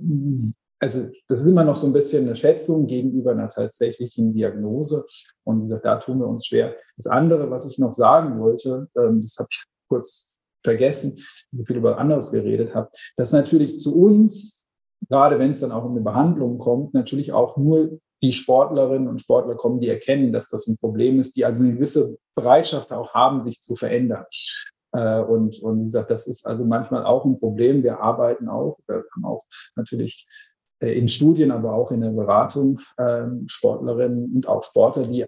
also 0.80 1.08
das 1.28 1.42
ist 1.42 1.48
immer 1.48 1.64
noch 1.64 1.76
so 1.76 1.88
ein 1.88 1.94
bisschen 1.94 2.26
eine 2.26 2.36
Schätzung 2.36 2.86
gegenüber 2.88 3.32
einer 3.32 3.50
tatsächlichen 3.50 4.34
Diagnose. 4.34 5.06
Und 5.44 5.64
wie 5.64 5.68
gesagt, 5.68 5.86
da 5.86 5.96
tun 5.98 6.20
wir 6.20 6.28
uns 6.28 6.46
schwer. 6.46 6.76
Das 6.98 7.08
andere, 7.08 7.50
was 7.50 7.66
ich 7.66 7.80
noch 7.80 7.94
sagen 7.94 8.40
wollte, 8.40 8.88
ähm, 8.98 9.22
das 9.22 9.36
habe 9.40 9.48
ich 9.52 9.64
kurz 9.88 10.40
vergessen, 10.64 11.18
wie 11.52 11.66
viel 11.66 11.78
über 11.78 11.98
anderes 11.98 12.32
geredet 12.32 12.76
habe, 12.76 12.90
dass 13.16 13.32
natürlich 13.32 13.80
zu 13.80 14.00
uns 14.02 14.58
gerade 15.10 15.40
wenn 15.40 15.52
es 15.52 15.60
dann 15.60 15.72
auch 15.72 15.86
um 15.86 15.92
eine 15.92 16.02
Behandlung 16.02 16.58
kommt, 16.58 16.94
natürlich 16.94 17.32
auch 17.32 17.58
nur 17.58 18.00
die 18.24 18.32
Sportlerinnen 18.32 19.08
und 19.08 19.22
Sportler 19.22 19.56
kommen, 19.56 19.80
die 19.80 19.90
erkennen, 19.90 20.34
dass 20.34 20.50
das 20.50 20.68
ein 20.68 20.78
Problem 20.78 21.20
ist, 21.20 21.36
die 21.36 21.46
also 21.46 21.64
eine 21.64 21.76
gewisse 21.76 22.18
Bereitschaft 22.36 22.92
auch 22.92 23.14
haben, 23.14 23.42
sich 23.42 23.62
zu 23.62 23.76
verändern. 23.76 24.26
Äh, 24.92 25.20
und, 25.22 25.60
und 25.60 25.82
wie 25.82 25.84
gesagt, 25.84 26.10
das 26.10 26.26
ist 26.26 26.48
also 26.48 26.66
manchmal 26.66 27.06
auch 27.06 27.26
ein 27.26 27.40
Problem. 27.40 27.84
Wir 27.84 28.00
arbeiten 28.00 28.50
auch, 28.50 28.80
wir 28.88 29.04
haben 29.16 29.26
auch 29.26 29.44
natürlich 29.76 30.26
äh, 30.80 30.98
in 30.98 31.08
Studien, 31.08 31.52
aber 31.52 31.74
auch 31.74 31.92
in 31.92 32.02
der 32.02 32.10
Beratung 32.10 32.80
ähm, 32.98 33.44
Sportlerinnen 33.48 34.34
und 34.34 34.48
auch 34.48 34.64
Sportler, 34.64 35.04
die 35.04 35.26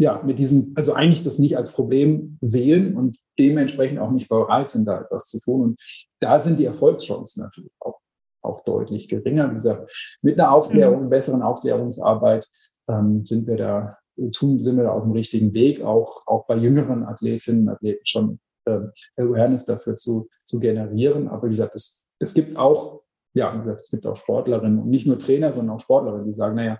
ja 0.00 0.22
mit 0.24 0.38
diesem, 0.38 0.72
also 0.76 0.92
eigentlich 0.92 1.22
das 1.22 1.38
nicht 1.38 1.56
als 1.56 1.70
Problem 1.70 2.38
sehen 2.40 2.96
und 2.96 3.18
dementsprechend 3.38 3.98
auch 3.98 4.10
nicht 4.10 4.28
bereit 4.28 4.70
sind, 4.70 4.86
da 4.86 5.00
etwas 5.00 5.26
zu 5.26 5.40
tun. 5.40 5.62
Und 5.62 5.80
da 6.20 6.38
sind 6.38 6.58
die 6.58 6.64
Erfolgschancen 6.64 7.44
natürlich 7.44 7.72
auch 7.80 8.00
auch 8.42 8.64
deutlich 8.64 9.08
geringer. 9.08 9.50
Wie 9.50 9.54
gesagt, 9.54 10.18
mit 10.22 10.38
einer 10.38 10.52
Aufklärung, 10.52 11.04
mhm. 11.04 11.10
besseren 11.10 11.42
Aufklärungsarbeit 11.42 12.48
ähm, 12.88 13.24
sind 13.24 13.46
wir 13.46 13.56
da, 13.56 13.98
tun, 14.32 14.58
sind 14.58 14.76
wir 14.76 14.84
da 14.84 14.92
auf 14.92 15.02
dem 15.02 15.12
richtigen 15.12 15.54
Weg, 15.54 15.82
auch, 15.82 16.26
auch 16.26 16.46
bei 16.46 16.56
jüngeren 16.56 17.04
Athletinnen, 17.04 17.68
Athleten 17.68 18.06
schon 18.06 18.40
äh, 18.66 18.80
Awareness 19.16 19.64
dafür 19.64 19.96
zu, 19.96 20.28
zu 20.44 20.60
generieren. 20.60 21.28
Aber 21.28 21.44
wie 21.44 21.50
gesagt, 21.50 21.74
es, 21.74 22.08
es 22.18 22.34
gibt 22.34 22.56
auch, 22.56 23.02
ja, 23.34 23.52
wie 23.54 23.58
gesagt, 23.58 23.82
es 23.82 23.90
gibt 23.90 24.06
auch 24.06 24.16
Sportlerinnen 24.16 24.80
und 24.80 24.88
nicht 24.88 25.06
nur 25.06 25.18
Trainer, 25.18 25.52
sondern 25.52 25.76
auch 25.76 25.80
Sportlerinnen, 25.80 26.26
die 26.26 26.32
sagen, 26.32 26.56
naja, 26.56 26.78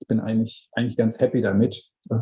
ich 0.00 0.06
bin 0.08 0.20
eigentlich, 0.20 0.68
eigentlich 0.72 0.96
ganz 0.96 1.18
happy 1.18 1.40
damit, 1.40 1.90
äh, 2.10 2.16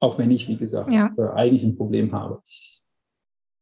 auch 0.00 0.18
wenn 0.18 0.30
ich, 0.30 0.48
wie 0.48 0.56
gesagt, 0.56 0.90
ja. 0.90 1.14
äh, 1.16 1.28
eigentlich 1.34 1.62
ein 1.62 1.76
Problem 1.76 2.12
habe. 2.12 2.42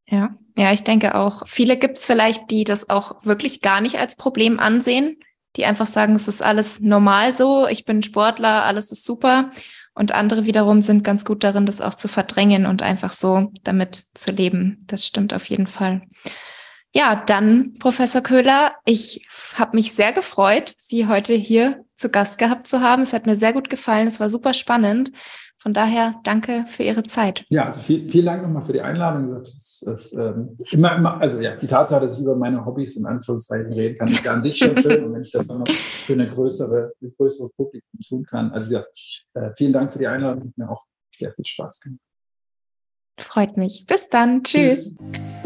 Ja, 0.06 0.36
ja, 0.56 0.72
ich 0.72 0.84
denke 0.84 1.14
auch. 1.14 1.46
Viele 1.46 1.76
gibt 1.76 1.98
es 1.98 2.06
vielleicht, 2.06 2.50
die 2.50 2.64
das 2.64 2.88
auch 2.88 3.24
wirklich 3.24 3.60
gar 3.60 3.80
nicht 3.80 3.98
als 3.98 4.16
Problem 4.16 4.58
ansehen, 4.58 5.18
die 5.56 5.66
einfach 5.66 5.86
sagen, 5.86 6.14
es 6.14 6.28
ist 6.28 6.42
alles 6.42 6.80
normal 6.80 7.32
so, 7.32 7.66
ich 7.66 7.84
bin 7.84 8.02
Sportler, 8.02 8.64
alles 8.64 8.90
ist 8.90 9.04
super. 9.04 9.50
Und 9.94 10.12
andere 10.12 10.46
wiederum 10.46 10.80
sind 10.80 11.02
ganz 11.02 11.24
gut 11.24 11.42
darin, 11.42 11.66
das 11.66 11.80
auch 11.80 11.94
zu 11.94 12.06
verdrängen 12.06 12.66
und 12.66 12.82
einfach 12.82 13.12
so 13.12 13.50
damit 13.64 14.04
zu 14.14 14.30
leben. 14.30 14.84
Das 14.86 15.04
stimmt 15.04 15.34
auf 15.34 15.46
jeden 15.46 15.66
Fall. 15.66 16.02
Ja, 16.94 17.16
dann, 17.26 17.74
Professor 17.80 18.22
Köhler, 18.22 18.76
ich 18.84 19.26
habe 19.54 19.76
mich 19.76 19.92
sehr 19.92 20.12
gefreut, 20.12 20.72
Sie 20.76 21.06
heute 21.06 21.34
hier 21.34 21.84
zu 21.96 22.10
Gast 22.10 22.38
gehabt 22.38 22.66
zu 22.66 22.80
haben. 22.80 23.02
Es 23.02 23.12
hat 23.12 23.26
mir 23.26 23.36
sehr 23.36 23.52
gut 23.52 23.68
gefallen. 23.68 24.06
Es 24.06 24.20
war 24.20 24.30
super 24.30 24.54
spannend. 24.54 25.10
Von 25.60 25.74
daher 25.74 26.14
danke 26.22 26.66
für 26.68 26.84
Ihre 26.84 27.02
Zeit. 27.02 27.44
Ja, 27.48 27.64
also 27.64 27.80
viel, 27.80 28.08
vielen 28.08 28.26
Dank 28.26 28.42
nochmal 28.42 28.62
für 28.62 28.72
die 28.72 28.80
Einladung. 28.80 29.42
Das, 29.42 29.82
das, 29.84 30.12
ähm, 30.12 30.56
immer, 30.70 30.94
immer, 30.94 31.20
also 31.20 31.40
ja, 31.40 31.56
die 31.56 31.66
Tatsache, 31.66 32.00
dass 32.02 32.14
ich 32.14 32.22
über 32.22 32.36
meine 32.36 32.64
Hobbys 32.64 32.96
in 32.96 33.06
Anführungszeichen 33.06 33.72
reden 33.72 33.98
kann, 33.98 34.08
ist 34.08 34.24
ja 34.24 34.34
an 34.34 34.40
sich 34.40 34.56
schon 34.56 34.76
schön. 34.78 35.04
Und 35.04 35.14
wenn 35.14 35.22
ich 35.22 35.32
das 35.32 35.48
dann 35.48 35.58
noch 35.58 35.68
für 36.06 36.12
eine 36.12 36.30
größere, 36.30 36.92
ein 37.02 37.12
größeres 37.16 37.50
Publikum 37.54 38.00
tun 38.08 38.24
kann. 38.24 38.52
Also 38.52 38.72
ja, 38.72 38.84
äh, 39.34 39.50
vielen 39.56 39.72
Dank 39.72 39.92
für 39.92 39.98
die 39.98 40.06
Einladung. 40.06 40.44
Hat 40.44 40.58
mir 40.58 40.70
auch 40.70 40.84
sehr 41.18 41.32
viel 41.32 41.44
Spaß 41.44 41.80
gemacht. 41.80 42.00
Freut 43.18 43.56
mich. 43.56 43.84
Bis 43.84 44.08
dann. 44.08 44.44
Tschüss. 44.44 44.94
Tschüss. 44.94 45.37